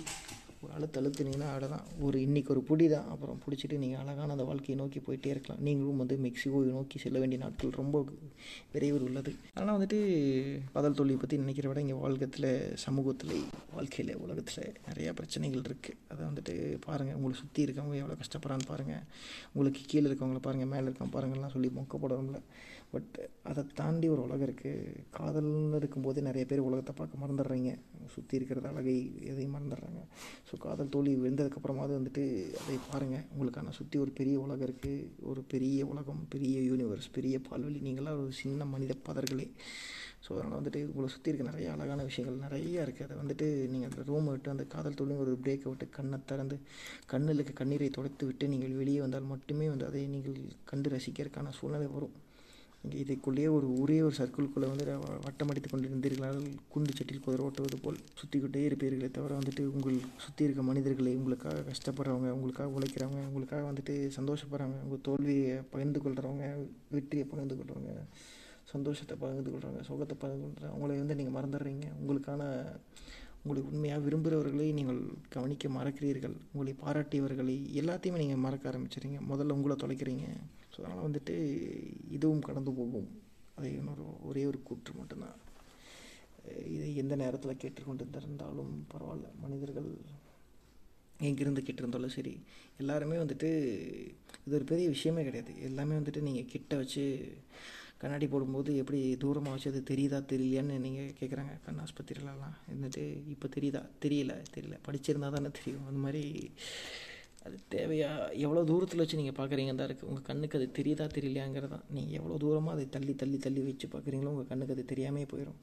ஒரு 0.63 0.71
அழுத்து 0.77 0.99
அழுத்துனீங்கன்னா 0.99 1.47
அவ்வளோதான் 1.51 1.85
ஒரு 2.05 2.17
இன்றைக்கி 2.25 2.49
ஒரு 2.53 2.61
புடி 2.67 2.85
தான் 2.93 3.07
அப்புறம் 3.13 3.37
பிடிச்சிட்டு 3.43 3.77
நீங்கள் 3.83 4.01
அழகான 4.01 4.33
அந்த 4.35 4.45
வாழ்க்கையை 4.49 4.75
நோக்கி 4.81 4.99
போயிட்டே 5.05 5.29
இருக்கலாம். 5.33 5.61
நீங்களும் 5.67 6.01
வந்து 6.01 6.15
மெக்சிகோவை 6.25 6.71
நோக்கி 6.75 6.97
செல்ல 7.03 7.19
வேண்டிய 7.21 7.39
நாட்கள் 7.43 7.71
ரொம்ப 7.79 7.95
விரைவில் 8.73 9.05
உள்ளது. 9.07 9.31
ஆனால் 9.59 9.75
வந்துட்டு 9.77 9.99
பதல் 10.75 10.97
தொழிலை 10.99 11.17
பற்றி 11.21 11.41
நினைக்கிற 11.43 11.67
விட 11.69 11.81
இங்கே 11.85 11.97
வாழ்க்கத்தில் 12.03 12.49
சமூகத்தில் 12.85 13.35
வாழ்க்கையில் 13.75 14.13
உலகத்தில் 14.25 14.65
நிறையா 14.89 15.13
பிரச்சனைகள் 15.19 15.65
இருக்குது 15.69 15.97
அதை 16.11 16.21
வந்துட்டு 16.29 16.55
பாருங்கள் 16.87 17.17
உங்களை 17.19 17.37
சுற்றி 17.41 17.65
இருக்கவங்க 17.67 17.97
எவ்வளோ 18.03 18.19
கஷ்டப்படுறான்னு 18.21 18.69
பாருங்கள் 18.71 19.03
உங்களுக்கு 19.53 19.83
கீழே 19.93 20.05
இருக்கவங்கள 20.09 20.41
பாருங்கள் 20.47 20.71
மேலே 20.73 20.85
இருக்கவங்க 20.87 21.15
பாருங்கள்லாம் 21.17 21.55
சொல்லி 21.55 21.71
மொக்கப்படுறோம்ல 21.79 22.41
பட் 22.93 23.17
அதை 23.49 23.61
தாண்டி 23.79 24.07
ஒரு 24.13 24.21
உலகம் 24.27 24.47
இருக்குது 24.47 24.95
காதல்னு 25.17 25.77
இருக்கும்போதே 25.79 26.21
நிறைய 26.27 26.43
பேர் 26.49 26.67
உலகத்தை 26.69 26.93
பார்க்க 26.97 27.21
மறந்துடுறீங்க. 27.21 27.71
சுற்றி 28.13 28.33
இருக்கிறது 28.39 28.67
அழகை 28.71 28.95
எதையும் 29.31 29.53
மறந்துடுறாங்க. 29.55 30.01
ஸோ 30.47 30.57
காதல் 30.65 30.91
தோல்வி 30.95 31.13
விழுந்ததுக்கப்புறமாவது 31.21 31.93
வந்துட்டு 31.99 32.23
அதை 32.63 32.77
பாருங்கள் 32.89 33.25
உங்களுக்கான 33.33 33.73
சுற்றி 33.79 33.97
ஒரு 34.03 34.11
பெரிய 34.19 34.37
உலகம் 34.45 34.67
இருக்குது 34.67 35.07
ஒரு 35.31 35.43
பெரிய 35.53 35.85
உலகம் 35.91 36.21
பெரிய 36.33 36.57
யூனிவர்ஸ் 36.69 37.09
பெரிய 37.17 37.37
பால்வெளி. 37.49 37.79
நீங்களாம் 37.87 38.19
ஒரு 38.23 38.33
சின்ன 38.41 38.65
மனித 38.73 38.95
பதர்களே. 39.07 39.47
ஸோ 40.25 40.31
அதனால் 40.33 40.59
வந்துட்டு 40.59 40.81
உங்களை 40.89 41.07
சுற்றி 41.13 41.29
இருக்க 41.31 41.45
நிறைய 41.49 41.67
அழகான 41.75 42.01
விஷயங்கள் 42.09 42.43
நிறைய 42.45 42.83
இருக்குது 42.85 43.05
அதை 43.07 43.15
வந்துட்டு 43.21 43.47
நீங்கள் 43.71 43.89
அந்த 43.91 44.03
ரூமை 44.09 44.31
விட்டு 44.33 44.51
அந்த 44.53 44.63
காதல் 44.73 44.97
தோல்வி 44.99 45.15
ஒரு 45.23 45.31
பிரேக்கை 45.45 45.69
விட்டு 45.71 45.85
கண்ணை 45.97 46.17
திறந்து 46.31 46.57
கண்ணில் 47.13 47.37
இருக்க 47.37 47.53
கண்ணீரை 47.61 47.89
துடைத்து 47.97 48.27
விட்டு 48.29 48.51
நீங்கள் 48.53 48.75
வெளியே 48.81 48.99
வந்தால் 49.05 49.31
மட்டுமே 49.31 49.69
வந்து 49.73 49.87
அதை 49.89 50.03
நீங்கள் 50.15 50.37
கண்டு 50.71 50.91
ரசிக்கிறதுக்கான 50.95 51.53
சூழ்நிலை 51.59 51.87
வரும். 51.95 52.13
இதுக்குள்ளேயே 52.83 53.49
ஒரு 53.49 53.79
ஒரே 53.79 54.01
ஒரு 54.01 54.15
சர்க்கிள்குள்ளே 54.15 54.67
வந்து 54.67 54.85
வ- 55.01 55.19
வட்டமடித்து 55.23 55.69
கொண்டு 55.69 55.87
இருந்தீர்களால் 55.87 56.39
குண்டு 56.67 56.93
சட்டியில் 56.93 57.19
குதிரை 57.19 57.45
ஓட்டுவது 57.45 57.77
போல் 57.81 57.97
சுற்றிக்கிட்டே 58.19 58.61
இருப்பீர்களே 58.69 59.11
தவிர 59.11 59.37
வந்துட்டு 59.37 59.65
உங்கள் 59.67 59.97
சுற்றி 60.17 60.43
இருக்க 60.43 60.61
மனிதர்களை 60.61 61.15
உங்களுக்காக 61.15 61.63
கஷ்டப்படுறவங்க 61.67 62.29
உங்களுக்காக 62.29 62.79
உழைக்கிறவங்க 62.79 63.27
உங்களுக்காக 63.27 63.71
வந்துட்டு 63.71 64.11
சந்தோஷப்படுறவங்க 64.17 64.83
உங்கள் 64.83 65.01
தோல்வியை 65.01 65.61
பகிர்ந்து 65.69 65.99
கொள்கிறவங்க 65.99 66.47
வெற்றியை 66.89 67.25
பகிர்ந்து 67.25 67.55
கொள்கிறவங்க 67.55 67.93
சந்தோஷத்தை 68.65 69.17
பகிர்ந்து 69.17 69.51
கொள்கிறவங்க 69.51 69.83
சுகத்தை 69.83 70.17
பகிர்ந்து 70.17 70.47
கொள்கிறாங்க 70.47 70.73
அவங்கள 70.73 70.97
வந்து 70.97 71.15
நீங்கள் 71.15 71.37
மறந்துடுறீங்க. 71.37 71.85
உங்களுக்கான 72.01 72.41
உங்களை 73.43 73.63
உண்மையாக 73.63 74.01
விரும்புகிறவர்களை 74.05 74.73
நீங்கள் 74.73 74.99
கவனிக்க 75.29 75.69
மறக்கிறீர்கள். 75.69 76.35
உங்களை 76.53 76.75
பாராட்டியவர்களை 76.81 77.55
எல்லாத்தையுமே 77.73 78.17
நீங்கள் 78.17 78.37
மறக்க 78.37 78.71
ஆரம்பிச்சிடுறீங்க. 78.71 79.19
முதல்ல 79.29 79.49
உங்களை 79.49 79.75
தொலைக்கிறீங்க. 79.75 80.25
ஸோ 80.73 80.77
அதனால் 80.81 81.05
வந்துட்டு 81.07 81.35
இதுவும் 82.17 82.45
கடந்து 82.49 82.71
போகும். 82.79 83.09
அது 83.57 83.69
இன்னொரு 83.79 84.03
ஒரே 84.29 84.43
ஒரு 84.51 84.59
கூற்று 84.69 84.91
மட்டும்தான். 84.99 85.37
இதை 86.75 86.87
எந்த 87.01 87.15
நேரத்தில் 87.21 87.61
கேட்டுக்கொண்டு 87.63 88.05
இருந்தாலும் 88.21 88.73
பரவாயில்ல. 88.93 89.27
மனிதர்கள் 89.43 89.89
எங்கிருந்து 91.27 91.61
கேட்டிருந்தாலும் 91.65 92.15
சரி 92.15 92.33
எல்லாருமே 92.81 93.17
வந்துட்டு 93.23 93.49
இது 94.45 94.55
ஒரு 94.59 94.65
பெரிய 94.71 94.85
விஷயமே 94.95 95.23
கிடையாது. 95.27 95.51
எல்லாமே 95.67 95.97
வந்துட்டு 95.99 96.21
நீங்கள் 96.27 96.49
கிட்ட 96.53 96.75
வச்சு 96.81 97.03
கண்ணாடி 98.01 98.27
போடும்போது 98.27 98.71
எப்படி 98.81 98.99
தூரமாக 99.23 99.55
வச்சு 99.55 99.71
அது 99.71 99.81
தெரியுதா 99.89 100.19
தெரியலையான்னு 100.31 100.75
நீங்கள் 100.85 101.13
கேட்குறாங்க 101.19 101.53
கண் 101.65 101.81
ஆஸ்பத்திரியிலலாம். 101.83 102.55
இருந்துட்டு 102.71 103.03
இப்போ 103.33 103.47
தெரியுதா? 103.55 103.81
தெரியல 104.05 104.35
தெரியல. 104.55 104.77
படிச்சிருந்தா 104.87 105.29
தானே 105.35 105.51
தெரியும். 105.59 105.85
அந்த 105.89 105.99
மாதிரி 106.05 106.23
அது 107.45 107.57
தேவையா? 107.75 108.09
எவ்வளோ 108.45 108.61
தூரத்தில் 108.71 109.01
வச்சு 109.01 109.19
நீங்கள் 109.19 109.37
பார்க்குறீங்க 109.39 109.71
தான் 109.77 109.87
இருக்குது 109.89 110.09
உங்கள் 110.11 110.27
கண்ணுக்கு 110.29 110.57
அது 110.59 110.67
தெரியுதா 110.79 111.05
தெரியலையாங்கிறது? 111.17 111.71
தான் 111.75 111.87
நீங்கள் 111.97 112.17
எவ்வளோ 112.19 112.35
தூரமாக 112.43 112.75
அதை 112.77 112.85
தள்ளி 112.95 113.13
தள்ளி 113.21 113.37
தள்ளி 113.45 113.61
வச்சு 113.67 113.87
பார்க்குறீங்களோ 113.93 114.33
உங்கள் 114.33 114.49
கண்ணுக்கு 114.51 114.75
அது 114.75 114.85
தெரியாமே 114.93 115.23
போயிடும் 115.31 115.59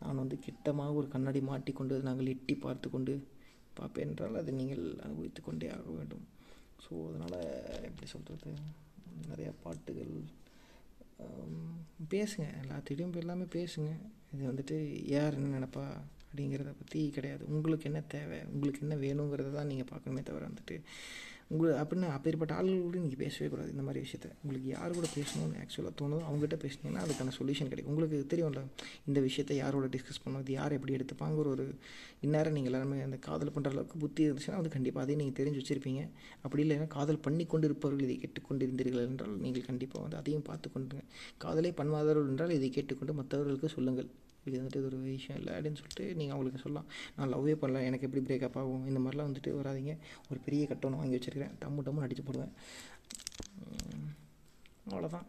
நான் 0.00 0.20
வந்து 0.22 0.36
கிட்டமாக 0.46 0.98
ஒரு 1.00 1.08
கண்ணாடி 1.14 1.40
மாட்டிக்கொண்டு 1.50 1.94
நாங்கள் 2.08 2.32
எட்டி 2.34 2.54
பார்த்து 2.64 2.86
கொண்டு 2.94 3.14
பார்ப்பேன் 3.78 4.08
என்றால் 4.08 4.40
அதை 4.40 4.52
நீங்கள் 4.60 4.84
அனுபவித்து 5.04 5.40
கொண்டே 5.42 5.68
ஆக 5.76 5.88
வேண்டும். 5.98 6.24
ஸோ 6.84 6.92
அதனால் 7.08 7.38
எப்படி 7.88 8.06
சொல்கிறது 8.14 8.50
நிறையா 9.30 9.52
பாட்டுகள் 9.64 10.14
பேசுங்க. 12.12 12.46
எல்லாத்திட்டையும் 12.62 13.10
இப்போ 13.10 13.20
எல்லாமே 13.24 13.46
பேசுங்க. 13.58 13.90
இது 14.34 14.42
வந்துட்டு 14.50 14.76
யார் 15.14 15.36
என்ன 15.38 15.52
நினப்பா? 15.56 15.84
அப்படிங்கிறத 16.36 16.72
பற்றி 16.80 17.00
கிடையாது. 17.16 17.44
உங்களுக்கு 17.56 17.86
என்ன 17.90 18.00
தேவை? 18.14 18.40
உங்களுக்கு 18.54 18.82
என்ன 18.84 18.96
வேணுங்கிறத 19.04 19.52
தான் 19.60 19.70
நீங்கள் 19.72 19.90
பார்க்கணுமே 19.92 20.22
தவிர 20.28 20.44
வந்துட்டு 20.50 20.76
உங்களுக்கு 21.54 21.80
அப்படின்னு 21.80 22.06
அப்பேற்பட்ட 22.14 22.52
ஆளுகள் 22.58 22.86
கூட 22.86 22.96
நீங்கள் 23.02 23.20
பேசவே 23.20 23.48
கூடாது 23.50 23.70
இந்த 23.74 23.82
மாதிரி 23.86 24.00
விஷயத்த. 24.04 24.28
உங்களுக்கு 24.42 24.68
யார் 24.74 24.96
கூட 24.96 25.08
பேசணும்னு 25.14 25.58
ஆக்சுவலாக 25.62 25.92
தோணுதோ 26.00 26.24
அவங்ககிட்ட 26.28 26.56
பேசுனீங்கன்னா 26.64 27.02
அதுக்கான 27.04 27.34
சொல்யூஷன் 27.36 27.70
கிடைக்கும். 27.72 27.92
உங்களுக்கு 27.92 28.18
தெரியும்ல 28.32 28.62
இந்த 29.08 29.20
விஷயத்தை 29.26 29.56
யாரோட 29.60 29.88
டிஸ்கஸ் 29.94 30.20
பண்ணுவது 30.24 30.44
இது 30.46 30.56
யார் 30.58 30.76
எப்படி 30.78 30.96
எடுத்துப்பாங்கிற 30.98 31.52
ஒரு 31.54 31.66
இந்நேரம் 32.26 32.56
நீங்கள் 32.58 32.72
எல்லாருமே 32.72 32.98
அந்த 33.06 33.20
காதல் 33.28 33.54
பண்ணுற 33.56 33.72
அளவுக்கு 33.74 34.02
புத்தி 34.04 34.26
இருந்துச்சுன்னா 34.28 34.60
வந்து 34.60 34.74
கண்டிப்பாக 34.76 35.04
அதையும் 35.06 35.22
நீங்கள் 35.24 35.38
தெரிஞ்சு 35.40 35.62
வச்சுருப்பீங்க. 35.62 36.02
அப்படி 36.44 36.62
இல்லைன்னா 36.66 36.90
காதல் 36.98 37.24
பண்ணி 37.28 37.46
கொண்டு 37.54 37.68
இருப்பவர்கள் 37.70 38.06
இதை 38.08 38.18
கேட்டுக்கொண்டிருந்தீர்கள் 38.24 39.06
என்றால் 39.08 39.40
நீங்கள் 39.46 39.68
கண்டிப்பாக 39.70 40.04
வந்து 40.06 40.20
அதையும் 40.22 40.46
பார்த்து 40.50 40.76
கொண்டுங்க 40.76 41.04
காதலே 41.46 41.72
பண்ணாதவர்கள் 41.82 42.30
என்றால் 42.34 42.56
இதை 42.60 42.70
கேட்டுக்கொண்டு 42.78 43.20
மற்றவர்களுக்கு 43.22 43.76
சொல்லுங்கள். 43.78 44.10
இது 44.46 44.60
வந்துட்டு 44.60 44.76
இது 44.76 44.84
ஒரு 44.84 44.96
விஷயம் 44.96 45.42
இல்லை 45.42 45.58
அப்படின்னு 45.58 45.76
சொல்லிட்டு 45.76 46.14
நீங்கள் 46.14 46.36
அவங்களுக்கு 46.36 46.62
சொல்லலாம். 46.62 46.88
நான் 47.16 47.34
லவ்வே 47.34 47.54
பண்ணல. 47.54 47.84
எனக்கு 47.84 48.10
எப்படி 48.10 48.24
பிரேக்கப் 48.24 48.58
ஆகும்? 48.58 48.86
இந்த 48.86 49.00
மாதிரிலாம் 49.00 49.28
வந்துட்டு 49.28 49.50
வராதீங்க. 49.50 49.96
ஒரு 50.30 50.40
பெரிய 50.44 50.66
கட்டணம் 50.66 50.98
வாங்கி 50.98 51.16
வச்சுருக்கிறேன். 51.16 51.50
டம்மு 51.60 51.82
டம்முன்னு 51.84 52.00
அடித்து 52.00 52.22
போடுவேன். 52.22 52.52
அவ்வளோதான் 54.90 55.26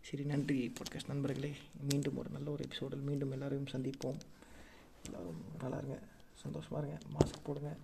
சரி 0.00 0.24
நன்றி 0.24 0.72
பாட்காஸ்ட் 0.78 1.08
நண்பர்களே. 1.08 1.52
மீண்டும் 1.90 2.16
ஒரு 2.16 2.28
நல்ல 2.30 2.50
ஒரு 2.50 2.64
எபிசோடில் 2.64 2.98
மீண்டும் 2.98 3.30
எல்லாரையும் 3.30 3.66
சந்திப்போம். 3.66 4.18
எல்லோரும் 5.04 5.42
நல்லா 5.58 5.76
இருங்க. 5.76 5.98
சந்தோஷமாக 6.34 6.86
இருங்க. 6.86 7.04
மாஸ்க் 7.18 7.44
போடுங்க. 7.44 7.76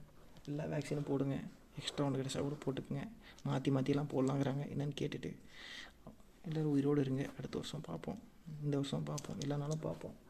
எல்லா 0.47 0.65
வேக்சினும் 0.65 1.07
போடுங்க. 1.07 1.41
எக்ஸ்ட்ரா 1.79 2.05
ஒன்று 2.05 2.23
கிடைச்சா 2.23 2.41
கூட 2.41 2.57
போட்டுக்குங்க. 2.65 3.09
மாற்றி 3.43 3.71
மாற்றிலாம் 3.71 4.11
போடலாங்கிறாங்க. 4.15 4.65
என்னென்னு 4.77 4.97
கேட்டுட்டு 5.01 5.35
எல்லோரும் 6.49 6.71
உயிரோடு 6.71 7.01
இருங்க. 7.01 7.31
அடுத்த 7.39 7.59
வருஷம் 7.59 7.81
பார்ப்போம். 7.81 8.19
இந்த 8.65 8.77
வருஷம் 8.77 9.03
பார்ப்போம். 9.03 9.41
எல்லா 9.41 9.57
நாளும் 9.57 9.79
பார்ப்போம். 9.79 10.25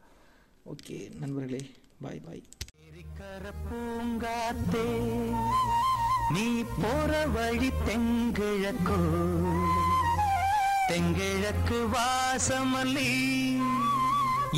ஓகே 0.67 0.97
நண்பர்களே 1.19 1.61
பாய் 2.01 2.21
பாய் 2.25 2.43
பூங்காத்தே 3.63 4.87
நீ 6.31 6.45
போற 6.77 7.11
வழி 7.35 7.69
தெங்கிழக்கோ 7.85 8.99
தெங்கிழக்கு 10.89 11.79
வாசமல்லி 11.93 13.11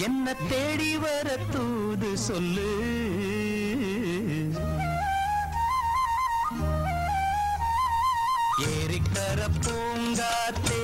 என்ன 0.07 0.33
தேடி 0.49 0.91
வர 0.97 1.27
தூது 1.53 2.11
சொல்லு. 2.25 2.69
ஏரிக்கர 8.69 9.39
பூங்காத்தே 9.59 10.78